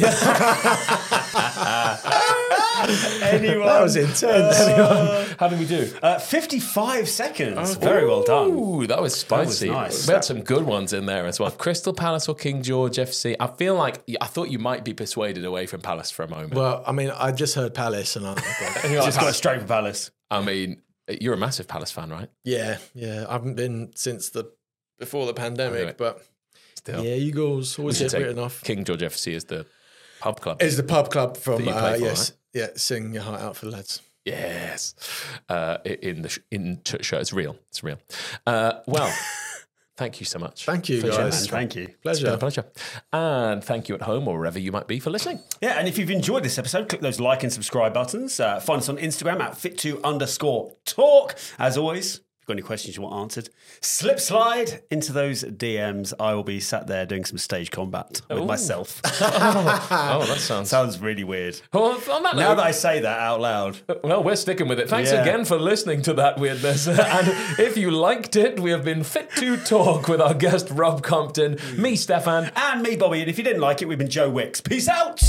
Anyone? 3.21 3.67
That 3.67 3.81
was 3.81 3.95
intense. 3.95 4.59
Anyone. 4.59 5.25
How 5.39 5.47
did 5.47 5.59
we 5.59 5.65
do? 5.65 5.91
Uh, 6.01 6.19
55 6.19 7.09
seconds. 7.09 7.75
Very 7.75 8.07
well 8.07 8.23
done. 8.23 8.49
Ooh, 8.51 8.87
that 8.87 9.01
was 9.01 9.15
spicy. 9.15 9.69
nice. 9.69 10.07
We 10.07 10.13
had 10.13 10.23
some 10.23 10.41
good 10.41 10.63
ones 10.65 10.93
in 10.93 11.05
there 11.05 11.25
as 11.25 11.39
well. 11.39 11.51
Crystal 11.51 11.93
Palace 11.93 12.27
or 12.29 12.35
King 12.35 12.61
George 12.63 12.97
FC. 12.97 13.35
I 13.39 13.47
feel 13.47 13.75
like 13.75 14.03
I 14.19 14.25
thought 14.27 14.49
you 14.49 14.59
might 14.59 14.83
be 14.83 14.93
persuaded 14.93 15.45
away 15.45 15.65
from 15.67 15.81
Palace 15.81 16.11
for 16.11 16.23
a 16.23 16.27
moment. 16.29 16.53
well, 16.53 16.83
I 16.85 16.91
mean, 16.91 17.11
I 17.11 17.31
just 17.31 17.55
heard 17.55 17.73
Palace, 17.73 18.15
and 18.15 18.25
I, 18.27 18.31
okay. 18.33 18.93
Just 18.93 19.19
got 19.19 19.33
straight 19.35 19.61
for 19.61 19.67
Palace. 19.67 20.11
I 20.29 20.41
mean, 20.41 20.81
you're 21.19 21.33
a 21.33 21.37
massive 21.37 21.67
Palace 21.67 21.91
fan, 21.91 22.09
right? 22.09 22.29
yeah, 22.43 22.77
yeah, 22.93 23.25
I 23.27 23.33
haven't 23.33 23.55
been 23.55 23.91
since 23.95 24.29
the 24.29 24.51
before 24.99 25.25
the 25.25 25.33
pandemic, 25.33 25.79
Really? 25.79 25.93
but 25.97 26.23
Still, 26.83 27.03
yeah, 27.05 27.13
Eagles 27.15 27.77
always 27.77 27.97
Should 27.97 28.05
get 28.11 28.17
take 28.17 28.25
written 28.27 28.43
off. 28.43 28.63
King 28.63 28.83
George 28.83 29.01
FC 29.01 29.33
is 29.33 29.45
the 29.45 29.65
pub 30.19 30.39
club. 30.41 30.61
Is 30.61 30.77
the 30.77 30.83
pub 30.83 31.11
club 31.11 31.37
from 31.37 31.63
That 31.63 31.65
you 31.65 31.71
play 31.73 31.93
uh, 31.93 31.97
for, 31.97 32.03
yes, 32.05 32.33
yeah, 32.53 32.67
sing 32.75 33.13
your 33.13 33.23
heart 33.23 33.41
out 33.41 33.55
for 33.55 33.65
the 33.65 33.71
lads. 33.71 34.01
Yes, 34.25 34.93
uh, 35.49 35.77
in 35.85 36.21
the 36.23 36.29
sh- 36.29 36.39
in 36.51 36.81
ch- 36.83 37.03
show, 37.03 37.17
it's 37.17 37.33
real. 37.33 37.55
It's 37.69 37.83
real. 37.83 37.97
Uh, 38.45 38.73
well, 38.87 39.11
thank 39.97 40.19
you 40.19 40.25
so 40.25 40.37
much. 40.39 40.65
Thank 40.65 40.89
you, 40.89 41.01
for 41.01 41.07
guys. 41.07 41.15
joining 41.15 41.31
us. 41.33 41.47
thank 41.47 41.75
you. 41.75 41.83
It's 42.03 42.19
been 42.19 42.33
a 42.33 42.37
Pleasure. 42.37 42.61
pleasure. 42.63 42.65
And 43.13 43.63
thank 43.63 43.89
you 43.89 43.95
at 43.95 44.01
home 44.03 44.27
or 44.27 44.37
wherever 44.37 44.59
you 44.59 44.71
might 44.71 44.87
be 44.87 44.99
for 44.99 45.09
listening. 45.09 45.39
Yeah, 45.61 45.79
and 45.79 45.87
if 45.87 45.97
you've 45.97 46.11
enjoyed 46.11 46.43
this 46.43 46.57
episode, 46.59 46.87
click 46.89 47.01
those 47.01 47.19
like 47.19 47.43
and 47.43 47.51
subscribe 47.51 47.93
buttons. 47.93 48.39
Uh, 48.39 48.59
find 48.59 48.79
us 48.81 48.89
on 48.89 48.97
Instagram 48.97 49.39
at 49.39 49.53
fit2 49.53 50.03
underscore 50.03 50.73
talk. 50.85 51.35
As 51.57 51.77
always, 51.77 52.15
if 52.15 52.19
you've 52.19 52.30
got 52.51 52.57
any 52.57 52.61
questions 52.67 52.95
you 52.95 53.01
want 53.03 53.15
answered, 53.21 53.49
slip 53.81 54.19
slide 54.19 54.81
into 54.91 55.11
those 55.13 55.43
DMs. 55.43 56.13
I 56.19 56.33
will 56.33 56.43
be 56.43 56.59
sat 56.59 56.87
there 56.87 57.05
doing 57.05 57.25
some 57.25 57.37
stage 57.37 57.71
combat 57.71 58.21
with 58.29 58.45
myself. 58.45 59.01
Oh, 60.13 60.25
that 60.27 60.37
sounds. 60.39 60.69
Sounds 60.81 60.99
really 60.99 61.23
weird. 61.23 61.59
Well, 61.73 61.91
on 62.11 62.23
that 62.23 62.35
Now 62.35 62.49
note, 62.49 62.55
that 62.55 62.65
I 62.65 62.71
say 62.71 62.99
that 63.01 63.19
out 63.19 63.39
loud, 63.41 63.77
Well, 64.03 64.23
we're 64.23 64.35
sticking 64.35 64.67
with 64.67 64.79
it. 64.79 64.89
Thanks 64.89 65.11
Yeah. 65.11 65.21
again 65.21 65.45
for 65.45 65.57
listening 65.57 66.01
to 66.03 66.13
that 66.13 66.39
weirdness. 66.39 66.87
and 66.87 67.27
if 67.59 67.77
you 67.77 67.91
liked 67.91 68.35
it, 68.35 68.59
we 68.59 68.71
have 68.71 68.83
been 68.85 69.03
fit 69.03 69.29
to 69.37 69.57
talk 69.57 70.07
with 70.07 70.21
our 70.21 70.33
guest 70.33 70.69
Rob 70.71 71.03
Compton, 71.03 71.57
me, 71.77 71.93
Steffan. 71.95 72.51
and 72.55 72.81
me, 72.81 72.95
Bobby. 72.95 73.21
And 73.21 73.29
if 73.29 73.37
you 73.37 73.43
didn't 73.43 73.61
like 73.61 73.81
it, 73.81 73.87
we've 73.87 73.97
been 73.97 74.09
Joe 74.09 74.29
Wicks. 74.29 74.61
Peace 74.61 74.87
out. 74.87 75.21